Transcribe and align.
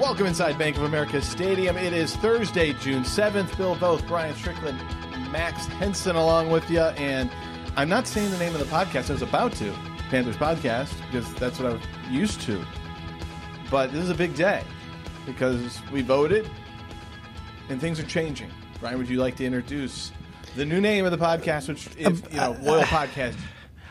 Welcome 0.00 0.26
inside 0.26 0.56
Bank 0.58 0.76
of 0.78 0.84
America 0.84 1.20
Stadium. 1.20 1.76
It 1.76 1.92
is 1.92 2.16
Thursday, 2.16 2.72
June 2.72 3.02
7th. 3.02 3.54
Bill 3.58 3.76
Voth, 3.76 4.06
Brian 4.08 4.34
Strickland, 4.34 4.78
Max 5.30 5.66
Henson 5.66 6.16
along 6.16 6.48
with 6.50 6.68
you. 6.70 6.80
And 6.80 7.30
I'm 7.76 7.88
not 7.90 8.06
saying 8.06 8.30
the 8.30 8.38
name 8.38 8.54
of 8.54 8.60
the 8.60 8.66
podcast. 8.66 9.10
I 9.10 9.12
was 9.12 9.22
about 9.22 9.52
to, 9.56 9.70
Panthers 10.08 10.36
Podcast, 10.38 10.90
because 11.06 11.32
that's 11.34 11.58
what 11.60 11.74
I'm 11.74 11.80
used 12.10 12.40
to. 12.42 12.64
But 13.70 13.92
this 13.92 14.02
is 14.02 14.08
a 14.10 14.14
big 14.14 14.34
day 14.34 14.64
because 15.26 15.78
we 15.92 16.00
voted 16.00 16.48
and 17.68 17.78
things 17.78 18.00
are 18.00 18.04
changing. 18.06 18.50
Brian, 18.80 18.96
would 18.96 19.08
you 19.08 19.20
like 19.20 19.36
to 19.36 19.44
introduce 19.44 20.12
the 20.56 20.64
new 20.64 20.80
name 20.80 21.04
of 21.04 21.10
the 21.12 21.18
podcast, 21.18 21.68
which, 21.68 21.88
if 21.98 22.24
um, 22.24 22.30
you 22.32 22.36
know, 22.40 22.56
loyal 22.62 22.80
uh, 22.80 22.86
podcast 22.86 23.36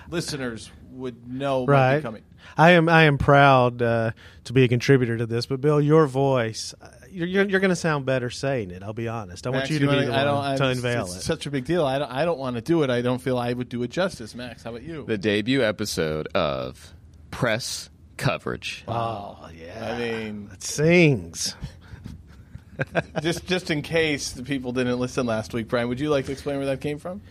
listeners 0.09 0.71
would 0.91 1.27
know 1.31 1.65
Right. 1.65 2.01
coming? 2.01 2.23
I 2.57 2.71
am 2.71 2.89
I 2.89 3.03
am 3.03 3.17
proud 3.17 3.81
uh, 3.81 4.11
to 4.45 4.53
be 4.53 4.63
a 4.63 4.67
contributor 4.67 5.17
to 5.17 5.25
this, 5.25 5.45
but 5.45 5.61
Bill, 5.61 5.79
your 5.79 6.07
voice, 6.07 6.73
uh, 6.81 6.89
you're 7.09 7.27
you're, 7.27 7.49
you're 7.49 7.59
going 7.59 7.69
to 7.69 7.75
sound 7.75 8.05
better 8.05 8.29
saying 8.29 8.71
it. 8.71 8.83
I'll 8.83 8.93
be 8.93 9.07
honest. 9.07 9.47
I 9.47 9.51
want 9.51 9.63
Max, 9.63 9.71
you 9.71 9.79
to 9.79 9.87
be 9.87 10.05
the 10.05 10.13
I 10.13 10.23
don't, 10.23 10.35
one 10.35 10.51
I, 10.51 10.55
to 10.57 10.65
unveil 10.67 11.05
it's 11.05 11.17
it. 11.17 11.21
such 11.21 11.45
a 11.45 11.51
big 11.51 11.65
deal. 11.65 11.85
I 11.85 11.99
don't, 11.99 12.11
I 12.11 12.25
don't 12.25 12.39
want 12.39 12.55
to 12.55 12.61
do 12.61 12.83
it. 12.83 12.89
I 12.89 13.01
don't 13.01 13.19
feel 13.19 13.37
I 13.37 13.53
would 13.53 13.69
do 13.69 13.83
it 13.83 13.91
justice. 13.91 14.35
Max, 14.35 14.63
how 14.63 14.71
about 14.71 14.83
you? 14.83 15.05
the 15.05 15.17
debut 15.17 15.63
episode 15.63 16.27
of 16.35 16.93
Press 17.31 17.89
Coverage. 18.17 18.83
oh 18.87 19.49
yeah, 19.55 19.93
I 19.95 19.99
mean, 19.99 20.49
it 20.53 20.63
sings. 20.63 21.55
just 23.21 23.45
just 23.45 23.71
in 23.71 23.81
case 23.81 24.31
the 24.31 24.43
people 24.43 24.71
didn't 24.71 24.99
listen 24.99 25.25
last 25.25 25.53
week, 25.53 25.67
Brian, 25.67 25.89
would 25.89 25.99
you 25.99 26.09
like 26.09 26.25
to 26.25 26.31
explain 26.31 26.57
where 26.57 26.65
that 26.67 26.81
came 26.81 26.99
from? 26.99 27.21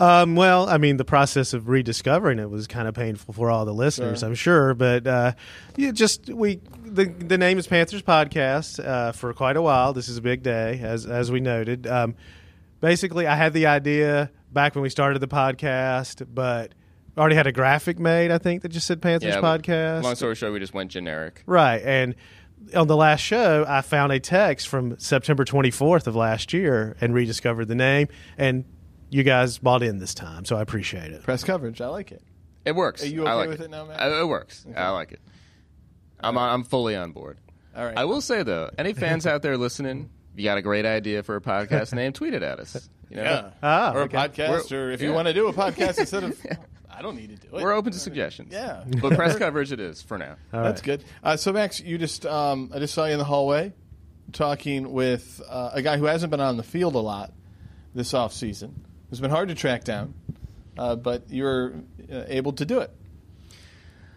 Um, 0.00 0.34
well, 0.34 0.68
I 0.68 0.78
mean, 0.78 0.96
the 0.96 1.04
process 1.04 1.52
of 1.54 1.68
rediscovering 1.68 2.38
it 2.38 2.50
was 2.50 2.66
kind 2.66 2.88
of 2.88 2.94
painful 2.94 3.32
for 3.34 3.50
all 3.50 3.64
the 3.64 3.72
listeners, 3.74 4.20
Sure. 4.20 4.28
I'm 4.28 4.34
sure. 4.34 4.74
But 4.74 5.06
uh, 5.06 5.32
yeah, 5.76 5.92
just 5.92 6.28
we 6.28 6.60
the 6.84 7.04
the 7.04 7.38
name 7.38 7.58
is 7.58 7.66
Panthers 7.66 8.02
Podcast 8.02 8.84
uh, 8.84 9.12
for 9.12 9.32
quite 9.32 9.56
a 9.56 9.62
while. 9.62 9.92
This 9.92 10.08
is 10.08 10.16
a 10.16 10.22
big 10.22 10.42
day, 10.42 10.80
as 10.82 11.06
as 11.06 11.30
we 11.30 11.40
noted. 11.40 11.86
Um, 11.86 12.16
basically, 12.80 13.26
I 13.26 13.36
had 13.36 13.52
the 13.52 13.66
idea 13.66 14.30
back 14.52 14.74
when 14.74 14.82
we 14.82 14.88
started 14.90 15.20
the 15.20 15.28
podcast, 15.28 16.26
but 16.32 16.74
already 17.16 17.36
had 17.36 17.46
a 17.46 17.52
graphic 17.52 17.98
made. 17.98 18.30
I 18.30 18.38
think 18.38 18.62
that 18.62 18.70
just 18.70 18.86
said 18.86 19.00
Panthers 19.00 19.34
Yeah, 19.34 19.40
Podcast. 19.40 20.02
Long 20.02 20.14
story 20.16 20.34
short, 20.34 20.52
we 20.52 20.58
just 20.58 20.74
went 20.74 20.90
generic. 20.90 21.42
Right. 21.46 21.80
And 21.84 22.14
on 22.74 22.86
the 22.88 22.96
last 22.96 23.20
show, 23.20 23.64
I 23.68 23.82
found 23.82 24.10
a 24.12 24.18
text 24.18 24.68
from 24.68 24.98
September 24.98 25.44
24th 25.44 26.06
of 26.06 26.16
last 26.16 26.52
year 26.52 26.96
and 27.00 27.14
rediscovered 27.14 27.68
the 27.68 27.74
name. 27.74 28.08
And 28.36 28.64
you 29.14 29.22
guys 29.22 29.58
bought 29.58 29.82
in 29.82 29.98
this 29.98 30.12
time, 30.14 30.44
so 30.44 30.56
I 30.56 30.62
appreciate 30.62 31.12
it. 31.12 31.22
Press 31.22 31.44
coverage. 31.44 31.80
I 31.80 31.86
like 31.86 32.10
it. 32.12 32.22
It 32.64 32.74
works. 32.74 33.02
Are 33.02 33.06
you 33.06 33.26
I 33.26 33.30
okay 33.32 33.36
like 33.36 33.48
with 33.50 33.60
it. 33.60 33.64
it 33.64 33.70
now, 33.70 33.84
Matt? 33.86 34.00
Uh, 34.00 34.22
It 34.22 34.26
works. 34.28 34.66
I 34.74 34.88
like 34.90 35.12
it. 35.12 35.20
I'm 36.20 36.36
I'm 36.38 36.64
fully 36.64 36.96
on 36.96 37.12
board. 37.12 37.38
All 37.76 37.84
right. 37.84 37.96
I 37.96 38.04
will 38.06 38.20
say 38.20 38.42
though, 38.42 38.70
any 38.78 38.92
fans 38.94 39.26
out 39.26 39.42
there 39.42 39.56
listening, 39.56 40.10
if 40.32 40.38
you 40.40 40.44
got 40.44 40.58
a 40.58 40.62
great 40.62 40.86
idea 40.86 41.22
for 41.22 41.36
a 41.36 41.40
podcast 41.40 41.92
name, 41.94 42.12
tweet 42.12 42.34
it 42.34 42.42
at 42.42 42.58
us. 42.60 42.88
You 43.10 43.16
know? 43.18 43.22
yeah. 43.22 43.50
Ah, 43.62 43.92
or 43.92 44.00
a 44.00 44.04
okay. 44.04 44.16
podcast, 44.16 44.70
We're- 44.70 44.82
or 44.82 44.90
if 44.90 45.00
you 45.02 45.10
yeah. 45.10 45.14
want 45.14 45.28
to 45.28 45.34
do 45.34 45.46
a 45.48 45.52
podcast 45.52 45.98
instead 46.00 46.24
of, 46.24 46.40
I 46.90 47.02
don't 47.02 47.16
need 47.16 47.28
to 47.30 47.36
do 47.48 47.54
it. 47.56 47.62
We're 47.62 47.72
open 47.72 47.92
to 47.92 47.98
suggestions. 47.98 48.52
Yeah. 48.52 48.82
But 49.00 49.14
press 49.14 49.36
coverage 49.36 49.70
it 49.72 49.78
is 49.80 50.00
for 50.02 50.16
now. 50.18 50.36
All 50.52 50.62
That's 50.64 50.80
right. 50.80 50.98
good. 50.98 51.04
Uh, 51.22 51.36
so 51.36 51.52
Max, 51.52 51.80
you 51.80 51.98
just 51.98 52.24
um, 52.26 52.70
I 52.74 52.78
just 52.78 52.94
saw 52.94 53.04
you 53.04 53.12
in 53.12 53.18
the 53.18 53.24
hallway 53.24 53.72
talking 54.32 54.92
with 54.92 55.40
uh, 55.48 55.70
a 55.74 55.82
guy 55.82 55.98
who 55.98 56.06
hasn't 56.06 56.30
been 56.30 56.40
on 56.40 56.56
the 56.56 56.62
field 56.62 56.94
a 56.94 56.98
lot 57.00 57.32
this 57.94 58.14
off 58.14 58.32
season. 58.32 58.84
It's 59.14 59.20
been 59.20 59.30
hard 59.30 59.46
to 59.46 59.54
track 59.54 59.84
down, 59.84 60.12
uh, 60.76 60.96
but 60.96 61.30
you're 61.30 61.72
uh, 62.12 62.24
able 62.26 62.52
to 62.54 62.64
do 62.64 62.80
it. 62.80 62.90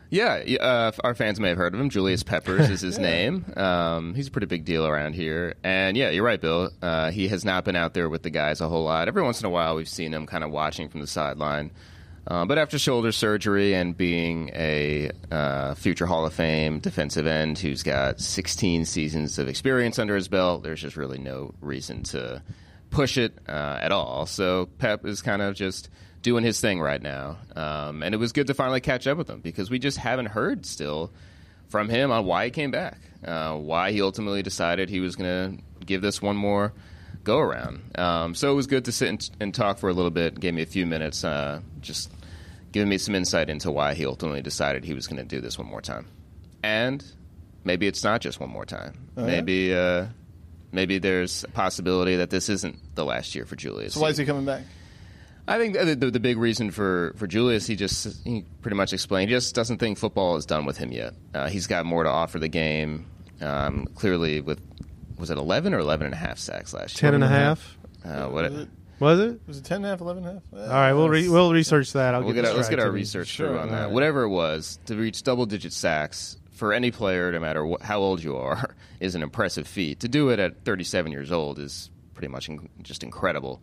Yeah, 0.09 0.43
uh, 0.59 0.91
our 1.03 1.13
fans 1.13 1.39
may 1.39 1.49
have 1.49 1.57
heard 1.59 1.75
of 1.75 1.79
him. 1.79 1.91
Julius 1.91 2.23
Peppers 2.23 2.67
is 2.67 2.81
his 2.81 2.97
name. 3.13 3.45
Um, 3.55 4.15
he's 4.15 4.29
a 4.29 4.31
pretty 4.31 4.47
big 4.47 4.65
deal 4.65 4.87
around 4.87 5.13
here. 5.13 5.53
And 5.63 5.95
yeah, 5.95 6.09
you're 6.09 6.23
right, 6.23 6.41
Bill. 6.41 6.71
Uh, 6.81 7.11
he 7.11 7.27
has 7.27 7.45
not 7.45 7.63
been 7.63 7.75
out 7.75 7.93
there 7.93 8.09
with 8.09 8.23
the 8.23 8.31
guys 8.31 8.59
a 8.59 8.67
whole 8.67 8.85
lot. 8.85 9.07
Every 9.07 9.21
once 9.21 9.39
in 9.39 9.45
a 9.45 9.51
while, 9.51 9.75
we've 9.75 9.87
seen 9.87 10.15
him 10.15 10.25
kind 10.25 10.43
of 10.43 10.49
watching 10.49 10.89
from 10.89 11.01
the 11.01 11.07
sideline. 11.07 11.69
Uh, 12.25 12.45
but 12.45 12.57
after 12.57 12.79
shoulder 12.79 13.11
surgery 13.11 13.75
and 13.75 13.95
being 13.95 14.49
a 14.55 15.11
uh, 15.29 15.75
future 15.75 16.07
Hall 16.07 16.25
of 16.25 16.33
Fame 16.33 16.79
defensive 16.79 17.27
end 17.27 17.59
who's 17.59 17.83
got 17.83 18.19
16 18.19 18.85
seasons 18.85 19.37
of 19.37 19.47
experience 19.47 19.99
under 19.99 20.15
his 20.15 20.27
belt, 20.27 20.63
there's 20.63 20.81
just 20.81 20.97
really 20.97 21.19
no 21.19 21.53
reason 21.61 22.01
to 22.01 22.41
push 22.89 23.17
it 23.17 23.37
uh, 23.47 23.79
at 23.81 23.91
all. 23.91 24.25
So 24.25 24.67
Pep 24.77 25.05
is 25.05 25.21
kind 25.21 25.41
of 25.41 25.55
just 25.55 25.89
doing 26.21 26.43
his 26.43 26.59
thing 26.59 26.79
right 26.79 27.01
now. 27.01 27.37
Um, 27.55 28.03
and 28.03 28.13
it 28.13 28.17
was 28.17 28.31
good 28.31 28.47
to 28.47 28.53
finally 28.53 28.81
catch 28.81 29.07
up 29.07 29.17
with 29.17 29.29
him 29.29 29.39
because 29.39 29.69
we 29.69 29.79
just 29.79 29.97
haven't 29.97 30.27
heard 30.27 30.65
still 30.65 31.11
from 31.69 31.89
him 31.89 32.11
on 32.11 32.25
why 32.25 32.45
he 32.45 32.51
came 32.51 32.71
back, 32.71 32.97
uh, 33.25 33.55
why 33.55 33.91
he 33.91 34.01
ultimately 34.01 34.41
decided 34.41 34.89
he 34.89 34.99
was 34.99 35.15
going 35.15 35.29
to 35.29 35.85
give 35.85 36.01
this 36.01 36.21
one 36.21 36.35
more 36.35 36.73
go 37.23 37.39
around. 37.39 37.97
Um, 37.97 38.35
so 38.35 38.51
it 38.51 38.55
was 38.55 38.67
good 38.67 38.85
to 38.85 38.91
sit 38.91 39.09
and, 39.09 39.29
and 39.39 39.53
talk 39.53 39.79
for 39.79 39.89
a 39.89 39.93
little 39.93 40.11
bit. 40.11 40.39
Gave 40.39 40.53
me 40.53 40.61
a 40.61 40.67
few 40.67 40.85
minutes, 40.85 41.23
uh, 41.23 41.61
just 41.81 42.11
giving 42.71 42.89
me 42.89 42.97
some 42.97 43.15
insight 43.15 43.49
into 43.49 43.71
why 43.71 43.93
he 43.93 44.05
ultimately 44.05 44.41
decided 44.41 44.83
he 44.83 44.93
was 44.93 45.07
going 45.07 45.17
to 45.17 45.25
do 45.25 45.41
this 45.41 45.57
one 45.57 45.67
more 45.67 45.81
time. 45.81 46.07
And 46.63 47.03
maybe 47.63 47.87
it's 47.87 48.03
not 48.03 48.21
just 48.21 48.39
one 48.39 48.49
more 48.49 48.65
time. 48.65 49.09
Oh, 49.17 49.21
yeah? 49.21 49.27
maybe 49.27 49.75
uh, 49.75 50.05
maybe 50.71 50.97
there's 50.99 51.43
a 51.43 51.49
possibility 51.49 52.17
that 52.17 52.29
this 52.29 52.49
isn't 52.49 52.95
the 52.95 53.05
last 53.05 53.35
year 53.35 53.45
for 53.45 53.55
Julius. 53.55 53.93
So 53.93 54.01
why 54.01 54.09
is 54.09 54.17
he 54.17 54.25
coming 54.25 54.45
back? 54.45 54.63
I 55.49 55.57
think 55.59 55.75
the, 55.77 55.95
the, 55.95 56.11
the 56.11 56.19
big 56.19 56.37
reason 56.37 56.71
for, 56.71 57.13
for 57.15 57.25
Julius, 57.25 57.65
he 57.65 57.75
just 57.77 58.21
he 58.25 58.43
pretty 58.61 58.75
much 58.75 58.91
explained, 58.91 59.29
he 59.29 59.35
just 59.35 59.55
doesn't 59.55 59.77
think 59.77 59.97
football 59.97 60.35
is 60.35 60.45
done 60.45 60.65
with 60.65 60.77
him 60.77 60.91
yet. 60.91 61.13
Uh, 61.33 61.47
he's 61.47 61.67
got 61.67 61.85
more 61.85 62.03
to 62.03 62.09
offer 62.09 62.37
the 62.37 62.49
game. 62.49 63.05
Um, 63.39 63.85
clearly, 63.95 64.41
with 64.41 64.59
was 65.17 65.29
it 65.29 65.37
11 65.37 65.73
or 65.73 65.79
11 65.79 66.05
and 66.07 66.13
a 66.13 66.17
half 66.17 66.37
sacks 66.37 66.73
last 66.73 67.01
year? 67.01 67.11
10 67.11 67.15
and 67.15 67.23
a 67.23 67.27
half? 67.27 67.77
Uh, 68.03 68.27
what? 68.27 68.43
Was 68.51 68.59
it, 68.61 68.69
Was 68.99 69.19
it? 69.19 69.41
was 69.47 69.57
it 69.59 69.63
10 69.63 69.75
and 69.77 69.85
a 69.85 69.89
half, 69.89 70.01
11 70.01 70.25
and 70.25 70.41
a 70.53 70.57
half? 70.59 70.69
All 70.69 70.75
right, 70.75 70.93
we'll, 70.93 71.07
re- 71.09 71.29
we'll 71.29 71.53
research 71.53 71.93
that. 71.93 72.13
I'll 72.13 72.23
We'll 72.23 72.33
get 72.33 72.41
get 72.43 72.49
our, 72.49 72.55
let's 72.55 72.67
this 72.67 72.75
get 72.75 72.83
our 72.83 72.91
research 72.91 73.27
Sure, 73.27 73.47
through 73.49 73.59
on 73.59 73.69
that. 73.69 73.83
right. 73.85 73.91
Whatever 73.91 74.23
it 74.23 74.29
was, 74.29 74.79
to 74.87 74.95
reach 74.95 75.23
double 75.23 75.45
digit 75.45 75.71
sacks 75.71 76.37
for 76.57 76.73
any 76.73 76.91
player, 76.91 77.31
no 77.31 77.39
matter 77.39 77.65
wh- 77.65 77.81
how 77.81 77.99
old 77.99 78.21
you 78.23 78.35
are, 78.37 78.75
is 78.99 79.15
an 79.15 79.23
impressive 79.23 79.67
feat. 79.67 80.01
To 80.01 80.07
do 80.07 80.29
it 80.29 80.39
at 80.39 80.65
37 80.65 81.11
years 81.11 81.31
old 81.31 81.59
is 81.59 81.89
pretty 82.13 82.27
much 82.29 82.49
in- 82.49 82.67
just 82.81 83.03
incredible. 83.03 83.61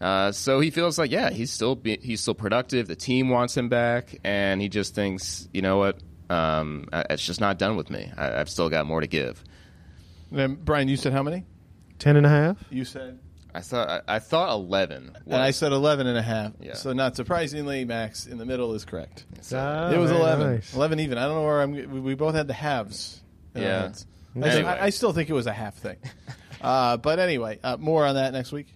Uh, 0.00 0.30
so 0.30 0.60
he 0.60 0.70
feels 0.70 0.98
like, 0.98 1.10
yeah, 1.10 1.30
he's 1.30 1.50
still 1.50 1.74
be- 1.74 1.98
he's 2.00 2.20
still 2.20 2.34
productive. 2.34 2.86
The 2.86 2.94
team 2.96 3.30
wants 3.30 3.56
him 3.56 3.68
back, 3.68 4.14
and 4.22 4.60
he 4.60 4.68
just 4.68 4.94
thinks, 4.94 5.48
you 5.52 5.62
know 5.62 5.78
what, 5.78 5.98
um, 6.30 6.86
I- 6.92 7.06
it's 7.10 7.24
just 7.26 7.40
not 7.40 7.58
done 7.58 7.76
with 7.76 7.90
me. 7.90 8.12
I- 8.16 8.38
I've 8.40 8.50
still 8.50 8.68
got 8.68 8.86
more 8.86 9.00
to 9.00 9.06
give. 9.08 9.42
Then, 10.30 10.54
Brian, 10.62 10.88
you 10.88 10.96
said 10.96 11.12
how 11.14 11.22
many? 11.22 11.44
10 11.98 12.16
and 12.16 12.26
a 12.26 12.28
half? 12.28 12.58
You 12.70 12.84
said. 12.84 13.18
I 13.54 13.60
thought 13.60 13.88
I, 13.88 14.16
I 14.16 14.18
thought 14.18 14.50
11. 14.50 15.16
And 15.26 15.34
I 15.34 15.46
was- 15.48 15.56
said 15.56 15.72
11 15.72 16.06
and 16.06 16.18
a 16.18 16.22
half. 16.22 16.52
Yeah. 16.60 16.74
So 16.74 16.92
not 16.92 17.16
surprisingly, 17.16 17.84
Max 17.84 18.26
in 18.26 18.38
the 18.38 18.44
middle 18.46 18.74
is 18.74 18.84
correct. 18.84 19.24
Ah, 19.52 19.90
it 19.90 19.98
was 19.98 20.10
very 20.10 20.20
11. 20.22 20.52
nice. 20.54 20.74
11 20.74 21.00
even. 21.00 21.18
I 21.18 21.26
don't 21.26 21.34
know 21.36 21.42
where 21.44 21.62
I'm. 21.62 21.72
We 21.72 22.00
we 22.00 22.14
both 22.14 22.34
had 22.34 22.46
the 22.46 22.54
halves. 22.54 23.20
in 23.54 23.62
our 23.62 23.68
Yeah. 23.68 23.82
heads. 23.82 24.06
I, 24.36 24.40
Anyway. 24.48 24.68
I, 24.70 24.84
I 24.86 24.90
still 24.90 25.12
think 25.12 25.30
it 25.30 25.32
was 25.32 25.46
a 25.46 25.52
half 25.52 25.74
thing. 25.76 25.96
uh, 26.60 26.96
but 26.98 27.18
anyway, 27.18 27.58
uh, 27.64 27.76
more 27.78 28.06
on 28.06 28.14
that 28.16 28.32
next 28.32 28.52
week. 28.52 28.68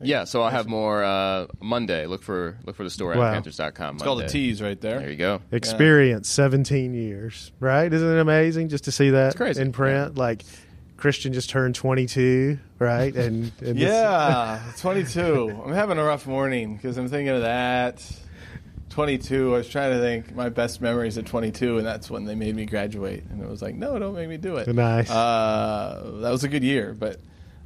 yeah, 0.00 0.24
so 0.24 0.40
I'll 0.42 0.50
have 0.50 0.66
more 0.68 1.02
uh, 1.04 1.46
Monday. 1.60 2.06
Look 2.06 2.22
for 2.22 2.56
look 2.64 2.76
for 2.76 2.84
the 2.84 2.90
story 2.90 3.18
Wow. 3.18 3.26
on 3.26 3.34
Panthers.com. 3.34 3.96
It's 3.96 4.04
called 4.04 4.20
a 4.20 4.22
Monday. 4.22 4.32
tease 4.32 4.62
right 4.62 4.80
There 4.80 5.00
there. 5.00 5.10
you 5.10 5.16
go. 5.16 5.42
Experience 5.50 6.28
17 6.30 6.94
years, 6.94 7.52
right? 7.60 7.92
Isn't 7.92 8.16
it 8.16 8.20
amazing 8.20 8.68
just 8.68 8.84
to 8.84 8.92
see 8.92 9.10
that 9.10 9.36
crazy. 9.36 9.60
in 9.60 9.72
print? 9.72 10.16
Like 10.16 10.44
Christian 11.02 11.32
just 11.32 11.50
turned 11.50 11.74
22, 11.74 12.60
right? 12.78 13.12
And, 13.16 13.50
and 13.60 13.76
Yeah, 13.76 14.62
22. 14.78 15.62
I'm 15.66 15.72
having 15.72 15.98
a 15.98 16.04
rough 16.04 16.28
morning 16.28 16.76
because 16.76 16.96
I'm 16.96 17.08
thinking 17.08 17.34
of 17.34 17.42
that. 17.42 18.08
22. 18.90 19.52
I 19.52 19.56
was 19.56 19.68
trying 19.68 19.94
to 19.94 19.98
think 19.98 20.32
my 20.32 20.48
best 20.48 20.80
memories 20.80 21.18
at 21.18 21.26
22, 21.26 21.78
and 21.78 21.84
that's 21.84 22.08
when 22.08 22.24
they 22.24 22.36
made 22.36 22.54
me 22.54 22.66
graduate. 22.66 23.24
And 23.30 23.42
it 23.42 23.48
was 23.48 23.60
like, 23.60 23.74
no, 23.74 23.98
don't 23.98 24.14
make 24.14 24.28
me 24.28 24.36
do 24.36 24.58
it. 24.58 24.68
Nice. 24.68 25.10
Uh, 25.10 26.18
that 26.20 26.30
was 26.30 26.44
a 26.44 26.48
good 26.48 26.62
year, 26.62 26.94
but 26.96 27.18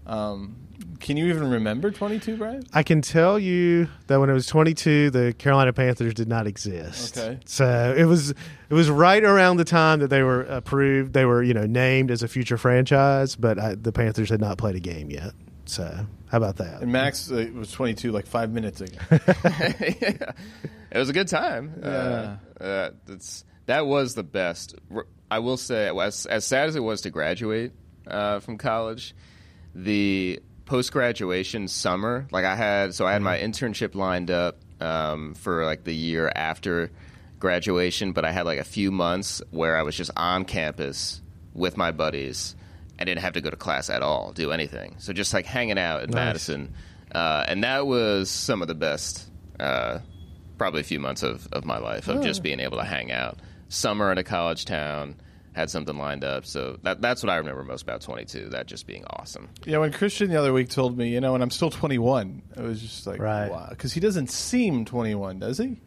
um, 0.06 0.56
can 1.00 1.16
you 1.16 1.26
even 1.26 1.50
remember 1.50 1.90
22, 1.90 2.36
Brian? 2.36 2.62
I 2.72 2.82
can 2.82 3.02
tell 3.02 3.38
you 3.38 3.88
that 4.06 4.20
when 4.20 4.30
it 4.30 4.32
was 4.32 4.46
22, 4.46 5.10
the 5.10 5.34
Carolina 5.38 5.72
Panthers 5.72 6.14
did 6.14 6.28
not 6.28 6.46
exist. 6.46 7.16
Okay. 7.16 7.38
So 7.46 7.94
it 7.96 8.04
was 8.04 8.30
it 8.30 8.74
was 8.74 8.90
right 8.90 9.22
around 9.22 9.58
the 9.58 9.64
time 9.64 10.00
that 10.00 10.08
they 10.08 10.22
were 10.22 10.42
approved. 10.42 11.12
They 11.12 11.24
were 11.24 11.42
you 11.42 11.54
know 11.54 11.66
named 11.66 12.10
as 12.10 12.22
a 12.22 12.28
future 12.28 12.58
franchise, 12.58 13.36
but 13.36 13.58
I, 13.58 13.74
the 13.74 13.92
Panthers 13.92 14.30
had 14.30 14.40
not 14.40 14.58
played 14.58 14.76
a 14.76 14.80
game 14.80 15.10
yet. 15.10 15.32
So 15.66 16.06
how 16.28 16.38
about 16.38 16.56
that? 16.56 16.82
And 16.82 16.92
Max 16.92 17.30
uh, 17.30 17.46
was 17.54 17.70
22 17.72 18.12
like 18.12 18.26
five 18.26 18.52
minutes 18.52 18.80
ago. 18.80 18.98
yeah. 19.10 20.32
It 20.92 20.98
was 20.98 21.08
a 21.10 21.12
good 21.12 21.28
time. 21.28 21.80
Yeah. 21.82 22.36
Uh, 22.60 22.64
uh, 22.64 22.90
that's, 23.06 23.44
that 23.66 23.86
was 23.86 24.14
the 24.14 24.22
best. 24.22 24.76
I 25.30 25.40
will 25.40 25.56
say, 25.56 25.90
as, 25.90 26.26
as 26.26 26.46
sad 26.46 26.68
as 26.68 26.76
it 26.76 26.80
was 26.80 27.02
to 27.02 27.10
graduate 27.10 27.72
uh, 28.06 28.40
from 28.40 28.56
college, 28.56 29.14
the 29.74 30.40
post 30.66 30.92
graduation 30.92 31.68
summer, 31.68 32.26
like 32.30 32.44
I 32.44 32.54
had, 32.54 32.94
so 32.94 33.06
I 33.06 33.12
had 33.12 33.22
my 33.22 33.38
internship 33.38 33.94
lined 33.94 34.30
up 34.30 34.58
um, 34.80 35.34
for 35.34 35.64
like 35.64 35.84
the 35.84 35.94
year 35.94 36.30
after 36.34 36.90
graduation, 37.38 38.12
but 38.12 38.24
I 38.24 38.32
had 38.32 38.44
like 38.44 38.58
a 38.58 38.64
few 38.64 38.90
months 38.90 39.40
where 39.50 39.76
I 39.76 39.82
was 39.82 39.96
just 39.96 40.10
on 40.16 40.44
campus 40.44 41.22
with 41.54 41.76
my 41.76 41.92
buddies. 41.92 42.54
I 42.98 43.04
didn't 43.04 43.20
have 43.20 43.34
to 43.34 43.40
go 43.40 43.50
to 43.50 43.56
class 43.56 43.88
at 43.88 44.02
all, 44.02 44.32
do 44.32 44.50
anything. 44.52 44.96
So 44.98 45.12
just 45.12 45.32
like 45.32 45.46
hanging 45.46 45.78
out 45.78 46.02
in 46.02 46.10
Nice. 46.10 46.14
Madison, 46.16 46.74
uh, 47.12 47.44
and 47.46 47.62
that 47.64 47.86
was 47.86 48.28
some 48.30 48.60
of 48.60 48.68
the 48.68 48.74
best, 48.74 49.30
uh, 49.60 50.00
probably 50.58 50.80
a 50.80 50.84
few 50.84 50.98
months 50.98 51.22
of, 51.22 51.46
of 51.52 51.64
my 51.64 51.78
life 51.78 52.08
of 52.08 52.22
just 52.22 52.42
being 52.42 52.60
able 52.60 52.78
to 52.78 52.84
hang 52.84 53.12
out. 53.12 53.38
Summer 53.68 54.10
in 54.12 54.18
a 54.18 54.24
college 54.24 54.64
town, 54.64 55.16
had 55.56 55.70
something 55.70 55.96
lined 55.96 56.22
up. 56.22 56.44
So 56.44 56.78
that 56.82 57.00
that's 57.00 57.22
what 57.22 57.30
I 57.30 57.36
remember 57.36 57.64
most 57.64 57.82
about 57.82 58.02
22. 58.02 58.50
That 58.50 58.66
just 58.66 58.86
being 58.86 59.04
awesome. 59.10 59.48
Yeah, 59.64 59.78
when 59.78 59.90
Christian 59.90 60.28
the 60.30 60.36
other 60.36 60.52
week 60.52 60.68
told 60.68 60.96
me, 60.96 61.08
you 61.08 61.20
know, 61.20 61.34
and 61.34 61.42
I'm 61.42 61.50
still 61.50 61.70
21, 61.70 62.42
it 62.56 62.62
was 62.62 62.80
just 62.80 63.06
like, 63.06 63.18
Right. 63.18 63.50
wow. 63.50 63.66
Because 63.70 63.94
he 63.94 63.98
doesn't 64.00 64.30
seem 64.30 64.84
21, 64.84 65.38
does 65.40 65.56
he? 65.58 65.78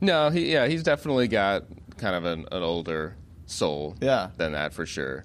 No, 0.00 0.30
he 0.30 0.52
yeah, 0.52 0.66
he's 0.66 0.82
definitely 0.82 1.28
got 1.28 1.64
kind 1.96 2.16
of 2.16 2.24
an, 2.24 2.46
an 2.50 2.62
older 2.62 3.14
soul. 3.46 3.94
Yeah. 4.00 4.30
than 4.36 4.52
that 4.52 4.74
for 4.74 4.84
sure. 4.84 5.24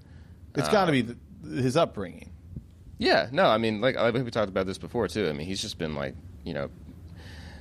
It's 0.56 0.69
got 0.69 0.86
to 0.86 0.92
be 0.92 1.01
um, 1.01 1.19
the, 1.44 1.62
his 1.62 1.75
upbringing. 1.75 2.31
Yeah, 3.00 3.27
no, 3.31 3.48
I 3.48 3.57
mean, 3.57 3.81
like, 3.81 3.95
like 3.95 4.13
we 4.13 4.31
talked 4.31 4.50
about 4.50 4.65
this 4.68 4.77
before 4.77 5.07
too. 5.07 5.27
I 5.27 5.33
mean, 5.33 5.45
he's 5.48 5.62
just 5.62 5.77
been 5.77 5.95
like, 5.95 6.15
you 6.44 6.54
know, 6.54 6.69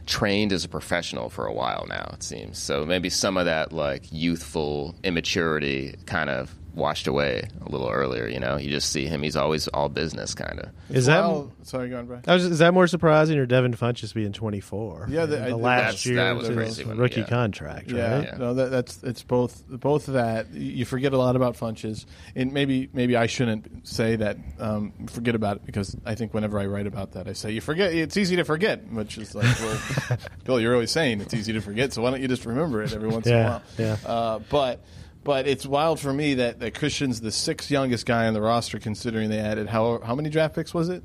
trained 0.07 0.53
as 0.53 0.65
a 0.65 0.69
professional 0.69 1.29
for 1.29 1.47
a 1.47 1.53
while 1.53 1.87
now. 1.89 2.11
It 2.15 2.23
seems 2.23 2.59
so. 2.59 2.85
Maybe 2.87 3.11
some 3.11 3.37
of 3.37 3.45
that 3.47 3.73
like 3.73 4.05
youthful 4.11 4.95
immaturity 5.05 5.97
kind 6.07 6.31
of 6.31 6.55
washed 6.77 7.07
away 7.09 7.49
a 7.65 7.69
little 7.69 7.89
earlier. 7.89 8.29
You 8.29 8.39
know, 8.39 8.57
you 8.57 8.71
just 8.71 8.91
see 8.93 9.07
him; 9.07 9.23
he's 9.23 9.35
always 9.35 9.67
all 9.69 9.89
business, 9.89 10.35
kind 10.35 10.61
of. 10.61 10.71
Is 10.91 11.07
that 11.07 11.21
Well, 11.21 11.51
sorry, 11.63 11.89
go 11.89 11.99
on, 11.99 12.07
Brian. 12.07 12.23
Was, 12.27 12.45
is 12.45 12.59
that 12.61 12.73
more 12.75 12.87
surprising 12.87 13.39
or 13.39 13.47
Devin 13.47 13.75
Funchess 13.75 14.15
being 14.15 14.33
24? 14.33 15.07
Yeah, 15.11 15.27
the- 15.27 15.37
the, 15.37 15.47
I- 15.49 15.53
last 15.53 15.81
that's- 15.81 16.07
year 16.07 16.17
that 16.17 16.37
was 16.37 16.49
of 16.49 16.57
his 16.57 16.65
crazy 16.77 16.85
when- 16.85 16.99
rookie 16.99 17.21
yeah. 17.23 17.27
contract, 17.27 17.91
Yeah, 17.91 18.15
right? 18.19 18.25
Yeah. 18.33 18.37
no, 18.39 18.55
that, 18.55 18.71
that's 18.71 19.03
it's 19.03 19.23
both 19.23 19.65
both 19.69 20.07
of 20.09 20.15
that. 20.15 20.53
You 20.53 20.85
forget 20.85 21.13
a 21.13 21.19
lot 21.19 21.35
about 21.35 21.57
Funchess, 21.57 22.05
and 22.37 22.53
maybe 22.53 22.89
maybe 22.93 23.17
I 23.17 23.27
shouldn't 23.27 23.89
say 23.89 24.17
that. 24.17 24.37
Um, 24.59 24.93
forget 25.09 25.35
about 25.35 25.57
it 25.57 25.67
because 25.67 25.97
I 26.05 26.15
think 26.15 26.35
whenever 26.35 26.59
I 26.59 26.67
write 26.67 26.87
about 26.87 27.13
that, 27.13 27.27
I 27.27 27.33
say 27.33 27.53
you 27.53 27.61
forget. 27.61 27.93
It's 27.95 28.17
easy 28.17 28.37
to 28.37 28.45
forget, 28.45 28.87
which 28.93 29.19
is 29.19 29.35
like, 29.35 29.59
well, 29.61 30.19
Bill, 30.45 30.61
you're 30.61 30.75
always 30.75 30.91
saying 30.91 31.21
it's 31.23 31.35
easy 31.35 31.53
to 31.55 31.61
forget, 31.61 31.93
so 31.93 32.03
why 32.03 32.11
don't 32.11 32.21
you 32.21 32.29
just 32.29 32.45
remember 32.47 32.83
it 32.83 32.93
every 32.93 33.09
once 33.09 33.27
in 33.27 33.35
a 33.35 33.43
while? 33.43 33.63
yeah. 33.79 33.97
Uh, 34.05 34.39
but 34.51 34.81
but 35.27 35.47
it's 35.47 35.67
wild 35.67 36.01
for 36.01 36.13
me 36.13 36.35
that 36.35 36.61
that 36.61 36.75
Christian's 36.75 37.21
the 37.21 37.31
sixth 37.33 37.71
youngest 37.71 38.07
guy 38.07 38.27
on 38.27 38.33
the 38.33 38.41
roster, 38.41 38.79
considering 38.79 39.29
they 39.29 39.41
added 39.41 39.67
how 39.69 40.01
how 40.01 40.15
many 40.15 40.31
draft 40.31 40.55
picks 40.55 40.73
was 40.73 40.89
it? 40.89 41.03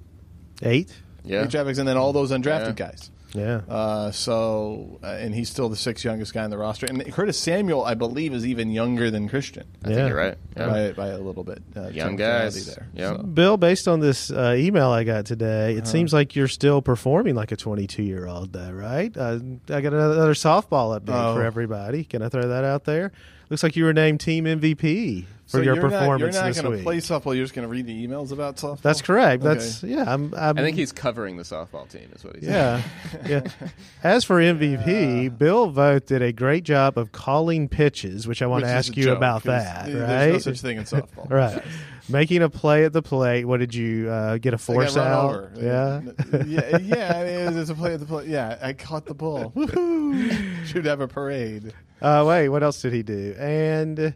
Eight? 0.61 0.93
Yeah, 1.25 1.43
Eight 1.43 1.49
draft 1.49 1.67
picks, 1.67 1.79
and 1.79 1.87
then 1.87 1.97
all 1.97 2.13
those 2.13 2.31
undrafted 2.31 2.67
Yeah. 2.79 2.87
guys. 2.87 3.11
Yeah. 3.33 3.61
Uh, 3.69 4.11
so, 4.11 4.99
uh, 5.01 5.07
and 5.07 5.33
he's 5.33 5.49
still 5.49 5.69
the 5.69 5.77
sixth 5.77 6.03
youngest 6.03 6.33
guy 6.33 6.43
on 6.43 6.49
the 6.49 6.57
roster. 6.57 6.85
And 6.85 7.01
Curtis 7.13 7.37
Samuel, 7.37 7.81
I 7.85 7.93
believe, 7.93 8.33
is 8.33 8.45
even 8.45 8.71
younger 8.71 9.09
than 9.09 9.29
Christian 9.29 9.63
I 9.85 9.89
Yeah. 9.89 9.95
think 9.95 10.07
you're 10.09 10.17
right. 10.17 10.37
Yeah. 10.57 10.67
by, 10.67 10.91
by 10.91 11.07
a 11.07 11.17
little 11.17 11.45
bit. 11.45 11.63
Uh, 11.73 11.87
Young 11.87 12.17
guys. 12.17 12.65
there. 12.65 12.87
Yeah. 12.93 13.15
So- 13.15 13.23
Bill, 13.23 13.55
based 13.55 13.87
on 13.87 14.01
this 14.01 14.31
uh, 14.31 14.53
email 14.57 14.89
I 14.89 15.05
got 15.05 15.25
today, 15.25 15.71
Uh-huh. 15.71 15.77
it 15.79 15.87
seems 15.87 16.11
like 16.11 16.35
you're 16.35 16.49
still 16.49 16.81
performing 16.81 17.35
like 17.35 17.53
a 17.53 17.55
22 17.55 18.03
year 18.03 18.27
old, 18.27 18.51
though, 18.51 18.69
right? 18.71 19.15
Uh, 19.15 19.39
I 19.69 19.79
got 19.79 19.93
another, 19.93 20.15
another 20.15 20.33
softball 20.33 20.99
update 20.99 21.13
Oh. 21.31 21.33
for 21.35 21.43
everybody. 21.45 22.03
Can 22.03 22.21
I 22.21 22.27
throw 22.27 22.45
that 22.49 22.65
out 22.65 22.83
there? 22.83 23.13
Looks 23.51 23.63
like 23.63 23.75
you 23.75 23.83
were 23.83 23.91
named 23.91 24.21
team 24.21 24.45
MVP 24.45 25.25
for 25.45 25.57
so 25.57 25.57
your 25.57 25.75
you're 25.75 25.81
performance 25.83 26.35
Not, 26.35 26.45
you're 26.45 26.53
not 26.53 26.63
going 26.63 26.77
to 26.77 26.83
play 26.83 26.97
softball. 26.99 27.35
You're 27.35 27.43
just 27.43 27.53
going 27.53 27.67
to 27.67 27.69
read 27.69 27.85
the 27.85 28.07
emails 28.07 28.31
about 28.31 28.55
softball. 28.55 28.81
That's 28.81 29.01
correct. 29.01 29.43
Okay. 29.43 29.53
That's 29.55 29.83
yeah. 29.83 30.05
I'm, 30.07 30.33
I'm, 30.35 30.57
I 30.57 30.61
think 30.61 30.77
he's 30.77 30.93
covering 30.93 31.35
the 31.35 31.43
softball 31.43 31.89
team. 31.89 32.09
Is 32.15 32.23
what 32.23 32.37
he's 32.37 32.45
Yeah, 32.45 32.81
yeah. 33.27 33.41
As 34.05 34.23
for 34.23 34.37
MVP, 34.39 35.37
Bill 35.37 35.69
Voth 35.69 36.05
did 36.05 36.21
a 36.21 36.31
great 36.31 36.63
job 36.63 36.97
of 36.97 37.11
calling 37.11 37.67
pitches, 37.67 38.25
which 38.25 38.41
I 38.41 38.45
want 38.47 38.61
Which 38.63 38.69
to 38.69 38.73
ask 38.73 38.95
you 38.95 39.03
joke, 39.03 39.17
about 39.17 39.43
'cause 39.43 39.63
that. 39.63 39.85
There's 39.87 40.31
no 40.33 40.39
such 40.39 40.61
thing 40.61 40.77
in 40.77 40.85
softball. 40.85 41.29
Right. 41.29 41.61
Making 42.11 42.41
a 42.43 42.49
play 42.49 42.85
at 42.85 42.93
the 42.93 43.01
plate. 43.01 43.45
What 43.45 43.59
did 43.59 43.73
you 43.73 44.09
uh, 44.09 44.37
get 44.37 44.53
a 44.53 44.57
force 44.57 44.95
got 44.95 45.07
out? 45.07 45.29
over. 45.29 45.51
Yeah. 45.57 46.01
yeah, 46.45 46.77
yeah. 46.77 47.21
It 47.21 47.27
is. 47.49 47.55
It's 47.57 47.69
a 47.69 47.75
play 47.75 47.93
at 47.93 47.99
the 47.99 48.05
plate. 48.05 48.27
Yeah, 48.27 48.57
I 48.61 48.73
caught 48.73 49.05
the 49.05 49.13
ball. 49.13 49.51
Woohoo! 49.55 50.65
Should 50.65 50.85
have 50.85 51.01
a 51.01 51.07
parade. 51.07 51.73
Uh, 52.01 52.25
wait, 52.27 52.49
what 52.49 52.63
else 52.63 52.81
did 52.81 52.93
he 52.93 53.03
do? 53.03 53.35
And 53.39 54.13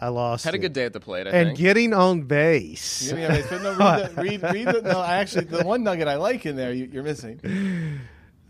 I 0.00 0.08
lost. 0.08 0.44
had 0.44 0.54
a 0.54 0.56
it. 0.56 0.60
good 0.60 0.72
day 0.72 0.84
at 0.84 0.92
the 0.92 1.00
plate. 1.00 1.26
I 1.26 1.30
And 1.30 1.48
think. 1.48 1.58
getting 1.58 1.92
on 1.92 2.22
base. 2.22 3.10
Yeah, 3.12 3.34
yeah, 3.36 3.42
but 3.50 3.62
no, 3.62 3.70
read, 3.76 4.10
the, 4.10 4.22
read, 4.22 4.42
read 4.54 4.66
the, 4.68 4.82
no, 4.82 5.02
actually, 5.04 5.44
the 5.44 5.64
one 5.64 5.82
nugget 5.84 6.08
I 6.08 6.16
like 6.16 6.46
in 6.46 6.56
there, 6.56 6.72
you, 6.72 6.88
you're 6.92 7.02
missing. 7.02 7.40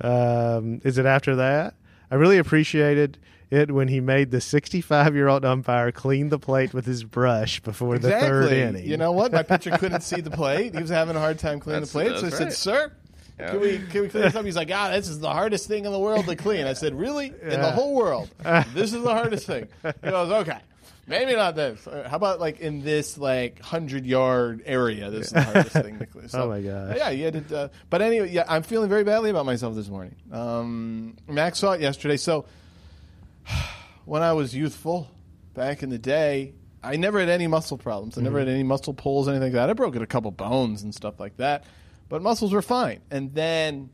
Um, 0.00 0.80
is 0.84 0.98
it 0.98 1.06
after 1.06 1.36
that? 1.36 1.74
I 2.10 2.16
really 2.16 2.38
appreciated 2.38 3.18
it 3.50 3.70
when 3.70 3.88
he 3.88 4.00
made 4.00 4.30
the 4.30 4.40
65 4.40 5.14
year 5.14 5.28
old 5.28 5.44
umpire 5.44 5.92
clean 5.92 6.28
the 6.30 6.38
plate 6.38 6.74
with 6.74 6.84
his 6.86 7.04
brush 7.04 7.60
before 7.60 7.98
the 7.98 8.10
third 8.10 8.52
inning. 8.52 8.84
You 8.86 8.96
know 8.96 9.12
what? 9.12 9.32
My 9.32 9.42
pitcher 9.42 9.76
couldn't 9.78 10.02
see 10.02 10.20
the 10.20 10.30
plate. 10.30 10.74
He 10.74 10.80
was 10.80 10.90
having 10.90 11.16
a 11.16 11.20
hard 11.20 11.38
time 11.38 11.60
cleaning 11.60 11.82
the 11.82 11.86
plate. 11.88 12.08
So 12.10 12.16
I 12.26 12.30
that's 12.30 12.36
said, 12.38 12.52
"Sir, 12.52 12.92
Yeah. 13.38 13.50
can 13.50 13.60
we 13.60 13.78
can 13.78 14.02
we 14.02 14.08
clean 14.08 14.24
this 14.24 14.34
up?" 14.34 14.44
He's 14.44 14.56
like, 14.56 14.70
"Ah, 14.72 14.90
this 14.90 15.08
is 15.08 15.20
the 15.20 15.32
hardest 15.32 15.68
thing 15.68 15.84
in 15.84 15.92
the 15.92 15.98
world 15.98 16.26
to 16.26 16.36
clean." 16.36 16.66
I 16.66 16.72
said, 16.72 16.94
"Really? 16.94 17.26
In 17.42 17.60
the 17.60 17.70
whole 17.72 17.94
world, 17.94 18.28
this 18.74 18.92
is 18.92 19.02
the 19.02 19.14
hardest 19.14 19.46
thing." 19.46 19.68
He 20.02 20.10
goes, 20.10 20.30
"Okay." 20.30 20.58
Maybe 21.08 21.36
not 21.36 21.54
this. 21.54 21.84
How 21.84 22.16
about 22.16 22.40
like 22.40 22.58
in 22.58 22.82
this 22.82 23.16
like 23.16 23.60
hundred 23.60 24.04
yard 24.06 24.62
area? 24.66 25.08
This 25.08 25.28
is 25.28 25.32
the 25.34 25.42
hardest 25.44 25.70
thing 25.70 26.00
to 26.00 26.06
clean. 26.06 26.28
So, 26.28 26.42
Oh, 26.42 26.48
my 26.48 26.60
gosh. 26.60 26.96
Yeah, 26.96 27.10
you 27.10 27.24
had 27.26 27.48
to. 27.48 27.56
Uh, 27.56 27.68
but 27.90 28.02
anyway, 28.02 28.32
yeah, 28.32 28.42
I'm 28.48 28.64
feeling 28.64 28.88
very 28.88 29.04
badly 29.04 29.30
about 29.30 29.46
myself 29.46 29.76
this 29.76 29.88
morning. 29.88 30.16
Um, 30.32 31.16
Max 31.28 31.60
saw 31.60 31.70
it 31.74 31.80
yesterday. 31.80 32.16
So 32.16 32.46
when 34.04 34.22
I 34.22 34.32
was 34.32 34.54
youthful, 34.54 35.10
back 35.54 35.82
in 35.82 35.90
the 35.90 35.98
day, 35.98 36.54
I 36.82 36.96
never 36.96 37.18
had 37.18 37.28
any 37.28 37.46
muscle 37.46 37.78
problems. 37.78 38.16
I 38.16 38.20
never 38.20 38.38
had 38.38 38.46
mm-hmm. 38.46 38.54
any 38.54 38.62
muscle 38.62 38.94
pulls, 38.94 39.26
anything 39.28 39.44
like 39.44 39.52
that. 39.54 39.70
I 39.70 39.72
broke 39.72 39.96
a 39.96 40.06
couple 40.06 40.30
bones 40.30 40.82
and 40.82 40.94
stuff 40.94 41.18
like 41.18 41.38
that, 41.38 41.64
but 42.08 42.22
muscles 42.22 42.52
were 42.52 42.62
fine. 42.62 43.00
And 43.10 43.34
then 43.34 43.90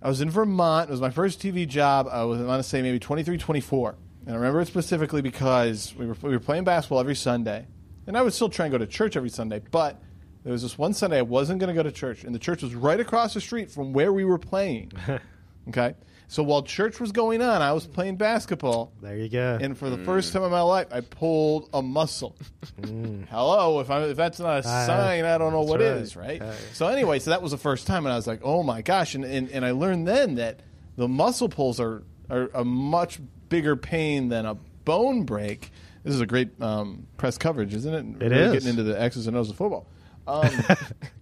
I 0.00 0.08
was 0.08 0.20
in 0.20 0.30
Vermont. 0.30 0.88
It 0.88 0.92
was 0.92 1.00
my 1.00 1.10
first 1.10 1.40
TV 1.40 1.68
job. 1.68 2.08
I 2.10 2.24
was, 2.24 2.40
I 2.40 2.44
want 2.44 2.62
to 2.62 2.68
say, 2.68 2.80
maybe 2.80 2.98
23, 2.98 3.36
24. 3.36 3.96
And 4.26 4.34
I 4.34 4.36
remember 4.36 4.60
it 4.60 4.66
specifically 4.66 5.22
because 5.22 5.94
we 5.96 6.06
were, 6.06 6.16
we 6.22 6.30
were 6.30 6.40
playing 6.40 6.64
basketball 6.64 7.00
every 7.00 7.16
Sunday. 7.16 7.66
And 8.06 8.16
I 8.16 8.22
would 8.22 8.32
still 8.32 8.48
try 8.48 8.66
and 8.66 8.72
go 8.72 8.78
to 8.78 8.86
church 8.86 9.16
every 9.16 9.28
Sunday, 9.28 9.60
but 9.70 10.00
there 10.44 10.52
was 10.52 10.62
this 10.62 10.78
one 10.78 10.94
Sunday 10.94 11.18
I 11.18 11.22
wasn't 11.22 11.60
going 11.60 11.68
to 11.68 11.74
go 11.74 11.82
to 11.82 11.92
church. 11.92 12.24
And 12.24 12.34
the 12.34 12.38
church 12.38 12.62
was 12.62 12.74
right 12.74 12.98
across 12.98 13.34
the 13.34 13.40
street 13.40 13.70
from 13.70 13.92
where 13.92 14.12
we 14.12 14.24
were 14.24 14.38
playing. 14.38 14.92
okay? 15.68 15.94
So 16.30 16.42
while 16.42 16.62
church 16.62 17.00
was 17.00 17.10
going 17.10 17.40
on, 17.40 17.62
I 17.62 17.72
was 17.72 17.86
playing 17.86 18.16
basketball. 18.16 18.92
There 19.00 19.16
you 19.16 19.30
go. 19.30 19.58
And 19.60 19.76
for 19.76 19.88
the 19.88 19.96
first 19.96 20.32
time 20.34 20.42
in 20.42 20.50
my 20.50 20.60
life, 20.60 20.86
I 20.92 21.00
pulled 21.00 21.70
a 21.72 21.80
muscle. 21.80 22.36
Hello, 23.30 23.80
if 23.80 23.90
I 23.90 24.02
if 24.04 24.16
that's 24.16 24.38
not 24.38 24.64
a 24.64 24.68
Uh, 24.68 24.86
sign, 24.86 25.24
I 25.24 25.38
don't 25.38 25.52
know 25.52 25.62
what 25.62 25.80
right. 25.80 25.88
is, 25.88 26.16
right? 26.16 26.40
Uh, 26.42 26.52
so 26.74 26.86
anyway, 26.88 27.18
so 27.18 27.30
that 27.30 27.40
was 27.42 27.52
the 27.52 27.58
first 27.58 27.86
time, 27.86 28.04
and 28.06 28.12
I 28.12 28.16
was 28.16 28.26
like, 28.26 28.40
oh 28.44 28.62
my 28.62 28.82
gosh, 28.82 29.14
and 29.14 29.24
and, 29.24 29.50
and 29.50 29.64
I 29.64 29.70
learned 29.70 30.06
then 30.06 30.34
that 30.36 30.60
the 30.96 31.08
muscle 31.08 31.48
pulls 31.48 31.80
are 31.80 32.02
are 32.30 32.50
a 32.54 32.64
much 32.64 33.20
bigger 33.48 33.74
pain 33.76 34.28
than 34.28 34.44
a 34.44 34.54
bone 34.54 35.24
break. 35.24 35.70
This 36.04 36.14
is 36.14 36.20
a 36.20 36.26
great 36.26 36.60
um, 36.62 37.06
press 37.16 37.38
coverage, 37.38 37.74
isn't 37.74 37.94
it? 37.94 38.22
It 38.22 38.30
really 38.30 38.42
is. 38.42 38.52
getting 38.52 38.68
into 38.68 38.82
the 38.82 39.00
X's 39.00 39.26
and 39.26 39.36
O's 39.36 39.48
of 39.50 39.56
football. 39.56 39.86
Um, 40.26 40.50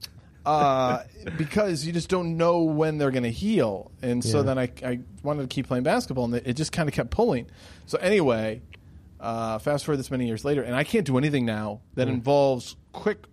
uh, 0.46 1.02
because 1.36 1.84
you 1.84 1.92
just 1.92 2.08
don't 2.08 2.36
know 2.36 2.62
when 2.62 2.98
they're 2.98 3.10
going 3.10 3.22
to 3.24 3.30
heal. 3.30 3.90
And 4.02 4.22
so 4.24 4.38
Yeah. 4.38 4.42
then 4.44 4.58
I, 4.58 4.70
I 4.84 5.00
wanted 5.22 5.42
to 5.42 5.48
keep 5.48 5.66
playing 5.66 5.82
basketball, 5.84 6.24
and 6.26 6.34
it 6.34 6.54
just 6.54 6.72
kind 6.72 6.88
of 6.88 6.94
kept 6.94 7.10
pulling. 7.10 7.46
So 7.86 7.98
anyway, 7.98 8.62
uh, 9.20 9.58
fast 9.58 9.84
forward 9.84 9.96
this 9.98 10.10
many 10.10 10.26
years 10.26 10.44
later, 10.44 10.62
and 10.62 10.74
I 10.74 10.84
can't 10.84 11.04
do 11.06 11.18
anything 11.18 11.44
now 11.44 11.80
that 11.94 12.08
involves 12.08 12.76
quick 12.92 13.24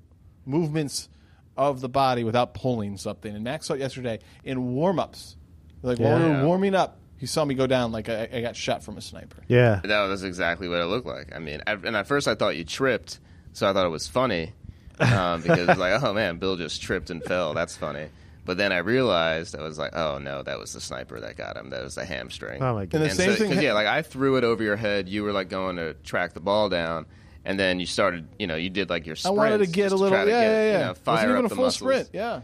movements 0.45 1.09
of 1.55 1.81
the 1.81 1.89
body 1.89 2.23
without 2.23 2.53
pulling 2.53 2.97
something. 2.97 3.33
And 3.33 3.43
Max 3.43 3.67
saw 3.67 3.75
it 3.75 3.79
yesterday 3.79 4.19
in 4.43 4.73
warm 4.73 4.99
ups. 4.99 5.35
Like 5.81 5.99
while 5.99 6.17
we 6.17 6.25
were 6.25 6.45
warming 6.45 6.75
up, 6.75 6.97
he 7.17 7.25
saw 7.27 7.45
me 7.45 7.53
go 7.55 7.67
down 7.67 7.91
like 7.91 8.09
I, 8.09 8.27
I 8.33 8.41
got 8.41 8.55
shot 8.55 8.83
from 8.83 8.97
a 8.97 9.01
sniper. 9.01 9.43
yeah. 9.47 9.81
That 9.83 10.07
was 10.07 10.23
exactly 10.23 10.67
what 10.67 10.79
it 10.79 10.85
looked 10.85 11.05
like. 11.05 11.33
I 11.35 11.39
mean, 11.39 11.61
at, 11.67 11.85
and 11.85 11.95
at 11.95 12.07
first 12.07 12.27
I 12.27 12.35
thought 12.35 12.55
you 12.55 12.63
tripped, 12.63 13.19
so 13.53 13.69
I 13.69 13.73
thought 13.73 13.85
it 13.85 13.89
was 13.89 14.07
funny 14.07 14.53
um, 14.99 15.41
because 15.41 15.59
it 15.59 15.67
was 15.67 15.77
like, 15.77 16.01
oh 16.03 16.13
man, 16.13 16.37
Bill 16.37 16.55
just 16.55 16.81
tripped 16.81 17.09
and 17.09 17.23
fell. 17.23 17.53
That's 17.53 17.75
funny. 17.77 18.07
But 18.45 18.57
then 18.57 18.73
I 18.73 18.79
realized 18.79 19.55
I 19.55 19.61
was 19.61 19.77
like, 19.79 19.95
oh 19.95 20.17
no, 20.17 20.43
that 20.43 20.59
was 20.59 20.73
the 20.73 20.81
sniper 20.81 21.19
that 21.21 21.37
got 21.37 21.55
him. 21.55 21.69
That 21.69 21.83
was 21.83 21.95
the 21.95 22.03
hamstring. 22.05 22.61
Oh, 22.61 22.73
my 22.73 22.81
And 22.81 22.91
the 22.91 22.97
goodness. 22.99 23.15
same 23.17 23.35
thing. 23.35 23.47
'cause, 23.47 23.55
ha- 23.57 23.61
yeah, 23.63 23.73
like 23.73 23.87
I 23.87 24.01
threw 24.01 24.35
it 24.35 24.43
over 24.43 24.61
your 24.63 24.75
head. 24.75 25.07
You 25.07 25.23
were 25.23 25.31
like 25.31 25.49
going 25.49 25.77
to 25.77 25.93
track 26.03 26.33
the 26.33 26.41
ball 26.41 26.67
down, 26.67 27.05
and 27.45 27.57
then 27.59 27.79
you 27.79 27.85
started. 27.85 28.27
You 28.37 28.47
know, 28.47 28.55
you 28.55 28.69
did 28.69 28.89
like 28.89 29.05
your. 29.05 29.15
I 29.25 29.29
wanted 29.29 29.59
to 29.59 29.67
get 29.67 29.91
a 29.93 29.95
little, 29.95 30.09
try 30.17 30.25
yeah, 30.25 30.25
get, 30.25 30.41
yeah, 30.41 30.63
yeah. 30.65 30.71
You 30.79 30.85
know, 30.85 30.91
It 30.91 30.97
fire 30.97 31.13
wasn't 31.15 31.31
even 31.31 31.37
up 31.37 31.45
a 31.45 31.49
the 31.49 31.55
full 31.55 31.63
muscles. 31.65 31.89
sprint, 31.91 32.09
yeah. 32.13 32.41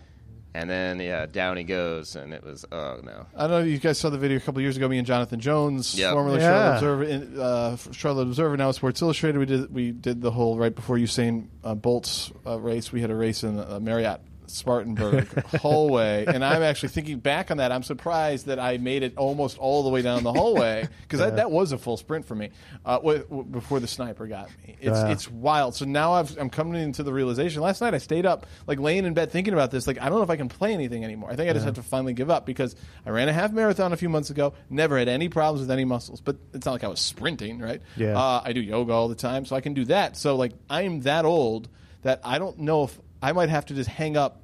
And 0.54 0.68
then 0.70 1.00
yeah, 1.00 1.28
down 1.28 1.58
he 1.58 1.64
goes, 1.64 2.16
and 2.16 2.34
it 2.34 2.44
was 2.44 2.66
oh 2.72 3.00
no. 3.04 3.28
I 3.36 3.42
don't 3.42 3.52
know 3.52 3.60
if 3.60 3.68
you 3.68 3.78
guys 3.78 4.00
saw 4.00 4.10
the 4.10 4.18
video 4.18 4.38
a 4.38 4.40
couple 4.42 4.62
years 4.62 4.78
ago. 4.78 4.88
Me 4.90 4.98
and 4.98 5.06
Jonathan 5.06 5.40
Jones, 5.40 5.94
Yep. 5.94 6.12
formerly 6.14 6.40
Yeah. 6.40 6.50
Charlotte 6.50 6.76
Observer, 6.76 7.04
in, 7.04 7.40
uh, 7.40 7.78
Charlotte 7.92 8.22
Observer, 8.24 8.58
now 8.58 8.72
Sports 8.72 9.02
Illustrated. 9.02 9.38
We 9.38 9.46
did 9.46 9.74
we 9.74 9.92
did 9.92 10.22
the 10.22 10.32
whole 10.32 10.58
right 10.58 10.74
before 10.74 10.98
Usain 10.98 11.48
uh, 11.64 11.76
Bolt's 11.76 12.32
uh, 12.48 12.60
race. 12.60 12.92
We 12.92 13.00
had 13.02 13.12
a 13.12 13.16
race 13.16 13.44
in 13.44 13.60
uh, 13.60 13.80
Marriott 13.80 14.22
Spartanburg 14.50 15.28
hallway, 15.58 16.26
and 16.28 16.44
I'm 16.44 16.62
actually 16.64 16.90
thinking 16.90 17.20
back 17.20 17.52
on 17.52 17.58
that. 17.58 17.72
I'm 17.72 17.84
surprised 17.84 18.48
that 18.48 18.60
I 18.60 18.78
made 18.78 19.04
it 19.04 19.18
almost 19.18 19.58
all 19.58 19.84
the 19.84 19.90
way 19.90 20.02
down 20.02 20.24
the 20.24 20.34
hallway 20.34 20.88
because 21.02 21.20
that, 21.20 21.36
that 21.38 21.52
was 21.52 21.72
a 21.72 21.78
full 21.78 21.98
sprint 21.98 22.26
for 22.26 22.36
me 22.36 22.50
uh, 22.86 22.98
w- 22.98 23.20
w- 23.24 23.44
before 23.44 23.80
the 23.80 23.88
sniper 23.88 24.28
got 24.28 24.50
me. 24.66 24.76
It's 24.80 24.98
Yeah. 24.98 25.10
it's 25.10 25.30
wild. 25.30 25.76
So 25.76 25.86
now 25.86 26.14
I've, 26.14 26.38
I'm 26.38 26.50
coming 26.50 26.82
into 26.82 27.04
the 27.04 27.14
realization. 27.14 27.62
Last 27.62 27.82
night 27.82 27.94
I 27.94 27.98
stayed 28.00 28.26
up, 28.26 28.46
like 28.68 28.80
laying 28.80 29.06
in 29.06 29.14
bed 29.14 29.32
thinking 29.32 29.54
about 29.54 29.72
this. 29.72 29.88
Like 29.88 30.00
I 30.02 30.10
don't 30.10 30.18
know 30.18 30.24
if 30.24 30.30
I 30.30 30.36
can 30.38 30.50
play 30.50 30.74
anything 30.74 31.04
anymore. 31.04 31.30
I 31.32 31.36
think 31.36 31.50
I 31.50 31.54
just 31.54 31.66
have 31.66 31.76
to 31.76 31.84
finally 31.84 32.14
give 32.14 32.30
up 32.30 32.46
because 32.46 32.76
I 33.06 33.10
ran 33.12 33.30
a 33.30 33.34
half 33.34 33.52
marathon 33.52 33.94
a 33.94 33.98
few 33.98 34.10
months 34.10 34.30
ago. 34.30 34.54
Never 34.70 34.98
had 34.98 35.08
any 35.08 35.30
problems 35.30 35.62
with 35.62 35.72
any 35.72 35.86
muscles, 35.86 36.22
but 36.22 36.38
it's 36.54 36.66
not 36.66 36.74
like 36.74 36.84
I 36.84 36.88
was 36.88 37.00
sprinting, 37.00 37.60
right? 37.60 37.82
Yeah. 37.96 38.18
Uh, 38.18 38.42
I 38.44 38.54
do 38.54 38.62
yoga 38.62 38.94
all 38.94 39.08
the 39.08 39.16
time, 39.16 39.46
so 39.46 39.56
I 39.56 39.62
can 39.62 39.74
do 39.74 39.86
that. 39.86 40.18
So 40.18 40.36
like 40.36 40.54
I'm 40.70 41.02
that 41.02 41.26
old 41.26 41.70
that 42.02 42.22
I 42.24 42.40
don't 42.40 42.60
know 42.60 42.84
if 42.86 42.98
I 43.22 43.32
might 43.34 43.50
have 43.50 43.66
to 43.68 43.74
just 43.74 43.90
hang 43.90 44.16
up 44.18 44.42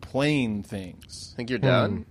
playing 0.00 0.62
things. 0.62 1.32
Think 1.36 1.50
you're 1.50 1.58
done? 1.58 1.90
Hmm. 1.96 2.02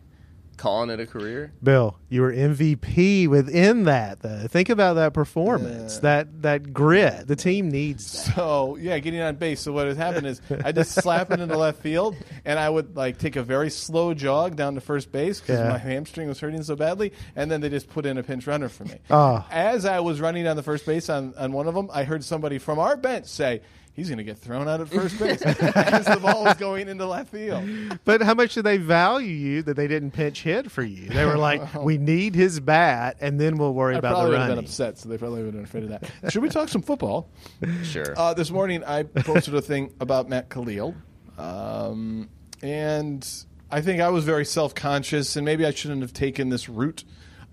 Calling 0.55 0.91
it 0.91 0.99
a 0.99 1.07
career? 1.07 1.51
Bill, 1.63 1.97
you 2.09 2.21
were 2.21 2.31
MVP 2.31 3.27
within 3.27 3.85
that. 3.85 4.21
Though. 4.21 4.45
Think 4.47 4.69
about 4.69 4.93
that 4.93 5.13
performance, 5.13 5.97
that 5.99 6.43
that 6.43 6.71
grit. 6.71 7.27
The 7.27 7.35
team 7.35 7.69
needs 7.69 8.25
that. 8.27 8.35
So 8.35 8.77
yeah, 8.79 8.99
getting 8.99 9.19
on 9.19 9.35
base. 9.35 9.61
So 9.61 9.73
what 9.73 9.87
had 9.87 9.97
happened 9.97 10.27
is 10.27 10.41
I 10.63 10.71
just 10.71 10.91
slap 10.93 11.31
it 11.31 11.39
into 11.41 11.57
left 11.57 11.81
field, 11.81 12.15
and 12.45 12.59
I 12.59 12.69
would 12.69 12.95
like 12.95 13.17
take 13.17 13.35
a 13.35 13.41
very 13.43 13.71
slow 13.71 14.13
jog 14.13 14.55
down 14.55 14.75
to 14.75 14.81
first 14.81 15.11
base 15.11 15.41
because 15.41 15.59
Yeah. 15.59 15.69
my 15.69 15.79
hamstring 15.79 16.27
was 16.29 16.39
hurting 16.39 16.61
so 16.63 16.75
badly, 16.75 17.13
and 17.35 17.49
then 17.49 17.59
they 17.59 17.69
just 17.69 17.89
put 17.89 18.05
in 18.05 18.19
a 18.19 18.23
pinch 18.23 18.45
runner 18.45 18.69
for 18.69 18.85
me. 18.85 18.99
Oh. 19.09 19.43
As 19.49 19.85
I 19.85 20.01
was 20.01 20.21
running 20.21 20.43
down 20.43 20.55
the 20.55 20.63
first 20.63 20.85
base 20.85 21.09
on, 21.09 21.33
on 21.35 21.51
one 21.51 21.67
of 21.67 21.73
them, 21.73 21.89
I 21.91 22.03
heard 22.03 22.23
somebody 22.23 22.59
from 22.59 22.77
our 22.79 22.95
bench 22.95 23.25
say. 23.25 23.61
He's 23.95 24.07
going 24.09 24.17
to 24.17 24.23
get 24.23 24.39
thrown 24.39 24.67
out 24.67 24.81
at 24.81 24.87
first 24.89 25.19
base 25.19 25.41
as 25.43 26.05
the 26.05 26.19
ball 26.19 26.45
was 26.45 26.55
going 26.55 26.89
into 26.89 27.05
left 27.05 27.29
field. 27.29 27.63
But 28.03 28.23
how 28.23 28.33
much 28.33 28.55
did 28.55 28.63
they 28.63 28.77
value 28.77 29.27
you 29.27 29.61
that 29.63 29.75
they 29.75 29.87
didn't 29.87 30.11
pinch 30.11 30.41
hit 30.41 30.71
for 30.71 30.81
you? 30.81 31.09
They 31.09 31.25
were 31.25 31.37
like, 31.37 31.75
"We 31.83 31.99
need 31.99 32.33
his 32.33 32.59
bat, 32.59 33.17
and 33.21 33.39
then 33.39 33.57
we'll 33.57 33.73
worry 33.73 33.93
I 33.95 33.99
about 33.99 34.13
probably 34.13 34.31
the 34.31 34.37
would 34.37 34.39
have 34.39 34.55
been 34.55 34.65
upset, 34.65 34.97
so 34.97 35.09
they 35.09 35.17
probably 35.19 35.43
would 35.43 35.53
have 35.53 35.53
been 35.53 35.63
afraid 35.63 35.83
of 35.83 35.89
that. 35.89 36.31
Should 36.31 36.41
we 36.41 36.49
talk 36.49 36.69
some 36.69 36.81
football? 36.81 37.29
Sure. 37.83 38.13
Uh, 38.17 38.33
this 38.33 38.49
morning, 38.49 38.83
I 38.83 39.03
posted 39.03 39.53
a 39.53 39.61
thing 39.61 39.93
about 39.99 40.29
Matt 40.29 40.49
Kalil, 40.49 40.95
um, 41.37 42.29
and 42.61 43.27
I 43.69 43.81
think 43.81 44.01
I 44.01 44.09
was 44.09 44.23
very 44.23 44.45
self 44.45 44.73
conscious, 44.73 45.35
and 45.35 45.45
maybe 45.45 45.65
I 45.65 45.71
shouldn't 45.71 46.01
have 46.01 46.13
taken 46.13 46.49
this 46.49 46.69
route, 46.69 47.03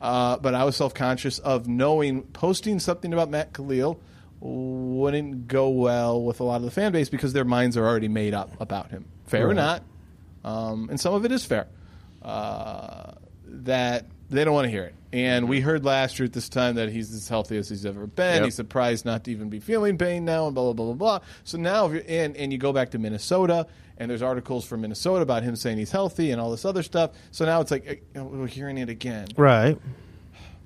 uh, 0.00 0.38
but 0.38 0.54
I 0.54 0.64
was 0.64 0.76
self 0.76 0.94
conscious 0.94 1.38
of 1.40 1.68
knowing 1.68 2.22
posting 2.22 2.78
something 2.78 3.12
about 3.12 3.28
Matt 3.30 3.52
Kalil 3.52 4.00
wouldn't 4.40 5.48
go 5.48 5.68
well 5.68 6.22
with 6.22 6.40
a 6.40 6.44
lot 6.44 6.56
of 6.56 6.62
the 6.62 6.70
fan 6.70 6.92
base 6.92 7.08
because 7.08 7.32
their 7.32 7.44
minds 7.44 7.76
are 7.76 7.86
already 7.86 8.08
made 8.08 8.34
up 8.34 8.58
about 8.60 8.90
him. 8.90 9.04
Fair 9.26 9.48
or 9.48 9.54
not, 9.54 9.82
um, 10.44 10.88
and 10.90 10.98
some 10.98 11.14
of 11.14 11.24
it 11.24 11.32
is 11.32 11.44
fair. 11.44 11.68
Uh, 12.22 13.12
that 13.44 14.06
they 14.28 14.44
don't 14.44 14.54
want 14.54 14.66
to 14.66 14.70
hear 14.70 14.84
it. 14.84 14.94
And 15.12 15.48
we 15.48 15.60
heard 15.60 15.84
last 15.84 16.18
year 16.18 16.26
at 16.26 16.32
this 16.32 16.48
time 16.48 16.76
that 16.76 16.88
he's 16.88 17.12
as 17.12 17.28
healthy 17.28 17.56
as 17.56 17.68
he's 17.68 17.84
ever 17.84 18.06
been. 18.06 18.36
Yep. 18.36 18.44
He's 18.44 18.54
surprised 18.54 19.04
not 19.04 19.24
to 19.24 19.32
even 19.32 19.48
be 19.48 19.58
feeling 19.58 19.98
pain 19.98 20.24
now, 20.24 20.46
and 20.46 20.54
blah 20.54 20.64
blah 20.64 20.72
blah 20.72 20.94
blah 20.94 21.18
blah. 21.18 21.26
So 21.44 21.58
now, 21.58 21.86
if 21.86 21.92
you're 21.92 22.02
in 22.02 22.36
and 22.36 22.52
you 22.52 22.58
go 22.58 22.72
back 22.72 22.90
to 22.90 22.98
Minnesota, 22.98 23.66
and 23.96 24.10
there's 24.10 24.22
articles 24.22 24.64
from 24.64 24.80
Minnesota 24.80 25.22
about 25.22 25.42
him 25.42 25.56
saying 25.56 25.78
he's 25.78 25.90
healthy 25.90 26.30
and 26.30 26.40
all 26.40 26.50
this 26.50 26.64
other 26.64 26.82
stuff. 26.82 27.10
So 27.32 27.44
now 27.44 27.60
it's 27.60 27.70
like 27.70 28.04
uh, 28.16 28.24
we're 28.24 28.46
hearing 28.46 28.78
it 28.78 28.88
again. 28.88 29.28
Right. 29.36 29.78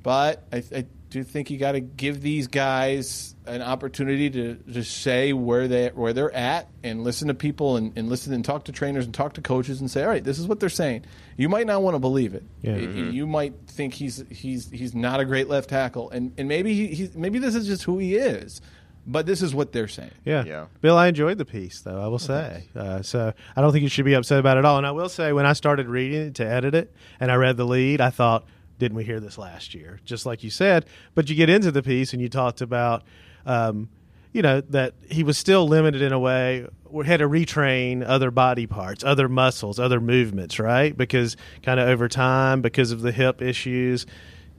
But 0.03 0.45
I, 0.53 0.63
I 0.75 0.85
do 1.15 1.21
you 1.21 1.25
think 1.25 1.49
you 1.49 1.59
got 1.59 1.73
to 1.73 1.81
give 1.81 2.21
these 2.21 2.49
guys 2.49 3.37
an 3.47 3.63
opportunity 3.63 4.31
to 4.31 4.55
just 4.69 5.01
say 5.01 5.33
where 5.33 5.69
they 5.69 5.91
where 5.91 6.13
they're 6.13 6.35
at 6.35 6.69
and 6.83 7.05
listen 7.05 7.29
to 7.29 7.35
people 7.35 7.77
and, 7.77 7.97
and 7.97 8.09
listen 8.09 8.33
and 8.33 8.45
talk 8.45 8.65
to 8.65 8.73
trainers 8.73 9.05
and 9.05 9.15
talk 9.15 9.35
to 9.35 9.41
coaches 9.41 9.79
and 9.81 9.89
say, 9.89 10.03
all 10.03 10.09
right, 10.09 10.25
this 10.25 10.41
is 10.41 10.49
what 10.49 10.59
they're 10.59 10.69
saying. 10.69 11.05
You 11.37 11.49
might 11.49 11.69
not 11.69 11.83
want 11.83 11.95
to 11.95 12.01
believe 12.01 12.35
it. 12.35 12.43
Yeah. 12.63 12.73
Y- 12.75 12.81
You 13.13 13.29
might 13.29 13.55
think 13.69 13.95
he's 13.95 14.25
he's 14.29 14.69
he's 14.73 14.93
not 14.93 15.21
a 15.21 15.25
great 15.25 15.49
left 15.49 15.69
tackle, 15.71 16.11
and 16.11 16.33
and 16.37 16.49
maybe 16.49 16.75
he, 16.75 16.89
he 16.89 17.11
maybe 17.15 17.39
this 17.39 17.55
is 17.55 17.69
just 17.69 17.85
who 17.85 17.99
he 17.99 18.17
is. 18.17 18.61
But 19.07 19.25
this 19.27 19.41
is 19.41 19.55
what 19.55 19.71
they're 19.71 19.87
saying. 19.87 20.11
Yeah. 20.25 20.43
Yeah. 20.45 20.67
Bill, 20.81 20.97
I 20.99 21.07
enjoyed 21.07 21.39
the 21.39 21.45
piece, 21.45 21.81
though, 21.83 22.01
I 22.03 22.09
will 22.09 22.19
say. 22.19 22.65
Uh, 22.75 23.03
so 23.03 23.35
I 23.55 23.61
don't 23.61 23.71
think 23.71 23.83
you 23.85 23.89
should 23.91 24.07
be 24.07 24.15
upset 24.15 24.41
about 24.41 24.57
it 24.57 24.61
at 24.61 24.65
all. 24.65 24.79
And 24.79 24.87
I 24.87 24.93
will 24.93 25.11
say, 25.11 25.33
when 25.33 25.47
I 25.47 25.53
started 25.53 25.87
reading 25.89 26.23
it 26.29 26.35
to 26.37 26.47
edit 26.47 26.75
it 26.75 26.91
and 27.21 27.31
I 27.31 27.35
read 27.35 27.57
the 27.59 27.67
lead, 27.67 28.01
I 28.01 28.09
thought, 28.09 28.47
didn't 28.79 28.97
we 28.97 29.05
hear 29.05 29.21
this 29.21 29.39
last 29.39 29.75
year? 29.75 30.01
Just 30.05 30.27
like 30.27 30.43
you 30.45 30.51
said. 30.51 30.87
But 31.15 31.29
you 31.29 31.35
get 31.37 31.49
into 31.49 31.71
the 31.71 31.83
piece 31.83 32.13
and 32.13 32.21
you 32.21 32.29
talked 32.29 32.61
about, 32.61 33.03
um, 33.47 33.89
you 34.33 34.43
know, 34.43 34.61
that 34.63 34.95
he 35.09 35.23
was 35.23 35.39
still 35.39 35.67
limited 35.69 36.03
in 36.03 36.13
a 36.13 36.19
way, 36.19 36.67
or 36.85 37.05
had 37.05 37.19
to 37.19 37.29
retrain 37.29 38.05
other 38.07 38.31
body 38.31 38.67
parts, 38.67 39.05
other 39.05 39.29
muscles, 39.29 39.79
other 39.79 40.01
movements, 40.01 40.59
right? 40.59 40.97
Because 40.97 41.37
kind 41.63 41.79
of 41.79 41.89
over 41.89 42.09
time, 42.09 42.61
because 42.63 42.91
of 42.91 43.03
the 43.03 43.13
hip 43.13 43.41
issues, 43.43 44.07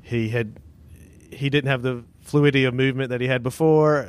he 0.01 0.29
had 0.29 0.59
he 1.31 1.49
didn't 1.49 1.69
have 1.69 1.81
the 1.81 2.03
fluidity 2.21 2.63
of 2.63 2.73
movement 2.73 3.09
that 3.09 3.19
he 3.19 3.27
had 3.27 3.43
before. 3.43 4.07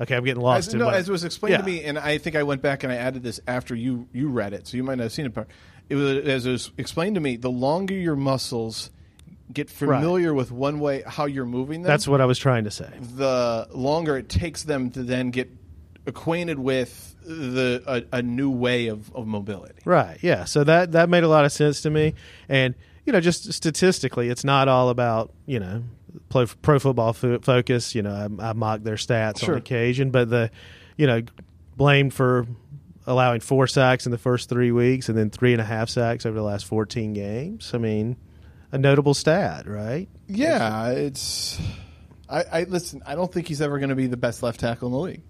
Okay, 0.00 0.14
I'm 0.14 0.24
getting 0.24 0.42
lost 0.42 0.68
As, 0.68 0.74
in 0.74 0.78
no, 0.80 0.88
as 0.88 1.08
it 1.08 1.12
was 1.12 1.24
explained 1.24 1.52
Yeah. 1.52 1.58
to 1.58 1.64
me, 1.64 1.82
and 1.82 1.98
I 1.98 2.18
think 2.18 2.36
I 2.36 2.44
went 2.44 2.62
back 2.62 2.84
and 2.84 2.92
I 2.92 2.96
added 2.96 3.24
this 3.24 3.40
after 3.48 3.74
you 3.74 4.06
you 4.12 4.28
read 4.28 4.52
it, 4.52 4.68
so 4.68 4.76
you 4.76 4.84
might 4.84 4.98
not 4.98 5.04
have 5.04 5.12
seen 5.12 5.26
it. 5.26 5.34
But 5.34 5.48
it 5.88 5.96
was 5.96 6.18
as 6.28 6.46
it 6.46 6.52
was 6.52 6.70
explained 6.78 7.16
to 7.16 7.20
me. 7.20 7.36
The 7.36 7.50
longer 7.50 7.94
your 7.94 8.14
muscles 8.14 8.90
get 9.52 9.70
familiar 9.70 10.34
with 10.34 10.50
one 10.52 10.78
way 10.80 11.02
how 11.06 11.24
you're 11.26 11.46
moving 11.46 11.82
them, 11.82 11.88
That's 11.88 12.06
what 12.06 12.20
I 12.20 12.26
was 12.26 12.38
trying 12.38 12.64
to 12.64 12.70
say. 12.70 12.90
the 13.16 13.66
longer 13.72 14.16
it 14.16 14.28
takes 14.28 14.62
them 14.62 14.90
to 14.92 15.02
then 15.02 15.30
get 15.30 15.50
acquainted 16.06 16.58
with 16.58 17.14
the 17.24 17.82
a, 18.12 18.18
a 18.18 18.22
new 18.22 18.50
way 18.50 18.88
of, 18.88 19.14
of 19.14 19.26
mobility. 19.26 19.74
Right. 19.84 20.18
Yeah. 20.22 20.44
So 20.44 20.64
that 20.64 20.92
that 20.92 21.08
made 21.08 21.24
a 21.24 21.28
lot 21.28 21.44
of 21.44 21.52
sense 21.52 21.82
to 21.82 21.90
me, 21.90 22.14
and 22.48 22.74
you 23.04 23.12
know, 23.12 23.20
just 23.20 23.52
statistically, 23.52 24.28
it's 24.28 24.44
not 24.44 24.68
all 24.68 24.88
about 24.90 25.32
you 25.46 25.60
know 25.60 25.82
pro, 26.30 26.46
pro 26.46 26.78
football 26.78 27.12
fo- 27.12 27.38
focus. 27.40 27.94
You 27.94 28.02
know, 28.02 28.28
I, 28.40 28.50
I 28.50 28.52
mock 28.54 28.82
their 28.82 28.96
stats 28.96 29.40
Sure. 29.40 29.54
on 29.54 29.58
occasion, 29.58 30.10
but 30.10 30.30
the 30.30 30.50
you 30.96 31.06
know 31.06 31.22
blamed 31.76 32.12
for 32.14 32.46
allowing 33.06 33.40
four 33.40 33.66
sacks 33.66 34.04
in 34.04 34.12
the 34.12 34.18
first 34.18 34.48
three 34.50 34.70
weeks 34.72 35.08
and 35.08 35.16
then 35.16 35.30
three 35.30 35.52
and 35.52 35.60
a 35.62 35.64
half 35.64 35.88
sacks 35.88 36.26
over 36.26 36.36
the 36.36 36.42
last 36.42 36.66
14 36.66 37.14
games. 37.14 37.70
I 37.72 37.78
mean, 37.78 38.16
a 38.72 38.78
notable 38.78 39.14
stat, 39.14 39.66
right? 39.66 40.08
Yeah, 40.26 40.90
it's. 40.90 41.60
I, 42.28 42.44
I 42.52 42.62
listen. 42.64 43.02
I 43.06 43.14
don't 43.14 43.32
think 43.32 43.48
he's 43.48 43.60
ever 43.60 43.78
going 43.78 43.90
to 43.90 43.94
be 43.94 44.06
the 44.06 44.16
best 44.16 44.42
left 44.42 44.60
tackle 44.60 44.88
in 44.88 44.92
the 44.92 44.98
league, 44.98 45.22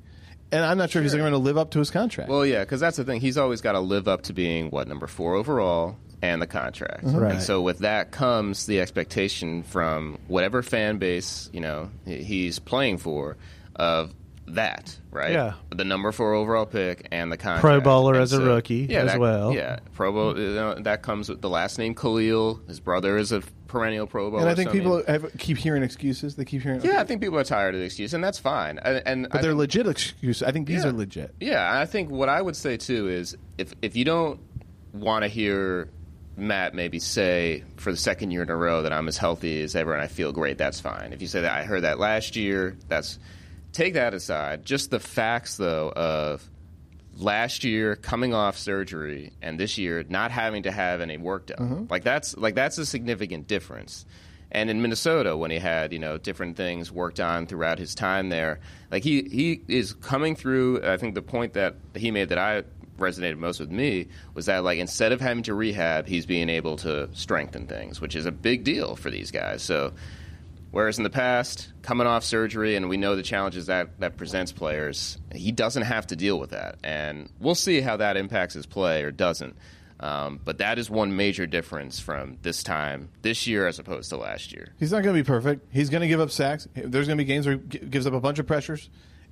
and 0.50 0.64
I'm 0.64 0.78
not 0.78 0.90
sure 0.90 1.00
if 1.00 1.04
he's 1.04 1.14
ever 1.14 1.22
going 1.22 1.32
to 1.32 1.38
live 1.38 1.56
up 1.56 1.70
to 1.72 1.78
his 1.78 1.90
contract. 1.90 2.30
Well, 2.30 2.44
yeah, 2.44 2.64
because 2.64 2.80
that's 2.80 2.96
the 2.96 3.04
thing. 3.04 3.20
He's 3.20 3.38
always 3.38 3.60
got 3.60 3.72
to 3.72 3.80
live 3.80 4.08
up 4.08 4.22
to 4.22 4.32
being 4.32 4.70
what 4.70 4.88
number 4.88 5.06
four 5.06 5.34
overall 5.34 5.96
and 6.22 6.42
the 6.42 6.46
contract. 6.46 7.04
Mm-hmm. 7.04 7.16
Right. 7.16 7.32
And 7.34 7.42
so 7.42 7.60
with 7.62 7.80
that 7.80 8.10
comes 8.10 8.66
the 8.66 8.80
expectation 8.80 9.62
from 9.62 10.18
whatever 10.26 10.62
fan 10.62 10.98
base 10.98 11.48
you 11.52 11.60
know 11.60 11.90
he's 12.04 12.58
playing 12.58 12.98
for 12.98 13.36
of 13.76 14.12
that, 14.54 14.96
right? 15.10 15.32
Yeah. 15.32 15.54
The 15.74 15.84
number 15.84 16.10
four 16.12 16.34
overall 16.34 16.66
pick 16.66 17.06
and 17.10 17.30
the 17.32 17.36
contract. 17.36 17.60
Pro 17.62 17.80
bowler 17.80 18.14
And 18.14 18.22
as 18.22 18.32
a 18.32 18.40
rookie 18.42 18.86
yeah, 18.90 19.00
as 19.00 19.12
that- 19.12 19.20
well. 19.20 19.52
Yeah, 19.52 19.78
Pro 19.94 20.12
Bowl. 20.12 20.38
You 20.38 20.54
know, 20.54 20.74
that 20.74 21.02
comes 21.02 21.28
with 21.28 21.40
the 21.40 21.48
last 21.50 21.78
name 21.78 21.94
Kalil. 21.94 22.60
His 22.68 22.80
brother 22.80 23.16
is 23.16 23.32
a 23.32 23.42
perennial 23.66 24.06
Pro 24.06 24.30
Bowler. 24.30 24.42
and 24.42 24.50
I 24.50 24.54
think 24.54 24.70
so, 24.70 24.74
mean- 24.74 24.82
people 24.82 25.02
have, 25.06 25.30
keep 25.38 25.58
hearing 25.58 25.82
excuses. 25.82 26.36
They 26.36 26.44
keep 26.44 26.62
hearing. 26.62 26.80
yeah, 26.82 27.00
I 27.00 27.04
think 27.04 27.20
people 27.20 27.38
are 27.38 27.44
tired 27.44 27.74
of 27.74 27.80
the 27.80 27.84
excuse, 27.86 28.14
and 28.14 28.22
that's 28.24 28.38
fine. 28.38 28.78
And, 28.78 29.02
and 29.06 29.28
but 29.30 29.38
I 29.38 29.42
they're 29.42 29.50
think- 29.50 29.58
legit 29.58 29.86
excuses. 29.86 30.42
I 30.42 30.52
think 30.52 30.66
these 30.66 30.84
Yeah. 30.84 30.90
are 30.90 30.92
legit. 30.92 31.34
Yeah, 31.40 31.78
I 31.80 31.86
think 31.86 32.10
what 32.10 32.28
I 32.28 32.40
would 32.40 32.56
say 32.56 32.76
too 32.76 33.08
is 33.08 33.36
if 33.58 33.74
if 33.82 33.96
you 33.96 34.04
don't 34.04 34.40
want 34.94 35.22
to 35.24 35.28
hear 35.28 35.90
Matt 36.36 36.72
maybe 36.74 36.98
say 37.00 37.64
for 37.76 37.90
the 37.90 37.96
second 37.98 38.30
year 38.30 38.42
in 38.42 38.48
a 38.50 38.56
row 38.56 38.82
that 38.82 38.92
I'm 38.92 39.08
as 39.08 39.18
healthy 39.18 39.60
as 39.62 39.74
ever 39.74 39.92
and 39.92 40.00
I 40.00 40.06
feel 40.06 40.32
great, 40.32 40.56
that's 40.56 40.80
fine. 40.80 41.12
If 41.12 41.20
you 41.20 41.26
say 41.28 41.40
that 41.42 41.52
I 41.52 41.64
heard 41.64 41.82
that 41.82 41.98
last 41.98 42.36
year, 42.36 42.76
that's 42.88 43.18
take 43.72 43.94
that 43.94 44.14
aside. 44.14 44.64
Just 44.64 44.90
the 44.90 45.00
facts 45.00 45.56
though 45.56 45.90
of 45.90 46.48
last 47.18 47.64
year 47.64 47.96
coming 47.96 48.32
off 48.32 48.56
surgery 48.56 49.32
and 49.42 49.58
this 49.58 49.76
year 49.76 50.04
not 50.08 50.30
having 50.30 50.62
to 50.62 50.70
have 50.70 51.00
any 51.00 51.16
work 51.16 51.46
done. 51.46 51.58
Mm-hmm. 51.58 51.84
Like 51.90 52.04
that's 52.04 52.36
like 52.36 52.54
that's 52.54 52.78
a 52.78 52.86
significant 52.86 53.46
difference. 53.46 54.06
And 54.50 54.70
in 54.70 54.80
Minnesota, 54.80 55.36
when 55.36 55.50
he 55.50 55.58
had 55.58 55.92
you 55.92 55.98
know 55.98 56.16
different 56.18 56.56
things 56.56 56.90
worked 56.90 57.20
on 57.20 57.46
throughout 57.46 57.78
his 57.78 57.94
time 57.94 58.28
there, 58.30 58.60
like 58.90 59.04
he 59.04 59.22
he 59.22 59.60
is 59.68 59.92
coming 59.94 60.36
through. 60.36 60.82
I 60.82 60.96
think 60.96 61.14
the 61.14 61.22
point 61.22 61.52
that 61.54 61.76
he 61.94 62.10
made 62.10 62.30
that 62.30 62.38
I 62.38 62.62
resonated 62.98 63.38
most 63.38 63.60
with 63.60 63.70
me 63.70 64.08
was 64.34 64.46
that 64.46 64.64
like 64.64 64.78
instead 64.78 65.12
of 65.12 65.20
having 65.20 65.42
to 65.44 65.54
rehab, 65.54 66.06
he's 66.06 66.26
being 66.26 66.48
able 66.48 66.76
to 66.78 67.08
strengthen 67.14 67.66
things, 67.66 68.00
which 68.00 68.16
is 68.16 68.26
a 68.26 68.32
big 68.32 68.64
deal 68.64 68.96
for 68.96 69.10
these 69.10 69.30
guys. 69.30 69.62
So 69.62 69.92
Whereas 70.70 70.98
in 70.98 71.04
the 71.04 71.10
past, 71.10 71.72
coming 71.80 72.06
off 72.06 72.24
surgery, 72.24 72.76
and 72.76 72.88
we 72.90 72.98
know 72.98 73.16
the 73.16 73.22
challenges 73.22 73.66
that 73.66 73.98
that 74.00 74.16
presents 74.18 74.52
players, 74.52 75.16
he 75.34 75.50
doesn't 75.50 75.82
have 75.84 76.06
to 76.08 76.16
deal 76.16 76.38
with 76.38 76.50
that, 76.50 76.76
and 76.84 77.30
we'll 77.40 77.54
see 77.54 77.80
how 77.80 77.96
that 77.96 78.16
impacts 78.18 78.54
his 78.54 78.66
play 78.66 79.02
or 79.02 79.10
doesn't. 79.10 79.56
Um, 80.00 80.38
but 80.44 80.58
that 80.58 80.78
is 80.78 80.88
one 80.88 81.16
major 81.16 81.46
difference 81.46 81.98
from 81.98 82.38
this 82.42 82.62
time, 82.62 83.08
this 83.22 83.46
year 83.48 83.66
as 83.66 83.78
opposed 83.80 84.10
to 84.10 84.16
last 84.16 84.52
year. 84.52 84.72
He's 84.78 84.92
not 84.92 85.02
going 85.02 85.16
to 85.16 85.22
be 85.22 85.26
perfect. 85.26 85.66
He's 85.72 85.90
going 85.90 86.02
to 86.02 86.06
give 86.06 86.20
up 86.20 86.30
sacks. 86.30 86.68
There's 86.74 87.06
going 87.08 87.18
to 87.18 87.24
be 87.24 87.24
games 87.24 87.46
where 87.46 87.56
he 87.56 87.78
gives 87.78 88.06
up 88.06 88.12
a 88.12 88.20
bunch 88.20 88.38
of 88.38 88.46
pressures, 88.46 88.90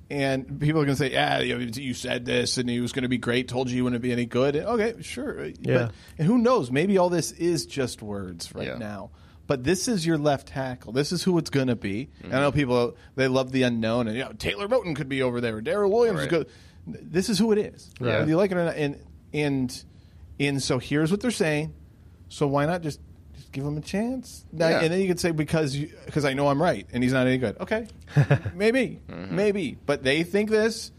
and 0.09 0.59
people 0.59 0.81
are 0.81 0.85
going 0.85 0.97
to 0.97 1.01
say, 1.03 1.11
"Yeah, 1.11 1.39
you, 1.39 1.57
know, 1.57 1.65
you 1.73 1.93
said 1.93 2.25
this, 2.25 2.57
and 2.57 2.69
he 2.69 2.81
was 2.81 2.91
going 2.91 3.03
to 3.03 3.09
be 3.09 3.17
great. 3.19 3.47
Told 3.47 3.69
you 3.69 3.75
he 3.75 3.81
wouldn't 3.81 4.01
be 4.01 4.11
any 4.11 4.25
good." 4.25 4.55
Okay, 4.55 4.95
sure. 5.03 5.45
Yeah. 5.45 5.53
But, 5.61 5.91
and 6.17 6.27
who 6.27 6.39
knows? 6.39 6.71
Maybe 6.71 6.97
all 6.97 7.09
this 7.09 7.31
is 7.31 7.65
just 7.67 8.01
words 8.01 8.53
right 8.55 8.67
Yeah. 8.67 8.77
now. 8.77 9.11
But 9.47 9.63
this 9.63 9.87
is 9.87 10.05
your 10.05 10.17
left 10.17 10.49
tackle. 10.49 10.91
This 10.91 11.11
is 11.13 11.23
who 11.23 11.37
it's 11.37 11.49
going 11.49 11.67
to 11.67 11.75
be. 11.75 12.09
And 12.21 12.33
I 12.35 12.41
know 12.41 12.51
people 12.51 12.95
they 13.15 13.27
love 13.29 13.51
the 13.53 13.63
unknown, 13.63 14.07
and 14.07 14.15
you 14.17 14.23
know 14.23 14.33
Taylor 14.33 14.67
Moton 14.67 14.95
could 14.95 15.07
be 15.09 15.21
over 15.23 15.39
there. 15.41 15.61
Daryl 15.61 15.89
Williams 15.89 16.19
is 16.19 16.25
Right. 16.25 16.29
good. 16.29 16.47
This 16.87 17.29
is 17.29 17.39
who 17.39 17.51
it 17.53 17.57
is. 17.57 17.89
Right. 17.99 18.19
Whether 18.19 18.27
you 18.29 18.37
like 18.37 18.51
it 18.51 18.57
or 18.57 18.65
not. 18.65 18.75
And 18.75 18.99
and 19.33 19.83
and 20.39 20.61
so 20.61 20.77
here's 20.79 21.11
what 21.11 21.21
they're 21.21 21.31
saying. 21.31 21.73
So 22.29 22.45
why 22.47 22.65
not 22.65 22.81
just 22.81 22.99
just 23.35 23.51
give 23.53 23.63
him 23.65 23.77
a 23.77 23.81
chance? 23.81 24.45
Now, 24.51 24.67
Yeah. 24.69 24.81
And 24.81 24.91
then 24.93 24.99
you 25.01 25.07
could 25.07 25.19
say 25.19 25.31
because 25.31 25.75
because 25.77 26.25
I 26.25 26.33
know 26.33 26.49
I'm 26.49 26.61
right 26.61 26.85
and 26.91 27.01
he's 27.01 27.13
not 27.13 27.25
any 27.25 27.37
good. 27.37 27.57
Okay, 27.61 27.87
maybe, 28.53 28.99
Mm-hmm. 29.09 29.35
maybe. 29.35 29.77
But 29.85 30.03
they 30.03 30.23
think 30.23 30.49
this. 30.49 30.91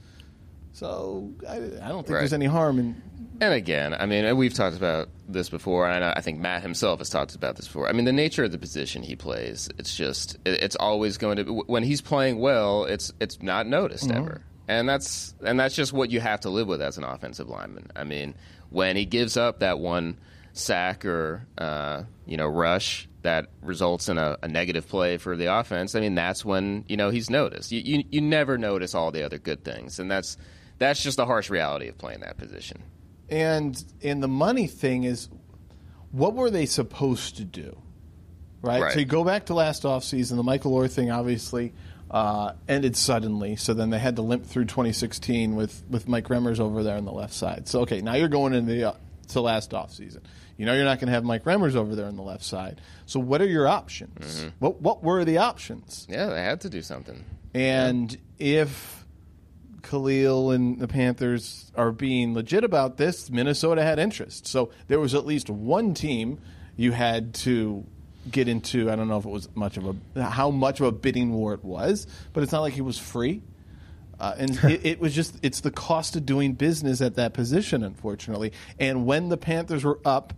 So 0.73 1.33
I, 1.49 1.57
I 1.57 1.59
don't 1.59 1.71
think 2.07 2.11
Right. 2.11 2.21
there's 2.21 2.33
any 2.33 2.47
harm 2.47 2.79
in. 2.79 3.03
And 3.41 3.53
again, 3.55 3.95
I 3.95 4.07
mean, 4.07 4.37
we've 4.37 4.55
talked 4.55 4.77
about 4.77 5.09
this 5.29 5.49
before, 5.49 5.89
and 5.89 6.05
I, 6.05 6.15
I 6.17 6.21
think 6.21 6.41
Matt 6.41 6.63
himself 6.63 6.99
has 6.99 7.11
talked 7.11 7.35
about 7.35 7.57
this 7.57 7.67
before. 7.67 7.89
I 7.89 7.93
mean, 7.93 8.05
the 8.05 8.13
nature 8.13 8.45
of 8.45 8.53
the 8.53 8.59
position 8.59 9.03
he 9.03 9.15
plays, 9.15 9.69
it's 9.79 9.95
just, 9.95 10.39
it's 10.45 10.77
always 10.77 11.19
going 11.19 11.37
to. 11.37 11.63
When 11.67 11.83
he's 11.83 12.01
playing 12.01 12.39
well, 12.39 12.85
it's 12.85 13.13
it's 13.21 13.43
not 13.43 13.67
noticed 13.67 14.11
ever, 14.11 14.43
and 14.67 14.89
that's 14.89 15.35
and 15.45 15.59
that's 15.59 15.75
just 15.75 15.93
what 15.93 16.11
you 16.11 16.21
have 16.21 16.41
to 16.41 16.51
live 16.51 16.67
with 16.67 16.83
as 16.83 16.99
an 16.99 17.05
offensive 17.05 17.49
lineman. 17.49 17.91
I 17.95 18.05
mean, 18.05 18.35
when 18.71 18.97
he 18.97 19.05
gives 19.05 19.37
up 19.37 19.61
that 19.61 19.79
one 19.79 20.19
sack 20.53 21.05
or 21.05 21.47
uh, 21.57 22.03
you 22.27 22.37
know 22.37 22.47
rush 22.47 23.09
that 23.23 23.49
results 23.63 24.09
in 24.09 24.17
a, 24.17 24.39
a 24.43 24.49
negative 24.49 24.89
play 24.89 25.19
for 25.19 25.37
the 25.37 25.55
offense, 25.55 25.95
I 25.95 26.01
mean, 26.01 26.15
that's 26.15 26.45
when 26.45 26.85
you 26.89 26.97
know 26.97 27.11
he's 27.11 27.31
noticed. 27.31 27.73
You, 27.73 27.81
you 27.85 28.05
you 28.11 28.21
never 28.21 28.59
notice 28.59 28.95
all 28.95 29.11
the 29.11 29.25
other 29.25 29.39
good 29.39 29.65
things, 29.65 29.99
and 29.99 30.11
that's 30.11 30.37
that's 30.79 31.03
just 31.03 31.17
the 31.17 31.27
harsh 31.27 31.51
reality 31.51 31.89
of 31.89 31.99
playing 31.99 32.21
that 32.21 32.37
position. 32.37 32.83
And 33.31 33.83
and 34.03 34.23
the 34.23 34.29
money 34.29 34.67
thing 34.67 35.05
is, 35.05 35.29
what 36.13 36.35
were 36.35 36.51
they 36.51 36.67
supposed 36.67 37.37
to 37.37 37.45
do? 37.45 37.77
Right. 38.63 38.83
Right. 38.83 38.93
So 38.93 39.01
you 39.01 39.05
go 39.05 39.25
back 39.25 39.47
to 39.47 39.55
last 39.55 39.83
offseason, 39.85 40.37
the 40.37 40.43
Michael 40.43 40.73
Oher 40.73 40.91
thing 40.91 41.11
obviously 41.11 41.73
uh, 42.11 42.53
ended 42.69 42.97
suddenly. 42.97 43.57
So 43.57 43.75
then 43.75 43.91
they 43.91 43.99
had 43.99 44.17
to 44.17 44.23
limp 44.23 44.47
through 44.47 44.65
2016 44.65 45.55
with 45.55 45.83
with 45.89 46.09
Mike 46.09 46.29
Remmers 46.29 46.59
over 46.61 46.83
there 46.83 46.97
on 46.97 47.05
the 47.05 47.13
left 47.13 47.35
side. 47.35 47.69
So 47.69 47.81
okay, 47.81 48.01
now 48.01 48.15
you're 48.15 48.29
going 48.29 48.55
into 48.55 48.73
the 48.73 48.85
uh, 48.91 48.93
to 49.29 49.41
last 49.41 49.71
offseason. 49.73 50.23
You 50.57 50.67
know 50.67 50.75
you're 50.75 50.85
not 50.85 50.99
going 50.99 51.07
to 51.07 51.13
have 51.13 51.25
Mike 51.25 51.45
Remmers 51.45 51.77
over 51.77 51.95
there 51.95 52.07
on 52.07 52.17
the 52.17 52.23
left 52.23 52.43
side. 52.43 52.81
So 53.07 53.21
what 53.21 53.41
are 53.41 53.47
your 53.47 53.69
options? 53.69 54.47
What 54.59 54.81
what 54.81 55.05
were 55.05 55.25
the 55.25 55.39
options? 55.39 56.07
Yeah, 56.09 56.27
they 56.27 56.43
had 56.43 56.63
to 56.63 56.71
do 56.71 56.83
something. 56.83 57.25
And 57.55 58.17
if 58.39 59.05
Kalil 59.89 60.51
and 60.51 60.79
the 60.79 60.89
Panthers 60.89 61.73
are 61.75 61.93
being 61.93 62.35
legit 62.35 62.65
about 62.65 62.97
this, 62.97 63.31
Minnesota 63.31 63.83
had 63.83 63.99
interest. 63.99 64.47
So 64.47 64.71
there 64.89 65.01
was 65.01 65.15
at 65.15 65.25
least 65.25 65.49
one 65.49 65.95
team 65.95 66.39
you 66.77 66.93
had 66.93 67.35
to 67.35 67.85
get 68.31 68.49
into. 68.49 68.91
I 68.91 68.97
don't 68.97 69.09
know 69.09 69.19
if 69.19 69.25
it 69.25 69.31
was 69.31 69.49
much 69.55 69.77
of 69.77 69.97
a 70.15 70.23
how 70.23 70.51
much 70.51 70.81
of 70.81 70.87
a 70.87 70.93
bidding 70.93 71.33
war 71.33 71.55
it 71.55 71.65
was, 71.65 72.07
but 72.33 72.43
it's 72.43 72.53
not 72.53 72.61
like 72.61 72.75
he 72.75 72.83
was 72.83 72.99
free. 72.99 73.43
Uh, 74.21 74.35
and 74.37 74.65
it, 74.65 74.85
it 74.85 75.01
was 75.01 75.15
just 75.15 75.37
it's 75.43 75.61
the 75.61 75.71
cost 75.71 76.17
of 76.17 76.27
doing 76.27 76.53
business 76.53 77.01
at 77.01 77.15
that 77.15 77.33
position, 77.33 77.83
unfortunately. 77.83 78.53
And 78.79 79.07
when 79.07 79.29
the 79.29 79.37
Panthers 79.37 79.85
were 79.85 80.01
up 80.05 80.35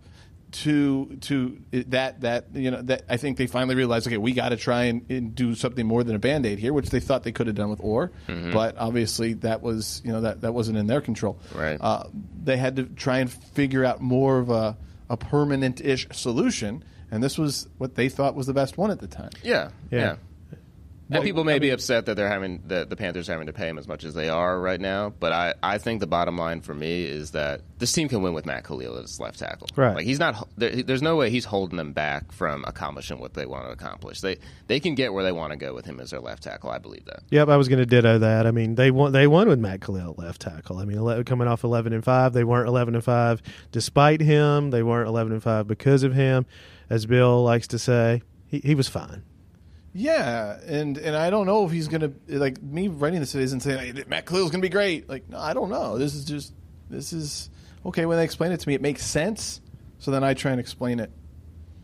to 0.51 1.17
to 1.21 1.57
that 1.71 2.21
that 2.21 2.47
you 2.53 2.71
know 2.71 2.81
that 2.81 3.03
I 3.09 3.17
think 3.17 3.37
they 3.37 3.47
finally 3.47 3.75
realized 3.75 4.05
okay 4.07 4.17
we 4.17 4.33
got 4.33 4.49
to 4.49 4.57
try 4.57 4.83
and, 4.83 5.09
and 5.09 5.33
do 5.33 5.55
something 5.55 5.85
more 5.87 6.03
than 6.03 6.15
a 6.15 6.19
band 6.19 6.45
aid 6.45 6.59
here, 6.59 6.73
which 6.73 6.89
they 6.89 6.99
thought 6.99 7.23
they 7.23 7.31
could 7.31 7.47
have 7.47 7.55
done 7.55 7.69
with 7.69 7.79
Oher, 7.81 8.09
but 8.51 8.77
obviously 8.77 9.33
that 9.35 9.61
was 9.61 10.01
you 10.03 10.11
know 10.11 10.21
that 10.21 10.41
that 10.41 10.53
wasn't 10.53 10.77
in 10.77 10.87
their 10.87 11.01
control. 11.01 11.39
Right. 11.55 11.77
Uh, 11.79 12.03
they 12.43 12.57
had 12.57 12.75
to 12.75 12.83
try 12.83 13.19
and 13.19 13.31
figure 13.31 13.85
out 13.85 14.01
more 14.01 14.39
of 14.39 14.49
a 14.49 14.77
a 15.09 15.17
permanent 15.17 15.79
ish 15.81 16.07
solution, 16.11 16.83
and 17.11 17.21
this 17.23 17.37
was 17.37 17.67
what 17.77 17.95
they 17.95 18.09
thought 18.09 18.35
was 18.35 18.47
the 18.47 18.53
best 18.53 18.77
one 18.77 18.91
at 18.91 18.99
the 18.99 19.07
time. 19.07 19.29
Yeah, 19.43 19.69
Yeah. 19.89 19.99
yeah. 19.99 20.15
And 21.11 21.17
Well, 21.17 21.23
people 21.23 21.43
may 21.43 21.55
I 21.55 21.59
be 21.59 21.71
upset 21.71 22.05
that 22.05 22.15
they're 22.15 22.29
having 22.29 22.63
that 22.67 22.89
the 22.89 22.95
Panthers 22.95 23.27
are 23.27 23.33
having 23.33 23.47
to 23.47 23.53
pay 23.53 23.67
him 23.67 23.77
as 23.77 23.85
much 23.85 24.05
as 24.05 24.13
they 24.13 24.29
are 24.29 24.57
right 24.57 24.79
now. 24.79 25.09
But 25.09 25.33
I, 25.33 25.53
I 25.61 25.77
think 25.77 25.99
the 25.99 26.07
bottom 26.07 26.37
line 26.37 26.61
for 26.61 26.73
me 26.73 27.03
is 27.03 27.31
that 27.31 27.59
this 27.79 27.91
team 27.91 28.07
can 28.07 28.21
win 28.21 28.33
with 28.33 28.45
Matt 28.45 28.63
Kalil 28.63 28.95
as 28.97 29.19
left 29.19 29.37
tackle. 29.39 29.67
Right. 29.75 29.95
Like 29.95 30.05
he's 30.05 30.19
not. 30.19 30.47
There, 30.55 30.83
there's 30.83 31.01
no 31.01 31.17
way 31.17 31.29
he's 31.29 31.43
holding 31.43 31.75
them 31.75 31.91
back 31.91 32.31
from 32.31 32.63
accomplishing 32.65 33.19
what 33.19 33.33
they 33.33 33.45
want 33.45 33.65
to 33.65 33.71
accomplish. 33.71 34.21
They 34.21 34.37
they 34.67 34.79
can 34.79 34.95
get 34.95 35.11
where 35.11 35.25
they 35.25 35.33
want 35.33 35.51
to 35.51 35.57
go 35.57 35.73
with 35.73 35.85
him 35.85 35.99
as 35.99 36.11
their 36.11 36.21
left 36.21 36.43
tackle. 36.43 36.69
I 36.69 36.77
believe 36.77 37.03
that. 37.05 37.23
Yep, 37.29 37.49
I 37.49 37.57
was 37.57 37.67
going 37.67 37.79
to 37.79 37.85
ditto 37.85 38.19
that. 38.19 38.47
I 38.47 38.51
mean, 38.51 38.75
they 38.75 38.89
won. 38.89 39.11
They 39.11 39.27
won 39.27 39.49
with 39.49 39.59
Matt 39.59 39.81
Kalil 39.81 40.11
at 40.11 40.17
left 40.17 40.41
tackle. 40.41 40.77
I 40.77 40.85
mean, 40.85 41.23
coming 41.25 41.49
off 41.49 41.65
eleven 41.65 41.91
and 41.91 42.05
five, 42.05 42.31
they 42.31 42.45
weren't 42.45 42.69
eleven 42.69 42.95
and 42.95 43.03
five 43.03 43.41
despite 43.73 44.21
him. 44.21 44.69
They 44.69 44.81
weren't 44.81 45.09
eleven 45.09 45.33
and 45.33 45.43
five 45.43 45.67
because 45.67 46.03
of 46.03 46.13
him, 46.13 46.45
as 46.89 47.05
Bill 47.05 47.43
likes 47.43 47.67
to 47.67 47.79
say. 47.79 48.21
He, 48.47 48.59
he 48.59 48.75
was 48.75 48.87
fine. 48.87 49.23
Yeah, 49.93 50.57
and 50.65 50.97
and 50.97 51.15
I 51.15 51.29
don't 51.29 51.45
know 51.45 51.65
if 51.65 51.71
he's 51.71 51.87
gonna 51.87 52.11
like 52.27 52.61
me 52.61 52.87
writing 52.87 53.19
this 53.19 53.35
isn't 53.35 53.59
saying 53.61 53.95
hey, 53.95 54.03
Matt 54.07 54.25
Kalil's 54.25 54.51
gonna 54.51 54.61
be 54.61 54.69
great. 54.69 55.09
Like, 55.09 55.29
no, 55.29 55.37
I 55.37 55.53
don't 55.53 55.69
know. 55.69 55.97
This 55.97 56.15
is 56.15 56.23
just 56.23 56.53
this 56.89 57.11
is 57.11 57.49
okay. 57.85 58.05
When 58.05 58.17
they 58.17 58.23
explain 58.23 58.51
it 58.51 58.59
to 58.61 58.67
me, 58.67 58.73
it 58.73 58.81
makes 58.81 59.05
sense. 59.05 59.59
So 59.99 60.11
then 60.11 60.23
I 60.23 60.33
try 60.33 60.51
and 60.51 60.59
explain 60.59 60.99
it 60.99 61.11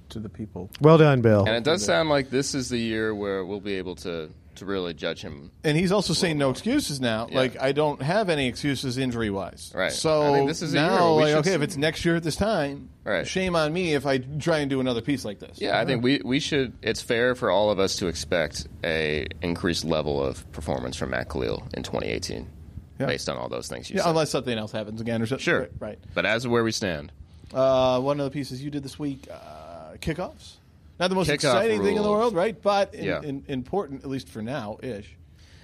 to 0.10 0.20
the 0.20 0.30
people. 0.30 0.70
Well 0.80 0.98
done, 0.98 1.22
Bill. 1.22 1.46
And 1.46 1.56
it 1.56 1.64
does 1.64 1.84
sound 1.84 2.10
like 2.10 2.30
this 2.30 2.56
is 2.56 2.70
the 2.70 2.80
year 2.80 3.14
where 3.14 3.46
we'll 3.46 3.60
be 3.60 3.74
able 3.76 3.96
to 3.98 4.30
to 4.58 4.66
really 4.66 4.94
judge 4.94 5.22
him. 5.22 5.52
And 5.64 5.78
he's 5.78 5.92
also 5.92 6.14
saying 6.14 6.38
no 6.38 6.50
excuses 6.50 7.00
now. 7.02 7.28
Yeah. 7.30 7.38
Like 7.38 7.62
I 7.62 7.72
don't 7.72 8.02
have 8.02 8.30
any 8.30 8.48
excuses 8.48 8.98
injury 8.98 9.30
wise. 9.30 9.72
Right. 9.74 9.92
So 9.92 10.22
I 10.22 10.34
think 10.38 10.48
this 10.50 10.62
is 10.62 10.74
a 10.74 10.78
year 10.78 10.86
now, 10.88 11.14
like, 11.14 11.34
okay, 11.36 11.54
if 11.54 11.62
it's 11.62 11.78
next 11.78 12.06
year 12.06 12.16
at 12.16 12.24
this 12.24 12.36
time, 12.36 12.90
Right. 13.04 13.26
shame 13.26 13.56
on 13.56 13.72
me 13.74 13.94
if 13.94 14.06
I 14.06 14.18
try 14.18 14.60
and 14.60 14.70
do 14.70 14.80
another 14.82 15.02
piece 15.02 15.24
like 15.26 15.40
this. 15.40 15.60
Yeah, 15.62 15.80
I 15.80 15.86
think 15.86 16.04
we, 16.04 16.22
we 16.24 16.40
should. 16.40 16.74
It's 16.82 17.02
fair 17.02 17.36
for 17.36 17.50
all 17.50 17.70
of 17.72 17.80
us 17.80 17.96
to 17.98 18.08
expect 18.08 18.68
a 18.84 19.28
increased 19.42 19.86
level 19.86 20.24
of 20.24 20.50
performance 20.52 20.98
from 20.98 21.12
Matt 21.12 21.30
Kalil 21.30 21.64
in 21.74 21.84
2018, 21.84 22.48
Yeah. 23.00 23.06
based 23.06 23.30
on 23.30 23.38
all 23.38 23.48
those 23.48 23.68
things 23.70 23.90
you 23.90 23.96
Yeah, 23.96 24.04
said. 24.04 24.10
unless 24.10 24.30
something 24.32 24.58
else 24.58 24.72
happens 24.74 25.00
again 25.00 25.22
or 25.22 25.26
something. 25.26 25.44
Sure. 25.44 25.62
Right. 25.62 25.72
right. 25.80 26.00
But 26.14 26.26
as 26.26 26.44
of 26.46 26.52
where 26.52 26.64
we 26.64 26.72
stand, 26.72 27.12
Uh, 27.54 28.02
one 28.02 28.20
of 28.20 28.26
the 28.26 28.32
pieces 28.32 28.62
you 28.62 28.70
did 28.70 28.84
this 28.84 29.00
week, 29.00 29.26
uh, 29.32 29.94
kickoffs. 30.02 30.56
Not 31.00 31.10
the 31.10 31.16
most 31.16 31.30
exciting 31.30 31.84
thing 31.84 31.98
in 31.98 32.04
the 32.04 32.10
world, 32.12 32.34
right? 32.34 32.60
But 32.60 32.94
in, 32.96 33.06
Yeah. 33.06 33.22
in, 33.22 33.44
important, 33.48 34.04
at 34.04 34.10
least 34.10 34.30
for 34.30 34.42
now, 34.42 34.78
ish. 34.82 35.16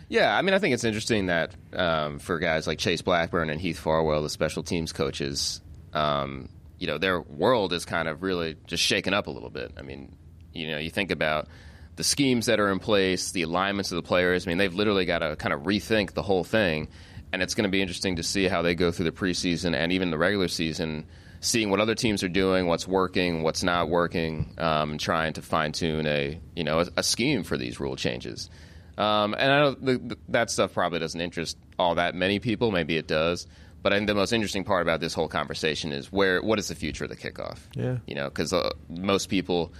yeah, 0.09 0.35
I 0.37 0.41
mean, 0.43 0.53
I 0.53 0.59
think 0.59 0.73
it's 0.73 0.83
interesting 0.83 1.25
that 1.27 1.55
um, 1.73 2.19
for 2.19 2.37
guys 2.39 2.67
like 2.67 2.77
Chase 2.77 3.01
Blackburn 3.01 3.49
and 3.49 3.59
Heath 3.59 3.79
Farwell, 3.79 4.21
the 4.21 4.29
special 4.29 4.61
teams 4.63 4.93
coaches, 4.93 5.61
um, 5.93 6.49
you 6.77 6.87
know, 6.87 6.97
their 6.97 7.21
world 7.21 7.73
is 7.73 7.85
kind 7.85 8.07
of 8.07 8.21
really 8.21 8.57
just 8.67 8.83
shaken 8.83 9.13
up 9.13 9.27
a 9.27 9.31
little 9.31 9.49
bit. 9.49 9.71
I 9.77 9.81
mean, 9.81 10.15
you 10.53 10.67
know, 10.69 10.77
you 10.77 10.89
think 10.91 11.09
about 11.11 11.47
the 11.95 12.03
schemes 12.03 12.45
that 12.47 12.59
are 12.59 12.69
in 12.71 12.79
place, 12.79 13.31
the 13.31 13.43
alignments 13.43 13.91
of 13.91 13.95
the 13.95 14.01
players. 14.07 14.45
I 14.45 14.49
mean, 14.49 14.57
they've 14.57 14.73
literally 14.73 15.05
got 15.05 15.19
to 15.19 15.35
kind 15.35 15.53
of 15.53 15.61
rethink 15.61 16.13
the 16.13 16.21
whole 16.23 16.43
thing, 16.43 16.89
and 17.31 17.41
it's 17.41 17.55
going 17.55 17.63
to 17.63 17.69
be 17.71 17.81
interesting 17.81 18.17
to 18.17 18.23
see 18.23 18.47
how 18.47 18.61
they 18.61 18.75
go 18.75 18.91
through 18.91 19.05
the 19.05 19.11
preseason 19.11 19.75
and 19.75 19.91
even 19.91 20.11
the 20.11 20.17
regular 20.17 20.47
season, 20.47 21.05
seeing 21.43 21.69
what 21.69 21.79
other 21.79 21.93
teams 21.93 22.23
are 22.23 22.29
doing, 22.29 22.67
what's 22.67 22.87
working, 22.87 23.43
what's 23.43 23.63
not 23.63 23.89
working, 23.89 24.53
um, 24.57 24.91
and 24.91 24.99
trying 24.99 25.33
to 25.33 25.41
fine 25.41 25.73
tune 25.73 26.07
a 26.07 26.39
you 26.55 26.63
know 26.63 26.79
a, 26.79 26.87
a 26.97 27.03
scheme 27.03 27.43
for 27.43 27.57
these 27.57 27.79
rule 27.79 27.95
changes. 27.95 28.49
Um, 28.97 29.33
and 29.33 29.51
I 29.51 29.59
know 29.59 29.71
the, 29.71 29.97
the, 29.97 30.17
that 30.29 30.51
stuff 30.51 30.73
probably 30.73 30.99
doesn't 30.99 31.19
interest 31.19 31.57
all 31.77 31.95
that 31.95 32.15
many 32.15 32.39
people. 32.39 32.71
Maybe 32.71 32.97
it 32.97 33.07
does. 33.07 33.47
But 33.81 33.91
I 33.91 33.97
think 33.97 34.07
the 34.07 34.15
most 34.15 34.31
interesting 34.31 34.63
part 34.63 34.81
about 34.81 35.01
this 35.01 35.13
whole 35.13 35.27
conversation 35.27 35.91
is 35.91 36.11
where 36.11 36.41
what 36.41 36.57
is 36.57 36.69
the 36.69 36.75
future 36.75 37.03
of 37.03 37.09
the 37.09 37.17
kickoff? 37.17 37.59
Yeah. 37.75 37.97
You 38.07 38.15
know, 38.15 38.29
because 38.29 38.53
uh, 38.53 38.69
most 38.87 39.27
people, 39.27 39.73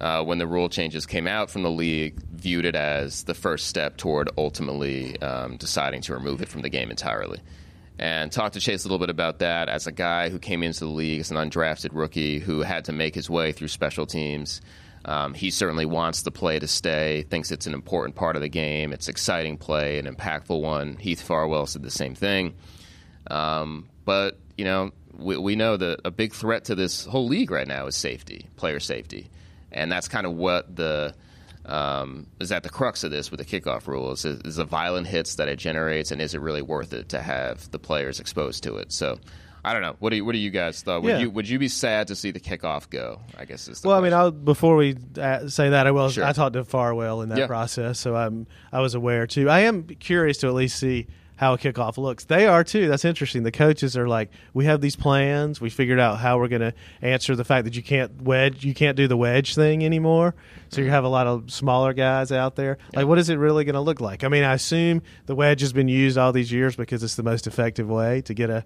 uh, 0.00 0.24
when 0.24 0.38
the 0.38 0.46
rule 0.46 0.70
changes 0.70 1.04
came 1.04 1.26
out 1.26 1.50
from 1.50 1.62
the 1.62 1.70
league, 1.70 2.18
viewed 2.32 2.64
it 2.64 2.74
as 2.74 3.24
the 3.24 3.34
first 3.34 3.66
step 3.66 3.98
toward 3.98 4.30
ultimately 4.38 5.20
um, 5.20 5.58
deciding 5.58 6.00
to 6.02 6.14
remove 6.14 6.40
it 6.40 6.48
from 6.48 6.62
the 6.62 6.70
game 6.70 6.90
entirely. 6.90 7.40
And 8.00 8.32
talked 8.32 8.54
to 8.54 8.60
Chase 8.60 8.84
a 8.84 8.88
little 8.88 8.98
bit 8.98 9.10
about 9.10 9.40
that 9.40 9.68
as 9.68 9.86
a 9.86 9.92
guy 9.92 10.30
who 10.30 10.38
came 10.38 10.62
into 10.62 10.80
the 10.80 10.86
league 10.86 11.20
as 11.20 11.30
an 11.30 11.36
undrafted 11.36 11.90
rookie 11.92 12.38
who 12.38 12.62
had 12.62 12.86
to 12.86 12.92
make 12.92 13.14
his 13.14 13.28
way 13.28 13.52
through 13.52 13.68
special 13.68 14.06
teams. 14.06 14.62
Um, 15.04 15.34
he 15.34 15.50
certainly 15.50 15.84
wants 15.84 16.22
the 16.22 16.30
play 16.30 16.58
to 16.58 16.66
stay, 16.66 17.26
thinks 17.28 17.50
it's 17.50 17.66
an 17.66 17.74
important 17.74 18.16
part 18.16 18.36
of 18.36 18.42
the 18.42 18.48
game. 18.48 18.94
It's 18.94 19.08
exciting 19.08 19.58
play, 19.58 19.98
an 19.98 20.06
impactful 20.06 20.62
one. 20.62 20.96
Heath 20.96 21.20
Farwell 21.20 21.66
said 21.66 21.82
the 21.82 21.90
same 21.90 22.14
thing. 22.14 22.54
Um, 23.30 23.90
but 24.06 24.38
you 24.56 24.64
know, 24.64 24.92
we, 25.18 25.36
we 25.36 25.54
know 25.54 25.76
that 25.76 26.00
a 26.02 26.10
big 26.10 26.32
threat 26.32 26.64
to 26.64 26.74
this 26.74 27.04
whole 27.04 27.28
league 27.28 27.50
right 27.50 27.68
now 27.68 27.86
is 27.86 27.96
safety, 27.96 28.48
player 28.56 28.80
safety, 28.80 29.28
and 29.72 29.92
that's 29.92 30.08
kind 30.08 30.26
of 30.26 30.32
what 30.32 30.74
the 30.74 31.14
um, 31.66 32.26
is 32.40 32.50
at 32.52 32.62
the 32.62 32.68
crux 32.70 33.04
of 33.04 33.10
this 33.10 33.30
with 33.30 33.38
the 33.38 33.44
kickoff 33.60 33.86
rule 33.86 34.12
is, 34.12 34.24
is 34.24 34.56
the 34.56 34.64
violent 34.64 35.06
hits 35.06 35.36
that 35.36 35.48
it 35.48 35.56
generates, 35.58 36.10
and 36.10 36.20
is 36.20 36.34
it 36.34 36.40
really 36.40 36.62
worth 36.62 36.92
it 36.92 37.08
to 37.10 37.20
have 37.22 37.70
the 37.70 37.78
players 37.78 38.20
exposed 38.20 38.62
to 38.64 38.76
it? 38.76 38.92
So. 38.92 39.18
I 39.62 39.74
don't 39.74 39.82
know. 39.82 39.94
What 39.98 40.08
do 40.08 40.16
you, 40.16 40.24
what 40.24 40.32
do 40.32 40.38
you 40.38 40.48
guys 40.48 40.80
thought? 40.80 41.02
Would 41.02 41.10
Yeah. 41.10 41.18
you 41.18 41.28
would 41.28 41.46
you 41.46 41.58
be 41.58 41.68
sad 41.68 42.08
to 42.08 42.16
see 42.16 42.30
the 42.30 42.40
kickoff 42.40 42.88
go? 42.88 43.20
I 43.38 43.44
guess 43.44 43.68
is 43.68 43.82
the 43.82 43.88
Well, 43.88 43.98
I 43.98 44.00
mean. 44.00 44.14
I'll, 44.14 44.30
before 44.30 44.74
we 44.74 44.96
uh, 45.20 45.48
say 45.48 45.68
that, 45.68 45.86
I 45.86 45.90
will. 45.90 46.08
Sure. 46.08 46.24
I 46.24 46.32
talked 46.32 46.54
to 46.54 46.64
Farwell 46.64 47.20
in 47.20 47.28
that 47.28 47.36
Yeah. 47.36 47.46
process, 47.46 47.98
so 47.98 48.16
I'm 48.16 48.46
I 48.72 48.80
was 48.80 48.94
aware 48.94 49.26
too. 49.26 49.50
I 49.50 49.60
am 49.60 49.82
curious 49.82 50.38
to 50.38 50.46
at 50.46 50.54
least 50.54 50.78
see 50.78 51.08
how 51.40 51.54
a 51.54 51.58
kickoff 51.58 51.96
looks. 51.96 52.24
They 52.26 52.46
are 52.46 52.62
too. 52.62 52.86
That's 52.86 53.06
interesting. 53.06 53.44
The 53.44 53.50
coaches 53.50 53.96
are 53.96 54.06
like, 54.06 54.30
we 54.52 54.66
have 54.66 54.82
these 54.82 54.94
plans. 54.94 55.58
We 55.58 55.70
figured 55.70 55.98
out 55.98 56.18
how 56.18 56.38
we're 56.38 56.48
going 56.48 56.60
to 56.60 56.74
answer 57.00 57.34
the 57.34 57.44
fact 57.44 57.64
that 57.64 57.74
you 57.74 57.82
can't 57.82 58.20
wedge, 58.20 58.62
you 58.62 58.74
can't 58.74 58.94
do 58.94 59.08
the 59.08 59.16
wedge 59.16 59.54
thing 59.54 59.82
anymore. 59.82 60.34
So 60.68 60.82
you 60.82 60.90
have 60.90 61.04
a 61.04 61.08
lot 61.08 61.26
of 61.26 61.50
smaller 61.50 61.94
guys 61.94 62.30
out 62.30 62.56
there. 62.56 62.76
Like, 62.94 63.06
what 63.06 63.18
is 63.18 63.30
it 63.30 63.36
really 63.36 63.64
going 63.64 63.72
to 63.72 63.80
look 63.80 64.02
like? 64.02 64.22
I 64.22 64.28
mean, 64.28 64.44
I 64.44 64.52
assume 64.52 65.00
the 65.24 65.34
wedge 65.34 65.62
has 65.62 65.72
been 65.72 65.88
used 65.88 66.18
all 66.18 66.30
these 66.30 66.52
years 66.52 66.76
because 66.76 67.02
it's 67.02 67.14
the 67.14 67.22
most 67.22 67.46
effective 67.46 67.88
way 67.88 68.20
to 68.20 68.34
get 68.34 68.50
a 68.50 68.62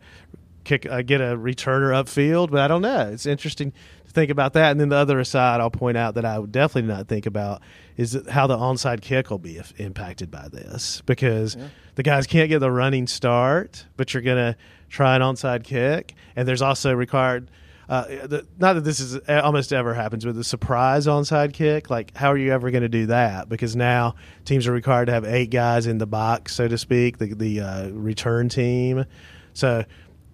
kick 0.65 0.87
uh, 0.87 1.03
get 1.03 1.21
a 1.21 1.37
returner 1.37 1.91
upfield, 1.93 2.51
but 2.51 2.61
I 2.61 2.69
don't 2.69 2.83
know. 2.83 3.11
It's 3.13 3.27
interesting 3.27 3.73
to 4.07 4.13
think 4.13 4.31
about 4.31 4.55
that. 4.55 4.71
And 4.71 4.81
then 4.81 4.89
the 4.89 4.97
other 4.97 5.23
side, 5.25 5.61
I'll 5.61 5.71
point 5.71 5.97
out 5.97 6.15
that 6.15 6.25
I 6.25 6.39
would 6.39 6.53
definitely 6.53 6.93
not 6.93 7.09
think 7.09 7.27
about 7.27 7.63
is 7.97 8.19
how 8.31 8.47
the 8.47 8.57
onside 8.57 9.03
kick 9.03 9.31
will 9.31 9.39
be 9.39 9.59
if, 9.59 9.79
impacted 9.79 10.31
by 10.31 10.49
this 10.49 11.03
because 11.07 11.57
the 11.95 12.03
guys 12.03 12.27
can't 12.27 12.49
get 12.49 12.59
the 12.59 12.71
running 12.71 13.07
start, 13.07 13.87
but 13.97 14.13
you're 14.13 14.23
going 14.23 14.53
to 14.53 14.57
try 14.89 15.17
an 15.17 15.23
onside 15.23 15.65
kick, 15.65 16.15
and 16.37 16.47
there's 16.47 16.63
also 16.63 16.93
required. 16.93 17.51
Uh, 17.87 18.07
the, 18.27 18.47
not 18.59 18.73
that 18.73 18.81
this 18.81 18.99
is 18.99 19.17
uh, 19.29 19.43
almost 19.45 19.71
ever 19.71 19.93
happens, 19.93 20.25
but 20.25 20.35
the 20.35 20.43
surprise 20.43 21.07
onside 21.07 21.53
kick, 21.53 21.91
like 21.91 22.17
how 22.17 22.33
are 22.33 22.39
you 22.39 22.51
ever 22.51 22.71
going 22.71 22.83
to 22.83 22.89
do 22.89 23.05
that? 23.07 23.47
Because 23.47 23.77
now 23.77 24.15
teams 24.47 24.67
are 24.67 24.73
required 24.73 25.05
to 25.07 25.13
have 25.13 25.27
eight 25.27 25.51
guys 25.51 25.87
in 25.87 25.99
the 25.99 26.07
box, 26.07 26.55
so 26.55 26.67
to 26.67 26.79
speak, 26.79 27.19
the 27.19 27.35
the 27.35 27.61
uh, 27.61 27.89
return 27.91 28.49
team. 28.49 29.05
So 29.53 29.85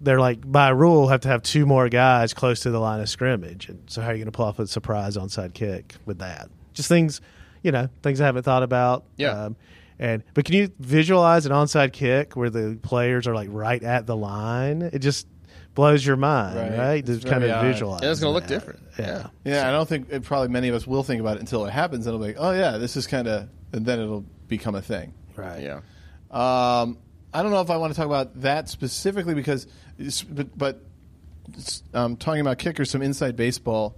they're 0.01 0.19
like 0.19 0.39
by 0.49 0.69
rule 0.69 1.07
have 1.09 1.21
to 1.21 1.27
have 1.29 1.43
two 1.43 1.65
more 1.65 1.87
guys 1.89 2.33
close 2.33 2.61
to 2.61 2.71
the 2.71 2.79
line 2.79 2.99
of 2.99 3.07
scrimmage. 3.09 3.69
And 3.69 3.81
so 3.87 4.01
how 4.01 4.07
are 4.09 4.13
you 4.13 4.17
going 4.19 4.25
to 4.31 4.35
pull 4.35 4.45
off 4.45 4.59
a 4.59 4.67
surprise 4.67 5.15
onside 5.17 5.53
kick 5.53 5.95
with 6.05 6.19
that? 6.19 6.49
Just 6.73 6.89
things, 6.89 7.21
you 7.63 7.71
know, 7.71 7.87
things 8.01 8.19
I 8.21 8.25
haven't 8.25 8.43
thought 8.43 8.63
about. 8.63 9.03
Yeah. 9.17 9.31
Um, 9.45 9.55
and 9.99 10.23
but 10.33 10.45
can 10.45 10.55
you 10.55 10.71
visualize 10.79 11.45
an 11.45 11.51
onside 11.51 11.93
kick 11.93 12.35
where 12.35 12.49
the 12.49 12.79
players 12.81 13.27
are 13.27 13.35
like 13.35 13.49
right 13.51 13.81
at 13.83 14.07
the 14.07 14.15
line? 14.17 14.81
It 14.81 14.99
just 14.99 15.27
blows 15.75 16.05
your 16.05 16.15
mind, 16.17 16.57
Right. 16.57 16.77
right? 16.77 17.09
It's 17.09 17.23
To 17.23 17.29
kind 17.29 17.43
of 17.43 17.51
odd. 17.51 17.61
visualize. 17.65 18.01
Yeah, 18.01 18.11
it's 18.11 18.19
gonna 18.19 18.33
look 18.33 18.47
different. 18.47 18.79
Yeah. 18.97 19.27
Yeah, 19.45 19.69
I 19.69 19.71
don't 19.71 19.87
think 19.87 20.07
it, 20.09 20.23
probably 20.23 20.47
many 20.49 20.67
of 20.69 20.75
us 20.75 20.85
will 20.87 21.03
think 21.03 21.21
about 21.21 21.37
it 21.37 21.41
until 21.41 21.65
it 21.65 21.71
happens, 21.71 22.07
and 22.07 22.13
it'll 22.15 22.25
be 22.25 22.33
like, 22.33 22.43
oh 22.43 22.51
yeah, 22.51 22.77
this 22.77 22.97
is 22.97 23.05
kind 23.07 23.27
of, 23.27 23.47
and 23.71 23.85
then 23.85 23.99
it'll 23.99 24.25
become 24.47 24.73
a 24.75 24.81
thing. 24.81 25.13
Right. 25.35 25.61
yeah. 25.61 25.79
Um, 26.31 26.97
I 27.33 27.43
don't 27.43 27.51
know 27.51 27.61
if 27.61 27.69
I 27.69 27.77
want 27.77 27.93
to 27.93 27.97
talk 27.97 28.05
about 28.05 28.41
that 28.41 28.69
specifically 28.69 29.33
because, 29.33 29.67
but, 30.29 30.57
but 30.57 30.81
um, 31.93 32.17
talking 32.17 32.41
about 32.41 32.57
kickers, 32.57 32.91
some 32.91 33.01
inside 33.01 33.35
baseball 33.35 33.95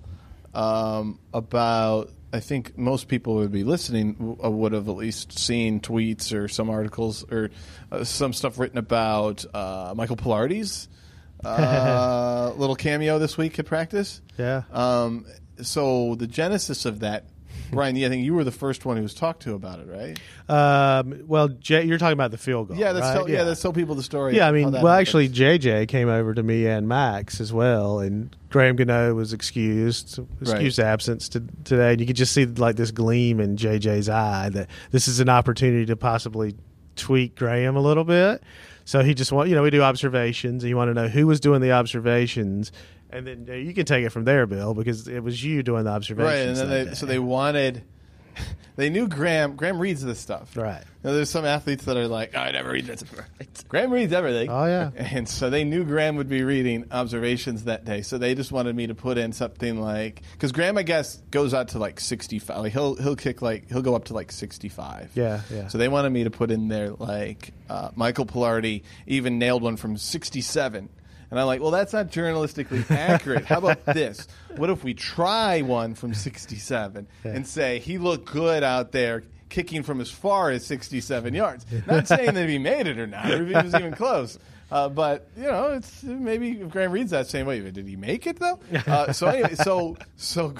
um, 0.53 1.19
about. 1.33 2.11
I 2.31 2.39
think 2.39 2.75
most 2.79 3.09
people 3.09 3.35
would 3.35 3.51
be 3.51 3.63
listening 3.63 4.39
uh, 4.43 4.49
would 4.49 4.71
have 4.71 4.89
at 4.89 4.95
least 4.95 5.37
seen 5.37 5.79
tweets 5.79 6.33
or 6.33 6.47
some 6.47 6.67
articles 6.67 7.23
or 7.31 7.51
uh, 7.91 8.03
some 8.03 8.33
stuff 8.33 8.57
written 8.57 8.79
about 8.79 9.45
uh, 9.53 9.93
Michael 9.95 10.15
Palardy's 10.15 10.87
uh, 11.45 12.51
little 12.57 12.75
cameo 12.75 13.19
this 13.19 13.37
week 13.37 13.59
at 13.59 13.67
practice. 13.67 14.19
Yeah. 14.39 14.63
Um, 14.71 15.27
so 15.61 16.15
the 16.15 16.25
genesis 16.25 16.85
of 16.85 17.01
that, 17.01 17.25
Brian, 17.75 17.95
I 17.97 18.09
think 18.09 18.23
you 18.23 18.33
were 18.33 18.43
the 18.43 18.51
first 18.51 18.85
one 18.85 18.97
who 18.97 19.03
was 19.03 19.13
talked 19.13 19.43
to 19.43 19.53
about 19.53 19.79
it, 19.79 19.87
right? 19.87 20.19
Um, 20.49 21.23
well, 21.27 21.47
Jay, 21.47 21.83
you're 21.83 21.97
talking 21.97 22.13
about 22.13 22.31
the 22.31 22.37
field 22.37 22.69
goal. 22.69 22.77
Yeah, 22.77 22.91
let's 22.91 23.05
right? 23.05 23.13
tell, 23.13 23.29
yeah. 23.29 23.43
let's 23.43 23.61
tell 23.61 23.73
people 23.73 23.95
the 23.95 24.03
story. 24.03 24.35
Yeah, 24.35 24.47
I 24.47 24.51
mean, 24.51 24.71
well, 24.71 24.73
happened. 24.73 24.99
actually, 24.99 25.29
JJ 25.29 25.87
came 25.87 26.09
over 26.09 26.33
to 26.33 26.43
me 26.43 26.67
and 26.67 26.87
Max 26.87 27.39
as 27.41 27.51
well, 27.51 27.99
and 27.99 28.35
Graham 28.49 28.75
Gano 28.75 29.13
was 29.13 29.33
excused, 29.33 30.19
excused 30.41 30.79
absence 30.79 31.29
to, 31.29 31.43
today. 31.63 31.93
And 31.93 32.01
you 32.01 32.07
could 32.07 32.15
just 32.15 32.33
see 32.33 32.45
like 32.45 32.75
this 32.75 32.91
gleam 32.91 33.39
in 33.39 33.57
JJ's 33.57 34.09
eye 34.09 34.49
that 34.49 34.69
this 34.91 35.07
is 35.07 35.19
an 35.19 35.29
opportunity 35.29 35.85
to 35.87 35.95
possibly 35.95 36.55
tweak 36.95 37.35
Graham 37.35 37.75
a 37.75 37.81
little 37.81 38.03
bit. 38.03 38.43
So 38.85 39.01
he 39.01 39.13
just 39.13 39.31
want, 39.31 39.49
you 39.49 39.55
know, 39.55 39.63
we 39.63 39.69
do 39.69 39.81
observations, 39.81 40.63
and 40.63 40.69
you 40.69 40.75
want 40.75 40.89
to 40.89 40.93
know 40.93 41.07
who 41.07 41.25
was 41.25 41.39
doing 41.39 41.61
the 41.61 41.71
observations, 41.71 42.71
and 43.13 43.27
then 43.27 43.47
uh, 43.49 43.53
you 43.53 43.73
can 43.73 43.85
take 43.85 44.05
it 44.05 44.09
from 44.09 44.25
there, 44.25 44.45
Bill, 44.45 44.73
because 44.73 45.07
it 45.07 45.21
was 45.23 45.43
you 45.43 45.63
doing 45.63 45.83
the 45.85 45.91
observations. 45.91 46.27
right, 46.31 46.47
and 46.47 46.57
then 46.57 46.69
they, 46.69 46.89
day. 46.91 46.95
so 46.95 47.05
they 47.05 47.19
wanted. 47.19 47.83
They 48.75 48.89
knew 48.89 49.07
Graham. 49.07 49.55
Graham 49.55 49.77
reads 49.77 50.03
this 50.03 50.19
stuff. 50.19 50.57
Right. 50.57 50.83
Now, 51.03 51.11
there's 51.11 51.29
some 51.29 51.45
athletes 51.45 51.85
that 51.85 51.95
are 51.95 52.07
like, 52.07 52.31
"Oh, 52.33 52.39
I 52.39 52.49
never 52.49 52.71
read 52.71 52.87
this. 52.87 53.03
Graham 53.67 53.91
reads 53.93 54.11
everything. 54.11 54.49
Oh, 54.49 54.65
yeah. 54.65 54.89
And 55.13 55.29
so 55.29 55.51
they 55.51 55.63
knew 55.63 55.83
Graham 55.83 56.15
would 56.15 56.27
be 56.27 56.41
reading 56.43 56.85
observations 56.89 57.65
that 57.65 57.85
day. 57.85 58.01
So 58.01 58.17
they 58.17 58.33
just 58.33 58.51
wanted 58.51 58.75
me 58.75 58.87
to 58.87 58.95
put 58.95 59.19
in 59.19 59.31
something 59.31 59.79
like 59.79 60.23
because 60.31 60.51
Graham, 60.51 60.79
I 60.79 60.81
guess, 60.81 61.17
goes 61.29 61.53
out 61.53 61.67
to 61.69 61.77
like 61.77 61.99
65. 61.99 62.57
Like 62.57 62.73
he'll 62.73 62.95
he'll 62.95 63.15
kick 63.15 63.43
like 63.43 63.69
he'll 63.69 63.83
go 63.83 63.95
up 63.95 64.05
to 64.05 64.15
like 64.15 64.31
65. 64.31 65.11
Yeah, 65.13 65.41
yeah. 65.51 65.67
So 65.67 65.77
they 65.77 65.87
wanted 65.87 66.09
me 66.09 66.23
to 66.23 66.31
put 66.31 66.49
in 66.49 66.67
there 66.67 66.89
like 66.93 67.53
uh, 67.69 67.91
Michael 67.95 68.25
Palardy 68.25 68.81
even 69.05 69.37
nailed 69.37 69.61
one 69.61 69.77
from 69.77 69.97
67. 69.97 70.89
And 71.33 71.39
I'm 71.39 71.47
like, 71.47 71.61
well, 71.61 71.71
that's 71.71 71.93
not 71.93 72.11
journalistically 72.11 72.85
accurate. 72.95 73.43
How 73.43 73.57
about 73.57 73.83
this? 73.85 74.27
What 74.55 74.69
if 74.69 74.83
we 74.83 74.93
try 74.93 75.63
one 75.63 75.95
from 75.95 76.13
67 76.13 77.07
and 77.23 77.47
say 77.47 77.79
he 77.79 77.97
looked 77.97 78.31
good 78.31 78.61
out 78.63 78.91
there 78.91 79.23
kicking 79.49 79.81
from 79.81 79.99
as 79.99 80.11
far 80.11 80.51
as 80.51 80.63
67 80.67 81.33
yards? 81.33 81.65
Not 81.87 82.07
saying 82.07 82.35
that 82.35 82.47
he 82.47 82.59
made 82.59 82.85
it 82.85 82.99
or 82.99 83.07
not, 83.07 83.31
or 83.31 83.41
if 83.41 83.47
he 83.47 83.53
was 83.55 83.73
even 83.73 83.93
close. 83.95 84.37
Uh, 84.71 84.89
but 84.89 85.27
you 85.35 85.45
know, 85.45 85.71
it's 85.71 86.03
maybe 86.03 86.51
if 86.51 86.69
Graham 86.69 86.91
reads 86.91 87.09
that 87.09 87.25
same 87.25 87.47
way. 87.47 87.61
Did 87.61 87.87
he 87.87 87.95
make 87.95 88.27
it 88.27 88.37
though? 88.39 88.59
Uh, 88.85 89.11
so 89.11 89.25
anyway, 89.25 89.55
so 89.55 89.97
so 90.17 90.53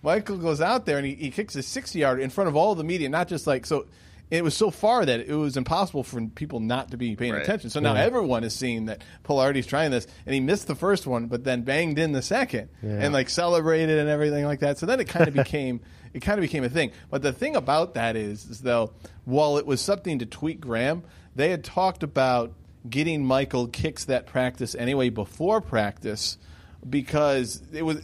Michael 0.00 0.36
goes 0.36 0.60
out 0.60 0.86
there 0.86 0.98
and 0.98 1.06
he, 1.08 1.16
he 1.16 1.32
kicks 1.32 1.56
a 1.56 1.62
60 1.64 1.98
yard 1.98 2.20
in 2.20 2.30
front 2.30 2.46
of 2.46 2.54
all 2.54 2.76
the 2.76 2.84
media, 2.84 3.08
not 3.08 3.26
just 3.26 3.48
like 3.48 3.66
so. 3.66 3.86
It 4.30 4.44
was 4.44 4.54
so 4.56 4.70
far 4.70 5.04
that 5.04 5.20
it 5.20 5.34
was 5.34 5.56
impossible 5.56 6.04
for 6.04 6.20
people 6.28 6.60
not 6.60 6.92
to 6.92 6.96
be 6.96 7.16
paying 7.16 7.32
Right. 7.32 7.42
attention. 7.42 7.68
So 7.70 7.80
now 7.80 7.94
everyone 7.94 8.44
is 8.44 8.54
seeing 8.54 8.86
that 8.86 9.02
Palardy's 9.24 9.66
trying 9.66 9.90
this, 9.90 10.06
and 10.24 10.32
he 10.32 10.40
missed 10.40 10.68
the 10.68 10.76
first 10.76 11.06
one, 11.06 11.26
but 11.26 11.42
then 11.42 11.62
banged 11.62 11.98
in 11.98 12.12
the 12.12 12.22
second, 12.22 12.68
and 12.82 13.12
like 13.12 13.28
celebrated 13.28 13.98
and 13.98 14.08
everything 14.08 14.44
like 14.44 14.60
that. 14.60 14.78
So 14.78 14.86
then 14.86 15.00
it 15.00 15.08
kind 15.08 15.26
of 15.26 15.34
became 15.44 15.80
it 16.14 16.20
kind 16.20 16.38
of 16.38 16.42
became 16.42 16.64
a 16.64 16.68
thing. 16.68 16.90
But 17.10 17.22
the 17.22 17.32
thing 17.32 17.54
about 17.56 17.94
that 17.94 18.16
is, 18.16 18.44
is 18.44 18.60
though, 18.60 18.92
while 19.24 19.58
it 19.58 19.66
was 19.66 19.80
something 19.80 20.18
to 20.20 20.26
tweet 20.26 20.60
Graham, 20.60 21.02
they 21.36 21.50
had 21.50 21.62
talked 21.64 22.02
about 22.02 22.52
getting 22.88 23.24
Michael 23.24 23.66
kicks 23.68 24.04
that 24.06 24.26
practice 24.26 24.74
anyway 24.74 25.08
before 25.10 25.60
practice 25.60 26.38
because 26.88 27.62
it 27.72 27.82
was 27.82 27.98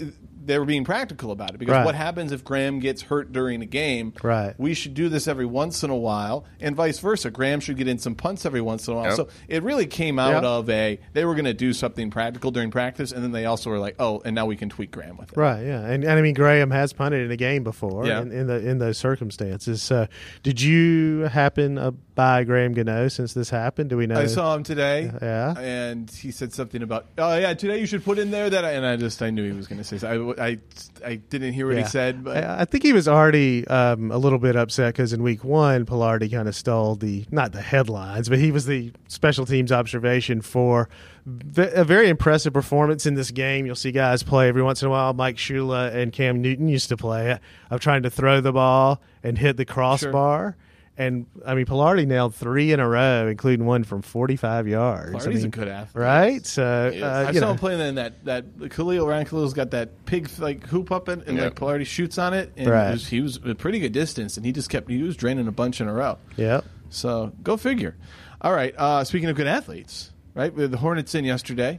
they 0.46 0.58
were 0.58 0.64
being 0.64 0.84
practical 0.84 1.30
about 1.32 1.50
it 1.54 1.58
because 1.58 1.74
Right. 1.74 1.84
what 1.84 1.94
happens 1.94 2.32
if 2.32 2.44
Graham 2.44 2.78
gets 2.80 3.02
hurt 3.02 3.32
during 3.32 3.62
a 3.62 3.66
game? 3.66 4.12
Right. 4.22 4.54
We 4.58 4.74
should 4.74 4.94
do 4.94 5.08
this 5.08 5.26
every 5.28 5.46
once 5.46 5.82
in 5.82 5.90
a 5.90 5.96
while, 5.96 6.44
and 6.60 6.74
vice 6.76 6.98
versa. 7.00 7.30
Graham 7.30 7.60
should 7.60 7.76
get 7.76 7.88
in 7.88 7.98
some 7.98 8.14
punts 8.14 8.46
every 8.46 8.60
once 8.60 8.86
in 8.88 8.94
a 8.94 8.96
while. 8.96 9.06
Yep. 9.06 9.16
So 9.16 9.28
it 9.48 9.62
really 9.62 9.86
came 9.86 10.18
out 10.18 10.34
Yep. 10.34 10.42
of 10.44 10.70
a 10.70 10.98
they 11.12 11.24
were 11.24 11.34
going 11.34 11.44
to 11.46 11.54
do 11.54 11.72
something 11.72 12.10
practical 12.10 12.50
during 12.50 12.70
practice, 12.70 13.12
and 13.12 13.22
then 13.22 13.32
they 13.32 13.44
also 13.44 13.70
were 13.70 13.78
like, 13.78 13.96
oh, 13.98 14.22
and 14.24 14.34
now 14.34 14.46
we 14.46 14.56
can 14.56 14.68
tweak 14.68 14.90
Graham 14.90 15.16
with 15.16 15.32
it. 15.32 15.36
Right, 15.36 15.64
yeah, 15.66 15.80
and, 15.80 16.04
and 16.04 16.12
I 16.12 16.22
mean 16.22 16.34
Graham 16.34 16.70
has 16.70 16.92
punted 16.92 17.24
in 17.24 17.30
a 17.30 17.36
game 17.36 17.64
before, 17.64 18.06
Yeah. 18.06 18.22
in, 18.22 18.32
in 18.32 18.46
the 18.46 18.56
in 18.68 18.78
those 18.78 18.98
circumstances. 18.98 19.82
So, 19.82 20.06
did 20.42 20.60
you 20.60 21.22
happen 21.32 21.78
uh, 21.78 21.90
by 22.14 22.44
Graham 22.44 22.72
Gano 22.72 23.08
since 23.08 23.34
this 23.34 23.50
happened? 23.50 23.90
Do 23.90 23.96
we 23.96 24.06
know? 24.06 24.20
I 24.20 24.26
saw 24.26 24.54
him 24.54 24.62
today, 24.62 25.10
Yeah. 25.20 25.54
and 25.58 26.10
he 26.10 26.30
said 26.30 26.52
something 26.52 26.82
about, 26.82 27.06
oh 27.18 27.36
yeah, 27.36 27.54
today 27.54 27.78
you 27.80 27.86
should 27.86 28.04
put 28.04 28.18
in 28.18 28.30
there 28.30 28.48
that, 28.50 28.64
I, 28.64 28.72
and 28.72 28.86
I 28.86 28.96
just 28.96 29.20
I 29.22 29.30
knew 29.30 29.44
he 29.44 29.52
was 29.56 29.66
going 29.66 29.78
to 29.78 29.84
say, 29.84 29.98
so 29.98 30.34
I, 30.38 30.46
I 30.46 30.58
I 31.04 31.14
didn't 31.16 31.52
hear 31.52 31.66
what 31.66 31.76
Yeah. 31.76 31.82
he 31.82 31.88
said, 31.88 32.24
but 32.24 32.36
I, 32.44 32.60
I 32.60 32.64
think 32.64 32.82
he 32.84 32.92
was 32.92 33.06
already 33.08 33.66
um, 33.68 34.10
a 34.10 34.18
little 34.18 34.38
bit 34.38 34.56
upset 34.56 34.94
because 34.94 35.12
in 35.12 35.22
week 35.22 35.44
one, 35.44 35.84
Palardy 35.86 36.30
kind 36.30 36.48
of 36.48 36.54
stole 36.56 36.96
the 36.96 37.24
not 37.30 37.52
the 37.52 37.62
headlines, 37.62 38.28
but 38.28 38.38
he 38.38 38.50
was 38.50 38.66
the 38.66 38.92
special 39.08 39.46
teams 39.46 39.70
observation 39.72 40.40
for 40.40 40.88
v- 41.24 41.70
a 41.74 41.84
very 41.84 42.08
impressive 42.08 42.52
performance 42.52 43.06
in 43.06 43.14
this 43.14 43.30
game. 43.30 43.66
You'll 43.66 43.74
see 43.76 43.92
guys 43.92 44.22
play 44.22 44.48
every 44.48 44.62
once 44.62 44.82
in 44.82 44.88
a 44.88 44.90
while. 44.90 45.12
Mike 45.14 45.36
Shula 45.36 45.94
and 45.94 46.12
Cam 46.12 46.40
Newton 46.42 46.68
used 46.68 46.88
to 46.88 46.96
play 46.96 47.30
it 47.30 47.40
of 47.70 47.80
trying 47.80 48.02
to 48.02 48.10
throw 48.10 48.40
the 48.40 48.52
ball 48.52 49.00
and 49.22 49.38
hit 49.38 49.56
the 49.56 49.64
crossbar. 49.64 50.56
And 50.98 51.26
I 51.44 51.54
mean, 51.54 51.66
Palardy 51.66 52.06
nailed 52.06 52.34
three 52.34 52.72
in 52.72 52.80
a 52.80 52.88
row, 52.88 53.28
including 53.28 53.66
one 53.66 53.84
from 53.84 54.00
45 54.00 54.66
yards. 54.66 55.14
I 55.14 55.18
Palardy's 55.28 55.44
a 55.44 55.48
good 55.48 55.68
athlete. 55.68 56.02
right? 56.02 56.46
So 56.46 56.64
uh, 56.64 57.06
I 57.06 57.30
you 57.32 57.34
saw 57.40 57.46
know, 57.46 57.50
him 57.52 57.58
playing 57.58 57.80
in 57.80 57.94
that 57.96 58.24
that 58.24 58.70
Kalil 58.70 59.06
Ryan 59.06 59.26
Kalil's 59.26 59.52
got 59.52 59.72
that 59.72 60.06
pig 60.06 60.30
like 60.38 60.66
hoop 60.66 60.90
up 60.90 61.10
it, 61.10 61.26
and 61.26 61.36
Yeah. 61.36 61.44
like 61.44 61.54
Palardy 61.54 61.84
shoots 61.86 62.16
on 62.16 62.32
it, 62.32 62.52
and 62.56 62.68
Right. 62.70 62.88
it 62.88 62.92
was, 62.92 63.06
he 63.08 63.20
was 63.20 63.36
a 63.44 63.54
pretty 63.54 63.78
good 63.78 63.92
distance, 63.92 64.38
and 64.38 64.46
he 64.46 64.52
just 64.52 64.70
kept 64.70 64.88
he 64.90 65.02
was 65.02 65.16
draining 65.16 65.46
a 65.48 65.52
bunch 65.52 65.82
in 65.82 65.88
a 65.88 65.92
row. 65.92 66.16
Yeah. 66.36 66.62
So 66.88 67.32
go 67.42 67.58
figure. 67.58 67.94
All 68.40 68.54
right. 68.54 68.74
Uh, 68.78 69.04
speaking 69.04 69.28
of 69.28 69.36
good 69.36 69.46
athletes, 69.48 70.12
right? 70.34 70.54
We 70.54 70.62
had 70.62 70.70
the 70.70 70.78
Hornets 70.78 71.14
in 71.14 71.24
yesterday, 71.26 71.78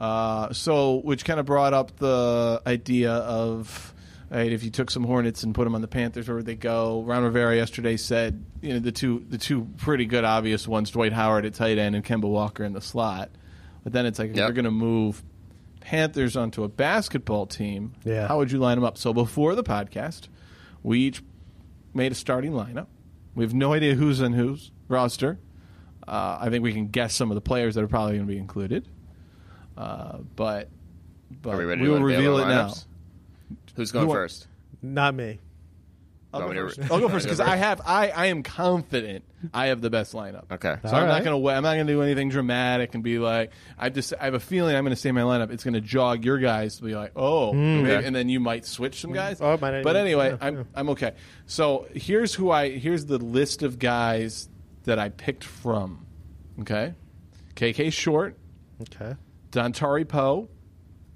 uh, 0.00 0.52
so 0.54 0.96
which 1.04 1.24
kind 1.26 1.38
of 1.40 1.44
brought 1.46 1.74
up 1.74 1.96
the 1.98 2.62
idea 2.66 3.12
of. 3.12 3.92
Right, 4.30 4.52
if 4.52 4.62
you 4.62 4.70
took 4.70 4.92
some 4.92 5.02
Hornets 5.02 5.42
and 5.42 5.52
put 5.52 5.64
them 5.64 5.74
on 5.74 5.80
the 5.80 5.88
Panthers, 5.88 6.28
where 6.28 6.36
would 6.36 6.46
they 6.46 6.54
go? 6.54 7.02
Ron 7.02 7.24
Rivera 7.24 7.56
yesterday 7.56 7.96
said, 7.96 8.44
you 8.62 8.74
know, 8.74 8.78
the 8.78 8.92
two 8.92 9.24
the 9.28 9.38
two 9.38 9.66
pretty 9.78 10.06
good 10.06 10.22
obvious 10.24 10.68
ones, 10.68 10.90
Dwight 10.92 11.12
Howard 11.12 11.44
at 11.46 11.54
tight 11.54 11.78
end 11.78 11.96
and 11.96 12.04
Kemba 12.04 12.28
Walker 12.28 12.62
in 12.62 12.72
the 12.72 12.80
slot. 12.80 13.30
But 13.82 13.92
then 13.92 14.06
it's 14.06 14.20
like 14.20 14.30
if 14.30 14.36
Yep. 14.36 14.46
you're 14.46 14.52
going 14.54 14.64
to 14.66 14.70
move 14.70 15.24
Panthers 15.80 16.36
onto 16.36 16.62
a 16.62 16.68
basketball 16.68 17.46
team, 17.46 17.92
Yeah. 18.04 18.28
how 18.28 18.38
would 18.38 18.52
you 18.52 18.58
line 18.60 18.76
them 18.76 18.84
up? 18.84 18.98
So 18.98 19.12
before 19.12 19.56
the 19.56 19.64
podcast, 19.64 20.28
we 20.84 21.00
each 21.00 21.22
made 21.92 22.12
a 22.12 22.14
starting 22.14 22.52
lineup. 22.52 22.86
We 23.34 23.42
have 23.44 23.54
no 23.54 23.72
idea 23.72 23.94
who's 23.96 24.22
on 24.22 24.32
whose 24.34 24.70
roster. 24.86 25.40
Uh, 26.06 26.38
I 26.40 26.50
think 26.50 26.62
we 26.62 26.72
can 26.72 26.86
guess 26.88 27.14
some 27.14 27.32
of 27.32 27.34
the 27.34 27.40
players 27.40 27.74
that 27.74 27.82
are 27.82 27.88
probably 27.88 28.12
going 28.16 28.28
to 28.28 28.32
be 28.32 28.38
included. 28.38 28.86
Uh, 29.76 30.18
but 30.36 30.68
but 31.42 31.54
Are 31.54 31.58
we 31.58 31.64
ready 31.64 31.80
we 31.82 31.86
to 31.88 31.92
will 31.94 32.02
reveal 32.02 32.36
our 32.36 32.42
it 32.42 32.48
now. 32.54 32.72
Lineups? 33.72 33.76
Who's 33.76 33.92
going 33.92 34.06
Who- 34.06 34.12
first? 34.12 34.46
Not 34.82 35.14
me. 35.14 35.40
I'll 36.32 36.42
go 36.42 36.48
me 36.48 36.54
first. 36.54 36.78
I'll 36.90 37.00
go 37.00 37.08
first 37.08 37.26
because 37.26 37.40
I 37.40 37.56
have 37.56 37.80
I, 37.84 38.10
I 38.10 38.26
am 38.26 38.44
confident 38.44 39.24
I 39.52 39.66
have 39.66 39.80
the 39.80 39.90
best 39.90 40.14
lineup. 40.14 40.44
Okay. 40.52 40.76
So 40.84 40.88
All 40.90 40.94
I'm 40.94 41.08
not 41.08 41.24
going 41.24 41.42
to 41.42 41.48
I'm 41.50 41.64
not 41.64 41.74
going 41.74 41.88
to 41.88 41.92
do 41.92 42.02
anything 42.02 42.28
dramatic 42.28 42.94
and 42.94 43.02
be 43.02 43.18
like 43.18 43.50
I 43.76 43.88
just 43.88 44.14
I 44.18 44.26
have 44.26 44.34
a 44.34 44.40
feeling 44.40 44.76
I'm 44.76 44.84
going 44.84 44.94
to 44.94 45.00
say 45.00 45.10
my 45.10 45.22
lineup. 45.22 45.50
It's 45.50 45.64
going 45.64 45.74
to 45.74 45.80
jog 45.80 46.24
your 46.24 46.38
guys 46.38 46.76
to 46.76 46.84
be 46.84 46.94
like 46.94 47.12
oh, 47.16 47.50
hmm. 47.52 47.82
maybe- 47.82 47.90
Okay. 47.96 48.06
and 48.06 48.14
then 48.14 48.28
you 48.28 48.38
might 48.38 48.64
switch 48.64 49.00
some 49.00 49.12
guys. 49.12 49.40
Oh, 49.40 49.54
it 49.54 49.60
might 49.60 49.82
but 49.82 49.96
even- 49.96 50.02
anyway, 50.06 50.30
yeah, 50.30 50.36
I'm 50.40 50.56
yeah. 50.58 50.62
I'm 50.76 50.88
okay. 50.90 51.14
So 51.46 51.88
here's 51.94 52.32
who 52.32 52.50
I 52.52 52.70
here's 52.70 53.06
the 53.06 53.18
list 53.18 53.64
of 53.64 53.80
guys 53.80 54.48
that 54.84 55.00
I 55.00 55.08
picked 55.08 55.42
from. 55.42 56.06
Okay, 56.60 56.94
KK 57.56 57.92
Short, 57.92 58.38
Okay. 58.82 59.16
Dontari 59.50 60.06
Poe, 60.06 60.48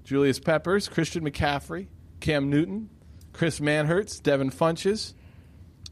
Julius 0.03 0.39
Peppers, 0.39 0.89
Christian 0.89 1.23
McCaffrey, 1.23 1.87
Cam 2.25 2.49
Newton, 2.49 2.89
Chris 3.33 3.59
Manhertz, 3.59 4.19
Devin 4.19 4.49
Funchess, 4.49 5.13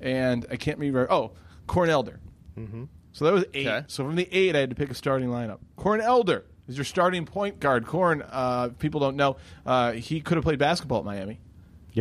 and 0.01 0.47
I 0.49 0.55
can't 0.55 0.79
remember. 0.79 1.05
Oh, 1.11 1.33
Corn 1.67 1.91
Elder. 1.91 2.19
Mm-hmm. 2.57 2.85
So 3.11 3.25
that 3.25 3.33
was 3.33 3.45
eight. 3.53 3.67
Okay. 3.67 3.85
So 3.87 4.03
from 4.03 4.15
the 4.15 4.27
eight, 4.31 4.55
I 4.55 4.59
had 4.61 4.71
to 4.71 4.75
pick 4.75 4.89
a 4.89 4.95
starting 4.95 5.29
lineup. 5.29 5.59
Corn 5.75 6.01
Elder 6.01 6.45
is 6.67 6.75
your 6.75 6.85
starting 6.85 7.27
point 7.27 7.59
guard. 7.59 7.85
Corn, 7.85 8.23
uh, 8.31 8.69
people 8.79 8.99
don't 8.99 9.15
know, 9.15 9.37
uh, 9.63 9.91
he 9.91 10.21
could 10.21 10.37
have 10.37 10.43
played 10.43 10.57
basketball 10.57 10.97
at 10.97 11.05
Miami. 11.05 11.39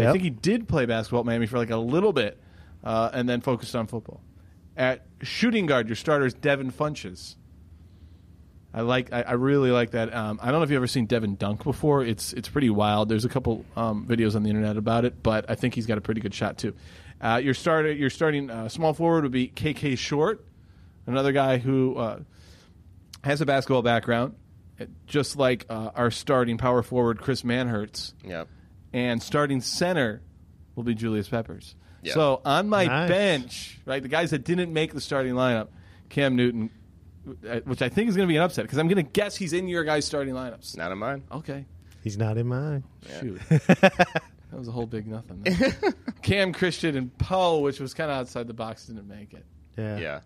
I 0.08 0.12
think 0.12 0.24
he 0.24 0.30
did 0.30 0.66
play 0.66 0.86
basketball 0.86 1.20
at 1.20 1.26
Miami 1.26 1.44
for 1.44 1.58
like 1.58 1.68
a 1.68 1.76
little 1.76 2.14
bit, 2.14 2.40
uh, 2.82 3.10
and 3.12 3.28
then 3.28 3.42
focused 3.42 3.76
on 3.76 3.86
football. 3.86 4.22
At 4.78 5.04
shooting 5.20 5.66
guard, 5.66 5.88
your 5.88 5.96
starter 5.96 6.24
is 6.24 6.32
Devin 6.32 6.72
Funchess. 6.72 7.36
I 8.74 8.80
like. 8.80 9.12
I, 9.12 9.22
I 9.22 9.32
really 9.32 9.70
like 9.70 9.90
that. 9.90 10.14
Um, 10.14 10.38
I 10.42 10.46
don't 10.50 10.60
know 10.60 10.62
if 10.64 10.70
you've 10.70 10.76
ever 10.78 10.86
seen 10.86 11.06
Devin 11.06 11.36
dunk 11.36 11.62
before. 11.64 12.02
It's 12.04 12.32
it's 12.32 12.48
pretty 12.48 12.70
wild. 12.70 13.08
There's 13.08 13.24
a 13.24 13.28
couple 13.28 13.64
um, 13.76 14.06
videos 14.06 14.34
on 14.34 14.42
the 14.44 14.48
internet 14.50 14.76
about 14.78 15.04
it, 15.04 15.22
but 15.22 15.50
I 15.50 15.54
think 15.56 15.74
he's 15.74 15.86
got 15.86 15.98
a 15.98 16.00
pretty 16.00 16.20
good 16.22 16.32
shot 16.34 16.56
too. 16.58 16.74
Uh, 17.20 17.36
your 17.42 17.54
starter, 17.54 17.92
your 17.92 18.08
starting 18.10 18.50
uh, 18.50 18.68
small 18.68 18.94
forward 18.94 19.24
would 19.24 19.32
be 19.32 19.48
KK 19.48 19.96
Short, 19.98 20.44
another 21.06 21.32
guy 21.32 21.58
who 21.58 21.96
uh, 21.96 22.18
has 23.24 23.40
a 23.40 23.46
basketball 23.46 23.82
background, 23.82 24.34
uh, 24.80 24.86
just 25.06 25.36
like 25.36 25.66
uh, 25.68 25.90
our 25.94 26.10
starting 26.10 26.58
power 26.58 26.82
forward 26.82 27.20
Chris 27.20 27.42
Manhertz, 27.42 28.14
Yep. 28.24 28.48
and 28.92 29.22
starting 29.22 29.60
center 29.60 30.22
will 30.74 30.82
be 30.82 30.94
Julius 30.94 31.28
Peppers. 31.28 31.76
Yeah. 32.02 32.14
So 32.14 32.40
on 32.44 32.68
my 32.68 32.86
Nice. 32.86 33.08
bench, 33.08 33.78
right, 33.84 34.02
the 34.02 34.08
guys 34.08 34.30
that 34.30 34.44
didn't 34.44 34.72
make 34.72 34.92
the 34.92 35.00
starting 35.00 35.34
lineup, 35.34 35.68
Cam 36.08 36.34
Newton, 36.34 36.70
which 37.64 37.82
I 37.82 37.88
think 37.88 38.08
is 38.08 38.16
going 38.16 38.26
to 38.26 38.32
be 38.32 38.36
an 38.36 38.42
upset 38.42 38.64
because 38.64 38.78
I'm 38.78 38.88
going 38.88 39.04
to 39.04 39.10
guess 39.10 39.36
he's 39.36 39.52
in 39.52 39.68
your 39.68 39.84
guys' 39.84 40.04
starting 40.04 40.34
lineups. 40.34 40.76
Not 40.76 40.92
in 40.92 40.98
mine. 40.98 41.22
Okay, 41.32 41.64
He's 42.02 42.18
not 42.18 42.36
in 42.36 42.48
mine. 42.48 42.82
shoot, 43.20 43.40
that 43.48 44.20
was 44.50 44.66
a 44.68 44.72
whole 44.72 44.86
big 44.86 45.06
nothing. 45.06 45.44
Cam 46.22 46.52
Christian 46.52 46.96
and 46.96 47.16
Poe, 47.18 47.60
which 47.60 47.78
was 47.80 47.94
kind 47.94 48.10
of 48.10 48.16
outside 48.18 48.46
the 48.48 48.54
box, 48.54 48.86
didn't 48.86 49.06
make 49.08 49.32
it. 49.34 49.44
Yeah. 49.76 49.98
Yeah. 49.98 50.20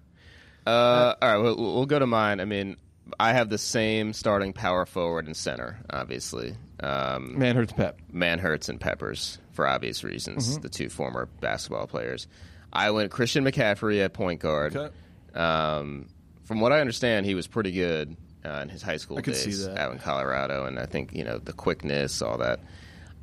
Uh, 0.66 1.14
all 1.20 1.28
right, 1.28 1.37
we'll, 1.37 1.56
we'll 1.56 1.87
go 1.87 1.98
to 1.98 2.06
mine. 2.06 2.40
I 2.40 2.44
mean, 2.44 2.76
I 3.20 3.32
have 3.35 3.50
the 3.50 3.59
same 3.59 4.12
starting 4.12 4.52
power 4.52 4.85
forward 4.87 5.26
and 5.26 5.37
center, 5.37 5.78
obviously. 5.90 6.54
Um, 6.80 7.37
Manhertz 7.38 7.76
Pep. 7.76 8.00
Manhertz 8.12 8.68
and 8.68 8.80
Peppers 8.80 9.38
for 9.52 9.66
obvious 9.66 9.98
Mm-hmm. 9.98 10.09
reasons, 10.09 10.59
the 10.59 10.68
two 10.68 10.88
former 10.88 11.26
basketball 11.40 11.87
players. 11.87 12.26
I 12.72 12.90
went 12.90 13.11
Christian 13.12 13.44
McCaffrey 13.44 14.04
at 14.04 14.12
point 14.12 14.40
guard. 14.40 14.74
Okay. 14.76 14.94
Um, 15.38 16.09
from 16.46 16.61
what 16.61 16.72
I 16.72 16.80
understand, 16.80 17.26
he 17.26 17.35
was 17.35 17.46
pretty 17.46 17.72
good 17.72 18.16
uh, 18.44 18.61
in 18.62 18.68
his 18.70 18.80
high 18.82 18.96
school 18.96 19.18
I 19.18 19.20
days 19.20 19.64
see 19.66 19.70
out 19.70 19.92
in 19.92 19.98
Colorado, 19.98 20.64
and 20.64 20.78
I 20.78 20.87
think 20.87 21.12
you 21.14 21.24
know 21.24 21.38
the 21.38 21.52
quickness, 21.52 22.22
all 22.22 22.38
that. 22.38 22.61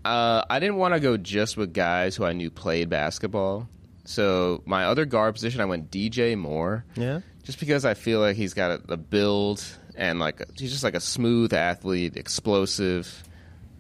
Uh, 0.05 0.43
I 0.49 0.59
didn't 0.59 0.75
want 0.75 0.93
to 0.93 0.99
go 0.99 1.15
just 1.17 1.55
with 1.57 1.73
guys 1.73 2.15
who 2.15 2.25
I 2.25 2.33
knew 2.33 2.51
played 2.51 2.89
basketball. 2.89 3.67
So 4.05 4.61
my 4.65 4.83
other 4.85 5.05
guard 5.05 5.33
position, 5.33 5.61
I 5.61 5.65
went 5.65 5.89
DJ 5.89 6.37
Moore. 6.37 6.83
Yeah. 6.95 7.21
Just 7.43 7.57
because 7.59 7.85
I 7.85 7.93
feel 7.93 8.19
like 8.19 8.35
he's 8.35 8.53
got 8.53 8.71
a, 8.71 8.93
a 8.93 8.97
build 8.97 9.63
and 9.95 10.19
like 10.19 10.41
he's 10.57 10.71
just 10.71 10.83
like 10.83 10.93
a 10.95 10.99
smooth 10.99 11.53
athlete, 11.53 12.17
explosive. 12.17 13.23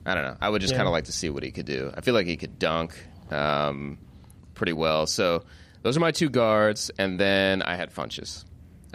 I 0.05 0.15
don't 0.15 0.23
know. 0.23 0.37
I 0.39 0.47
would 0.49 0.61
just 0.61 0.71
Yeah. 0.71 0.77
kind 0.77 0.87
of 0.87 0.93
like 0.93 1.05
to 1.05 1.11
see 1.11 1.29
what 1.29 1.43
he 1.43 1.51
could 1.51 1.65
do. 1.65 1.91
I 1.95 1.99
feel 2.01 2.13
like 2.13 2.27
he 2.27 2.37
could 2.37 2.57
dunk 2.57 2.95
um, 3.31 3.97
pretty 4.53 4.73
well. 4.73 5.05
So 5.07 5.43
those 5.81 5.97
are 5.97 5.99
my 6.01 6.11
two 6.11 6.29
guards, 6.29 6.89
and 6.97 7.19
then 7.19 7.61
I 7.61 7.75
had 7.75 7.93
Funchess, 7.93 8.45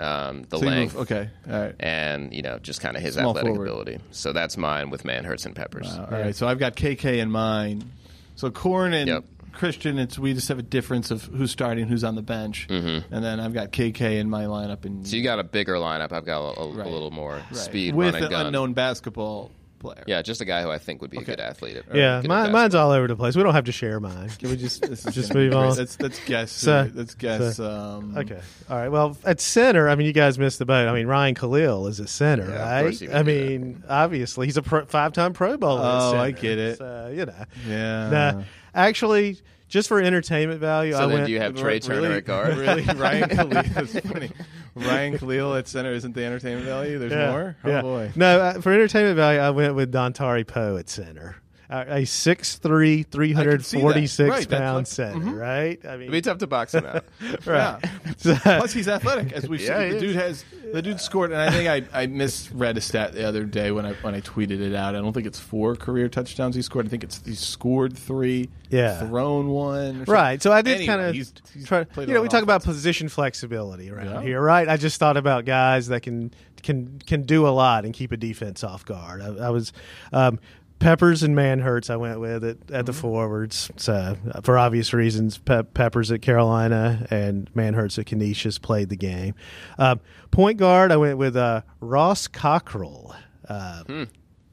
um, 0.01 0.45
the 0.49 0.59
So 0.59 0.67
length, 0.67 0.95
move- 0.95 1.03
okay, 1.03 1.31
all 1.51 1.61
right. 1.61 1.75
and 1.81 2.33
you 2.33 2.43
know 2.43 2.59
just 2.59 2.81
kind 2.81 2.97
of 2.97 3.03
his 3.03 3.15
Small 3.15 3.31
athletic 3.31 3.51
forward. 3.55 3.69
ability. 3.69 3.99
So 4.11 4.33
that's 4.33 4.57
mine 4.57 4.91
with 4.91 5.05
Manhertz 5.05 5.47
and 5.47 5.55
Peppers. 5.55 5.87
Uh, 5.89 6.09
all 6.11 6.19
right, 6.19 6.35
so 6.37 6.47
I've 6.49 6.59
got 6.59 6.77
KK 6.77 7.19
in 7.19 7.31
mine. 7.31 7.91
So 8.37 8.51
Corn 8.51 8.93
and 8.95 9.09
Yep. 9.09 9.25
Christian, 9.53 9.99
it's 9.99 10.17
we 10.19 10.35
just 10.35 10.47
have 10.49 10.61
a 10.61 10.63
difference 10.63 11.11
of 11.11 11.25
who's 11.25 11.51
starting, 11.51 11.89
who's 11.89 12.05
on 12.05 12.15
the 12.15 12.23
bench, 12.23 12.69
mm-hmm. 12.71 13.13
and 13.13 13.25
then 13.25 13.41
I've 13.41 13.53
got 13.53 13.73
KK 13.73 14.19
in 14.21 14.31
my 14.31 14.45
lineup, 14.45 14.85
and 14.85 15.05
So 15.07 15.17
you 15.17 15.25
got 15.25 15.41
a 15.41 15.45
bigger 15.45 15.75
lineup. 15.75 16.13
I've 16.13 16.25
got 16.25 16.57
a, 16.57 16.61
a, 16.61 16.69
Right. 16.73 16.87
a 16.87 16.89
little 16.91 17.11
more 17.11 17.35
Right. 17.35 17.57
speed, 17.57 17.95
with 17.97 18.15
run 18.15 18.23
and 18.23 18.25
an 18.27 18.31
gun. 18.31 18.47
unknown 18.47 18.73
basketball 18.75 19.51
player. 19.79 20.05
Yeah, 20.07 20.21
just 20.23 20.41
a 20.41 20.45
guy 20.45 20.63
who 20.63 20.71
I 20.71 20.79
think 20.79 21.01
would 21.01 21.11
be 21.11 21.19
Okay. 21.19 21.33
a 21.33 21.37
good 21.37 21.41
athlete. 21.41 21.77
At, 21.77 21.85
Yeah, 21.95 22.19
good 22.21 22.27
at 22.27 22.29
mine, 22.29 22.53
mine's 22.53 22.75
all 22.75 22.91
over 22.91 23.07
the 23.07 23.17
place. 23.17 23.37
We 23.37 23.43
don't 23.43 23.55
have 23.55 23.65
to 23.65 23.73
share 23.73 24.01
mine. 24.01 24.29
Can 24.39 24.51
we 24.51 24.57
just 24.57 24.83
just 25.13 25.33
be 25.33 25.39
move 25.39 25.55
on? 25.55 25.67
great. 25.69 25.79
Let's 25.79 26.01
let's 26.01 26.25
guess. 26.27 26.53
So- 26.53 26.91
let's 26.95 27.15
guess. 27.15 27.57
so- 27.57 27.71
um, 27.71 28.17
Okay. 28.17 28.41
All 28.69 28.77
right. 28.77 28.89
Well, 28.89 29.17
at 29.25 29.41
center, 29.41 29.89
I 29.89 29.95
mean, 29.95 30.07
you 30.07 30.13
guys 30.13 30.39
missed 30.39 30.59
the 30.59 30.67
boat. 30.67 30.89
I 30.89 30.93
mean, 30.93 31.07
Ryan 31.07 31.35
Kalil 31.35 31.87
is 31.87 32.01
at 32.01 32.09
center, 32.09 32.45
Yeah, 32.49 32.55
of 32.55 32.61
right? 32.61 32.83
course 32.83 33.01
he 33.01 33.07
would 33.09 33.17
I 33.17 33.23
do 33.23 33.25
mean, 33.25 33.85
obviously, 33.89 34.47
he's 34.47 34.57
a 34.57 34.63
pro, 34.63 34.85
five-time 34.87 35.33
Pro 35.33 35.57
Bowler. 35.57 35.81
at 35.81 35.85
Oh, 35.87 36.17
I 36.17 36.29
center. 36.33 36.41
get 36.43 36.59
it. 36.59 36.79
So, 36.79 37.13
you 37.15 37.27
know. 37.27 37.45
Yeah. 37.69 38.11
Nah, 38.11 38.43
actually, 38.75 39.39
just 39.69 39.89
for 39.89 40.01
entertainment 40.01 40.61
value, 40.61 40.93
So 40.93 40.99
I 40.99 41.01
then 41.03 41.13
went. 41.13 41.27
do 41.27 41.33
you 41.33 41.41
have 41.41 41.53
Trai 41.55 41.63
Really- 41.65 41.81
Turner 41.81 42.13
at 42.13 42.25
guard? 42.25 42.57
Really, 42.57 42.83
Ryan 42.85 43.29
Kalil. 43.37 43.63
That's 43.75 44.01
funny. 44.01 44.31
Ryan 44.79 45.19
Kalil 45.19 45.55
at 45.55 45.69
center 45.69 45.93
isn't 45.93 46.15
the 46.15 46.25
entertainment 46.25 46.67
value. 46.67 46.99
There's 46.99 47.13
yeah, 47.13 47.31
more. 47.31 47.57
Oh 47.65 47.69
yeah. 47.69 47.83
boy. 47.83 48.13
No, 48.15 48.41
uh, 48.41 48.61
for 48.61 48.73
entertainment 48.73 49.17
value, 49.17 49.41
I 49.41 49.51
went 49.51 49.75
with 49.75 49.93
Dontari 49.93 50.47
Poe 50.47 50.77
at 50.77 50.89
center. 50.89 51.37
Uh, 51.71 51.85
a 51.87 52.03
6'3", 52.03 53.07
346 53.11 54.31
Right, 54.31 54.49
pound 54.49 54.77
what- 54.77 54.89
center, 54.89 55.35
right? 55.37 55.79
I 55.85 55.93
mean, 55.93 56.03
It'd 56.03 56.13
be 56.13 56.21
tough 56.23 56.39
to 56.39 56.47
box 56.47 56.73
him 56.75 56.87
out. 56.87 57.05
right. 57.47 57.79
Plus, 58.23 58.73
he's 58.73 58.89
athletic, 58.89 59.33
as 59.33 59.47
we've 59.49 59.61
Yeah, 59.69 59.81
seen. 59.81 59.93
The 59.93 60.01
dude 60.01 60.17
has 60.17 60.45
the 60.73 60.81
dude 60.83 61.01
scored, 61.01 61.31
and 61.33 61.41
I 61.41 61.51
think 61.51 61.69
I, 61.95 62.03
I 62.03 62.07
misread 62.07 62.77
a 62.79 62.81
stat 62.81 63.13
the 63.13 63.27
other 63.27 63.45
day 63.45 63.71
when 63.71 63.85
I 63.85 63.93
when 63.95 64.15
I 64.15 64.21
tweeted 64.23 64.61
it 64.61 64.75
out. 64.75 64.95
I 64.95 65.01
don't 65.01 65.13
think 65.13 65.27
it's 65.27 65.39
four 65.39 65.77
career 65.77 66.09
touchdowns 66.09 66.55
he 66.57 66.63
scored. 66.63 66.87
I 66.87 66.89
think 66.89 67.05
it's 67.05 67.23
he 67.25 67.35
scored 67.35 67.97
three, 67.99 68.49
Yeah. 68.71 69.01
thrown 69.07 69.49
one, 69.49 70.03
or. 70.03 70.05
Right. 70.13 70.43
So 70.43 70.51
I 70.53 70.63
did 70.63 70.77
Anyway, 70.77 70.87
kind 70.87 71.01
of 71.03 71.15
he's- 71.15 71.33
he's 71.53 71.67
try. 71.67 71.85
You 71.99 72.07
know, 72.07 72.23
we 72.23 72.29
talk 72.29 72.43
about 72.43 72.65
position 72.65 73.09
flexibility 73.11 73.91
around 73.91 74.07
Yeah. 74.07 74.23
here, 74.23 74.41
right? 74.41 74.67
I 74.69 74.77
just 74.79 74.99
thought 74.99 75.17
about 75.19 75.45
guys 75.45 75.89
that 75.89 76.01
can 76.03 76.33
can 76.63 76.99
can 77.07 77.23
do 77.23 77.47
a 77.47 77.51
lot 77.51 77.85
and 77.85 77.95
keep 77.95 78.11
a 78.13 78.17
defense 78.17 78.65
off 78.65 78.85
guard. 78.87 79.21
I, 79.23 79.47
I 79.47 79.51
was. 79.51 79.73
Um, 80.13 80.39
Peppers 80.79 81.23
and 81.23 81.35
Manhertz, 81.37 81.91
I 81.91 81.97
went 81.97 82.21
with 82.21 82.45
it 82.45 82.59
at 82.71 82.87
the 82.87 82.93
Mm-hmm. 82.93 83.01
forwards. 83.01 83.71
So, 83.77 84.17
uh, 84.33 84.41
for 84.43 84.57
obvious 84.59 84.93
reasons, 84.93 85.39
Pe- 85.39 85.65
Peppers 85.65 86.11
at 86.13 86.23
Carolina 86.23 87.07
and 87.11 87.51
Manhertz 87.55 87.99
at 87.99 88.07
Canisius 88.07 88.59
played 88.59 88.89
the 88.89 88.97
game. 88.97 89.35
Um, 89.79 90.01
point 90.31 90.59
guard, 90.59 90.93
I 90.93 90.97
went 90.97 91.19
with 91.19 91.37
uh, 91.37 91.63
Ross 91.81 92.27
Cockrell. 92.29 93.15
Uh, 93.49 93.83
Hmm. 93.85 94.05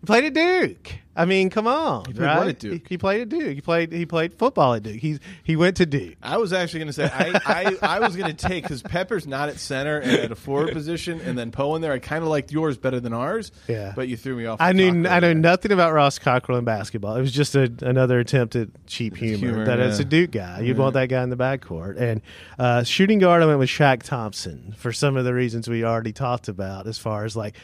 He 0.05 0.07
played 0.07 0.25
at 0.25 0.33
Duke. 0.35 0.99
I 1.17 1.23
mean, 1.25 1.49
come 1.49 1.65
on, 1.65 2.03
He 2.05 2.13
played 2.13 2.25
right? 2.25 2.47
at 2.49 2.59
Duke? 2.59 2.73
He, 2.73 2.83
he 2.89 2.97
played 2.97 3.21
at 3.21 3.29
Duke. 3.29 3.55
He 3.55 3.61
played. 3.61 3.91
He 3.93 4.05
played 4.05 4.33
football 4.33 4.73
at 4.73 4.83
Duke. 4.83 4.99
He 4.99 5.17
he 5.43 5.55
went 5.55 5.77
to 5.77 5.85
Duke. 5.85 6.15
I 6.21 6.37
was 6.37 6.51
actually 6.51 6.79
going 6.81 6.87
to 6.87 6.93
say 6.93 7.05
I, 7.05 7.39
I, 7.81 7.95
I 7.95 7.99
was 8.01 8.17
going 8.17 8.35
to 8.35 8.47
take 8.47 8.63
because 8.63 8.83
Pepper's 8.83 9.25
not 9.25 9.47
at 9.47 9.57
center 9.57 9.97
and 9.97 10.11
at 10.11 10.31
a 10.31 10.35
forward 10.35 10.73
position, 10.73 11.21
and 11.21 11.37
then 11.37 11.51
Poe 11.51 11.73
in 11.75 11.81
there. 11.81 11.93
I 11.93 11.99
kind 11.99 12.21
of 12.21 12.29
liked 12.29 12.51
yours 12.51 12.77
better 12.77 12.99
than 12.99 13.13
ours. 13.13 13.53
Yeah. 13.67 13.93
but 13.95 14.09
you 14.09 14.17
threw 14.17 14.35
me 14.35 14.45
off. 14.45 14.59
I 14.59 14.73
knew 14.73 14.91
Cockrell 14.91 15.07
I 15.11 15.19
know 15.21 15.27
there. 15.27 15.35
nothing 15.35 15.71
about 15.71 15.93
Ross 15.93 16.19
Cockrell 16.19 16.57
in 16.57 16.65
basketball. 16.65 17.15
It 17.15 17.21
was 17.21 17.31
just 17.31 17.55
a, 17.55 17.71
another 17.81 18.19
attempt 18.19 18.57
at 18.57 18.67
cheap 18.85 19.15
humor. 19.15 19.37
humor, 19.37 19.65
that 19.65 19.79
it's 19.79 19.99
a 19.99 20.05
Duke 20.05 20.31
guy. 20.31 20.59
You'd 20.59 20.77
want 20.77 20.95
that 20.95 21.07
guy 21.07 21.23
in 21.23 21.29
the 21.29 21.37
backcourt. 21.37 21.97
And 21.97 22.21
uh, 22.59 22.83
shooting 22.83 23.19
guard, 23.19 23.41
I 23.41 23.45
went 23.45 23.59
with 23.59 23.69
Shaq 23.69 24.03
Thompson 24.03 24.75
for 24.77 24.91
some 24.91 25.15
of 25.15 25.23
the 25.23 25.33
reasons 25.33 25.69
we 25.69 25.85
already 25.85 26.11
talked 26.11 26.49
about. 26.49 26.87
As 26.87 26.97
far 26.97 27.23
as 27.23 27.37
like 27.37 27.55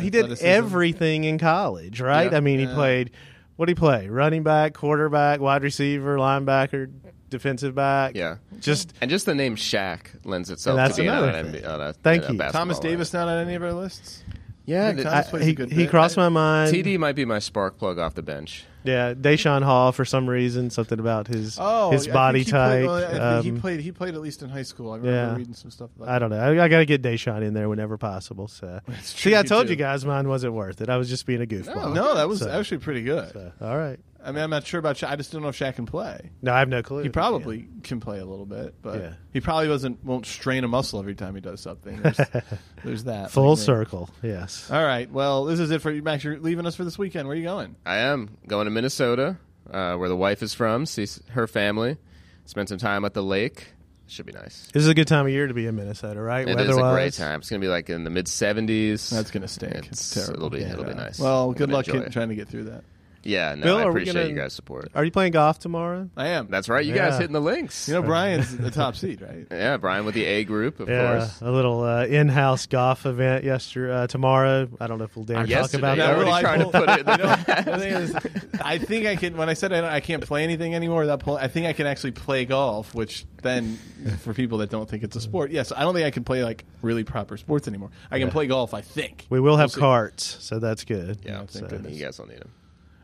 he 0.00 0.10
did 0.10 0.40
everything 0.42 1.24
in 1.24 1.38
college, 1.38 2.00
right? 2.00 2.30
Yeah. 2.30 2.38
I 2.38 2.40
mean, 2.40 2.58
he 2.58 2.66
played. 2.66 3.10
What 3.56 3.66
did 3.66 3.76
he 3.76 3.80
play? 3.80 4.08
Running 4.08 4.42
back, 4.42 4.74
quarterback, 4.74 5.40
wide 5.40 5.62
receiver, 5.62 6.16
linebacker, 6.18 6.90
defensive 7.30 7.74
back. 7.74 8.14
Yeah. 8.14 8.36
Just 8.60 8.92
And 9.00 9.10
just 9.10 9.24
the 9.26 9.34
name 9.34 9.56
Shaq 9.56 10.08
lends 10.24 10.50
itself 10.50 10.72
And 10.72 10.78
that's 10.78 10.96
to 10.96 11.02
being 11.02 11.08
another 11.10 11.28
an 11.30 11.52
thing. 11.52 11.62
NBA. 11.62 11.68
On 11.74 11.80
a, 11.80 11.84
uh, 11.84 11.92
Thank 12.02 12.24
on 12.24 12.28
a 12.28 12.32
you. 12.32 12.38
basketball 12.38 12.60
Thomas 12.60 12.76
line. 12.78 12.90
Davis 12.92 13.12
not 13.14 13.28
on 13.28 13.38
any 13.46 13.54
of 13.54 13.62
our 13.62 13.72
lists. 13.72 14.22
Yeah, 14.66 14.88
Nick 14.88 14.98
the- 14.98 15.02
Thomas 15.04 15.32
I- 15.32 15.38
he, 15.38 15.46
he 15.46 15.54
bit. 15.54 15.90
crossed 15.90 16.16
my 16.18 16.28
mind. 16.28 16.74
TD 16.74 16.98
might 16.98 17.14
be 17.14 17.24
my 17.24 17.38
spark 17.38 17.78
plug 17.78 17.98
off 17.98 18.14
the 18.14 18.22
bench. 18.22 18.64
Yeah, 18.86 19.14
Daeshon 19.14 19.62
Hall 19.62 19.92
for 19.92 20.04
some 20.04 20.28
reason, 20.28 20.70
something 20.70 20.98
about 20.98 21.26
his 21.28 21.58
Oh, 21.60 21.90
his 21.90 22.06
body 22.06 22.40
he 22.40 22.44
played- 22.50 22.50
type. 22.50 22.86
well, 22.86 22.94
I 22.96 23.00
think 23.32 23.44
he 23.44 23.50
Um, 23.50 23.60
played. 23.60 23.80
He 23.80 23.92
played 23.92 24.14
at 24.14 24.20
least 24.20 24.42
in 24.42 24.48
high 24.48 24.62
school. 24.62 24.92
I 24.92 24.96
remember 24.96 25.16
Yeah. 25.16 25.36
reading 25.36 25.54
some 25.54 25.70
stuff. 25.70 25.90
About 25.96 26.08
I 26.08 26.18
don't 26.18 26.30
know. 26.30 26.38
I, 26.38 26.64
I 26.64 26.68
got 26.68 26.78
to 26.78 26.86
get 26.86 27.02
Deshaun 27.02 27.42
in 27.42 27.54
there 27.54 27.68
whenever 27.68 27.96
possible. 27.96 28.48
So, 28.48 28.80
see, 29.02 29.34
I 29.36 29.42
told 29.42 29.66
too. 29.66 29.70
you 29.72 29.76
guys 29.76 30.04
mine 30.04 30.28
wasn't 30.28 30.54
worth 30.54 30.80
it. 30.80 30.88
I 30.88 30.96
was 30.96 31.08
just 31.08 31.26
being 31.26 31.42
a 31.42 31.46
goofball. 31.46 31.94
No, 31.94 32.14
that 32.14 32.28
was 32.28 32.40
So- 32.40 32.50
actually 32.50 32.78
pretty 32.78 33.02
good. 33.02 33.32
So, 33.32 33.52
all 33.60 33.76
right. 33.76 33.98
I 34.26 34.32
mean, 34.32 34.42
I'm 34.42 34.50
not 34.50 34.66
sure 34.66 34.78
about 34.80 34.96
Shaq. 34.96 35.08
I 35.08 35.16
just 35.16 35.30
don't 35.32 35.40
know 35.42 35.48
if 35.48 35.58
Shaq 35.58 35.76
can 35.76 35.86
play. 35.86 36.30
No, 36.42 36.52
I 36.52 36.58
have 36.58 36.68
no 36.68 36.82
clue. 36.82 37.02
He 37.02 37.08
probably 37.08 37.68
can 37.84 38.00
play 38.00 38.18
a 38.18 38.24
little 38.24 38.44
bit, 38.46 38.74
but 38.82 39.00
Yeah. 39.00 39.12
he 39.32 39.40
probably 39.40 39.68
wasn't 39.68 40.04
won't 40.04 40.26
strain 40.26 40.64
a 40.64 40.68
muscle 40.68 40.98
every 40.98 41.14
time 41.14 41.34
he 41.36 41.40
does 41.40 41.60
something. 41.60 42.02
There's, 42.02 42.20
there's 42.84 43.04
that 43.04 43.30
full 43.30 43.50
Like, 43.50 43.58
circle. 43.58 44.10
Yes. 44.22 44.68
All 44.70 44.84
right. 44.84 45.10
Well, 45.10 45.44
this 45.44 45.60
is 45.60 45.70
it 45.70 45.80
for 45.80 45.90
you, 45.90 46.02
Max. 46.02 46.24
You're 46.24 46.38
leaving 46.40 46.66
us 46.66 46.74
for 46.74 46.84
this 46.84 46.98
weekend. 46.98 47.28
Where 47.28 47.36
are 47.36 47.38
you 47.38 47.44
going? 47.46 47.76
I 47.86 47.98
am 47.98 48.36
going 48.46 48.64
to 48.64 48.70
Minnesota, 48.70 49.36
uh, 49.70 49.94
where 49.96 50.08
the 50.08 50.16
wife 50.16 50.42
is 50.42 50.52
from, 50.54 50.86
see 50.86 51.06
her 51.30 51.46
family, 51.46 51.96
spend 52.46 52.68
some 52.68 52.78
time 52.78 53.04
at 53.04 53.14
the 53.14 53.22
lake. 53.22 53.68
Should 54.08 54.26
be 54.26 54.32
nice. 54.32 54.68
This 54.72 54.82
is 54.84 54.88
a 54.88 54.94
good 54.94 55.08
time 55.08 55.26
of 55.26 55.32
year 55.32 55.48
to 55.48 55.54
be 55.54 55.66
in 55.66 55.74
Minnesota, 55.74 56.20
right? 56.20 56.46
It 56.48 56.50
is 56.50 56.54
a 56.54 56.56
great 56.72 56.76
Weather-wise. 56.76 57.16
time. 57.16 57.40
It's 57.40 57.50
going 57.50 57.60
to 57.60 57.64
be 57.64 57.68
like 57.70 57.90
in 57.90 58.04
the 58.04 58.10
mid 58.10 58.26
70s. 58.26 59.10
That's 59.10 59.32
gonna 59.32 59.48
stink. 59.48 59.88
It's 59.88 60.14
terrible. 60.14 60.34
It'll 60.34 60.50
be 60.50 60.60
Yeah. 60.60 60.72
it'll 60.74 60.84
be 60.84 60.94
nice. 60.94 61.18
Well, 61.18 61.46
I'm 61.48 61.52
good 61.54 61.58
gonna 61.70 61.72
luck 61.72 61.86
enjoy 61.88 61.92
getting, 61.98 62.06
it. 62.08 62.12
trying 62.12 62.28
to 62.28 62.34
get 62.36 62.48
through 62.48 62.64
that. 62.64 62.84
Yeah, 63.26 63.54
no, 63.54 63.62
Bill, 63.62 63.76
I 63.76 63.82
are 63.82 63.84
we 63.86 63.90
appreciate 64.02 64.14
gonna- 64.14 64.28
you 64.28 64.34
guys' 64.36 64.52
support. 64.54 64.88
Are 64.94 65.04
you 65.04 65.10
playing 65.10 65.32
golf 65.32 65.58
tomorrow? 65.58 66.08
I 66.16 66.28
am. 66.28 66.48
That's 66.50 66.68
right. 66.68 66.84
You 66.84 66.94
guys 66.94 67.12
Yeah. 67.14 67.18
hitting 67.18 67.32
the 67.32 67.40
links. 67.40 67.88
you 67.88 67.94
know, 67.94 68.02
Brian's 68.02 68.56
the 68.56 68.70
top 68.70 68.96
seed, 68.96 69.20
right? 69.20 69.46
yeah, 69.50 69.76
Brian 69.76 70.04
with 70.04 70.14
the 70.14 70.24
A 70.24 70.44
group, 70.44 70.80
of 70.80 70.88
yeah, 70.88 71.18
course. 71.18 71.40
a 71.40 71.50
little 71.50 71.82
uh, 71.82 72.04
in-house 72.06 72.66
golf 72.66 73.04
event 73.06 73.44
yesterday, 73.44 73.92
uh, 73.92 74.06
tomorrow. 74.06 74.68
I 74.80 74.86
don't 74.86 74.98
know 74.98 75.04
if 75.04 75.16
we'll 75.16 75.24
dare 75.24 75.38
talk 75.38 75.48
Yesterday, 75.48 75.78
about 75.80 75.98
yeah, 75.98 76.06
that. 76.08 76.18
we're 76.18 76.24
well, 76.24 76.34
I 76.34 76.40
trying 76.42 76.58
to 76.60 76.64
pulled- 76.66 76.86
put 76.86 76.88
it 76.90 76.98
in 77.00 77.06
the 77.06 77.16
know, 77.16 77.36
the 77.72 77.78
thing 77.78 77.92
is, 77.92 78.16
I 78.62 78.78
think 78.78 79.06
I 79.06 79.16
can. 79.16 79.36
When 79.36 79.48
I 79.48 79.54
said 79.54 79.72
I, 79.72 79.80
don't- 79.80 79.90
I 79.92 80.00
can't 80.00 80.24
play 80.24 80.44
anything 80.44 80.74
anymore, 80.74 81.06
that 81.06 81.20
pull, 81.20 81.36
I 81.36 81.48
think 81.48 81.66
I 81.66 81.72
can 81.72 81.86
actually 81.86 82.12
play 82.12 82.44
golf. 82.44 82.94
Which 82.94 83.24
then, 83.42 83.76
for 84.20 84.34
people 84.34 84.58
that 84.58 84.70
don't 84.70 84.88
think 84.88 85.02
it's 85.02 85.16
a 85.16 85.20
sport, 85.20 85.50
yes, 85.50 85.72
I 85.74 85.80
don't 85.82 85.94
think 85.94 86.06
I 86.06 86.10
can 86.10 86.24
play 86.24 86.44
like 86.44 86.64
really 86.82 87.04
proper 87.04 87.36
sports 87.36 87.66
anymore. 87.68 87.90
I 88.10 88.18
can 88.18 88.28
Yeah. 88.28 88.32
play 88.32 88.46
golf. 88.46 88.72
I 88.74 88.80
think 88.82 89.26
We 89.30 89.40
will 89.40 89.56
have 89.56 89.66
We'll 89.70 89.74
see. 89.74 89.80
carts, 89.80 90.36
so 90.40 90.58
that's 90.58 90.84
good. 90.84 91.18
Yeah, 91.24 91.38
thank 91.38 91.50
So- 91.50 91.66
goodness. 91.66 91.92
you 91.94 92.04
guys 92.04 92.16
don't 92.16 92.28
need 92.28 92.40
them. 92.40 92.50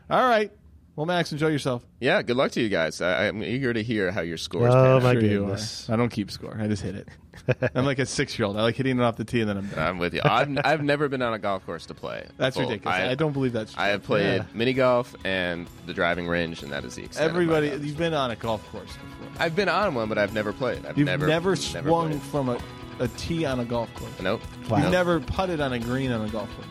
All 0.09 0.27
right. 0.27 0.51
Well, 0.95 1.07
Max, 1.07 1.31
enjoy 1.31 1.47
yourself. 1.47 1.83
Yeah, 1.99 2.21
good 2.21 2.37
luck 2.37 2.51
to 2.51 2.61
you 2.61 2.69
guys. 2.69 3.01
I, 3.01 3.27
I'm 3.27 3.43
eager 3.43 3.73
to 3.73 3.81
hear 3.81 4.11
how 4.11 4.21
your 4.21 4.37
scores 4.37 4.71
Oh, 4.75 4.99
pan 4.99 5.03
my. 5.03 5.13
Sure 5.13 5.21
goodness. 5.21 5.89
are. 5.89 5.93
I 5.93 5.95
don't 5.95 6.09
keep 6.09 6.29
score. 6.29 6.55
I 6.59 6.67
just 6.67 6.83
hit 6.83 6.93
it. 6.93 7.07
I'm 7.75 7.83
like 7.83 7.97
a 7.97 8.05
six 8.05 8.37
year 8.37 8.45
old. 8.45 8.57
I 8.57 8.61
like 8.61 8.75
hitting 8.75 8.99
it 8.99 9.01
off 9.01 9.15
the 9.17 9.25
tee 9.25 9.39
and 9.41 9.49
then 9.49 9.57
I'm 9.57 9.67
done. 9.69 9.79
I'm 9.79 9.97
with 9.97 10.13
you. 10.13 10.21
I've, 10.23 10.55
I've 10.63 10.83
never 10.83 11.09
been 11.09 11.23
on 11.23 11.33
a 11.33 11.39
golf 11.39 11.65
course 11.65 11.87
to 11.87 11.95
play. 11.95 12.27
That's 12.37 12.57
Full- 12.57 12.67
ridiculous. 12.69 12.95
I, 12.95 13.15
don't 13.15 13.31
believe 13.33 13.53
that's 13.53 13.73
true. 13.73 13.81
I 13.81 13.87
have 13.87 14.03
played 14.03 14.35
Yeah. 14.41 14.45
mini 14.53 14.73
golf 14.73 15.15
and 15.25 15.67
the 15.87 15.95
driving 15.95 16.27
range, 16.27 16.61
and 16.61 16.71
that 16.71 16.85
is 16.85 16.93
the 16.93 17.05
extent. 17.05 17.25
of 17.25 17.31
my 17.33 17.41
Everybody, 17.41 17.87
you've 17.87 17.97
been 17.97 18.13
on 18.13 18.29
a 18.29 18.35
golf 18.35 18.63
course 18.71 18.91
before. 18.93 19.33
I've 19.39 19.55
been 19.55 19.69
on 19.69 19.95
one, 19.95 20.09
but 20.09 20.19
I've 20.19 20.35
never 20.35 20.53
played. 20.53 20.85
I've 20.85 20.95
You've 20.95 21.07
never, 21.07 21.25
never, 21.25 21.55
swung 21.55 22.09
played. 22.11 22.21
from 22.21 22.49
a, 22.49 22.59
a 22.99 23.07
tee 23.17 23.45
on 23.45 23.59
a 23.59 23.65
golf 23.65 23.91
course. 23.95 24.11
Nope. 24.21 24.41
Wow. 24.69 24.77
You've 24.77 24.83
Nope. 24.85 24.91
never 24.91 25.19
putted 25.21 25.59
on 25.59 25.73
a 25.73 25.79
green 25.79 26.11
on 26.11 26.23
a 26.23 26.29
golf 26.29 26.55
course. 26.55 26.67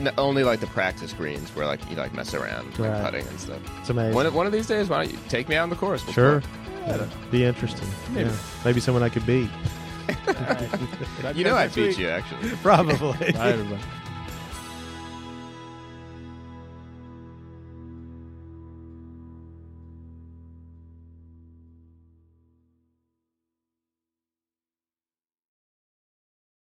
N- 0.00 0.12
only 0.18 0.44
like 0.44 0.60
the 0.60 0.66
practice 0.68 1.12
greens 1.12 1.50
where 1.54 1.66
like 1.66 1.80
you 1.90 1.96
like 1.96 2.14
mess 2.14 2.32
around 2.34 2.70
like, 2.78 2.90
Right. 2.90 3.04
putting 3.04 3.26
and 3.26 3.38
stuff. 3.40 3.58
It's 3.80 3.90
amazing. 3.90 4.14
One 4.14 4.26
of, 4.26 4.34
one 4.34 4.46
of 4.46 4.52
these 4.52 4.66
days, 4.66 4.88
why 4.88 5.04
don't 5.04 5.12
you 5.12 5.18
take 5.28 5.48
me 5.48 5.56
out 5.56 5.64
on 5.64 5.70
the 5.70 5.76
course? 5.76 6.04
We'll 6.04 6.14
sure. 6.14 6.42
Yeah. 6.86 7.06
Be 7.30 7.44
interesting. 7.44 7.86
Maybe. 8.12 8.30
Yeah. 8.30 8.36
Maybe 8.64 8.80
someone 8.80 9.02
I 9.02 9.08
could 9.10 9.26
beat. 9.26 9.50
You 11.34 11.44
know 11.44 11.54
I 11.56 11.68
beat 11.68 11.98
you 11.98 12.08
actually. 12.08 12.50
Probably. 12.62 13.32
Bye, 13.32 13.50
everybody. 13.52 13.82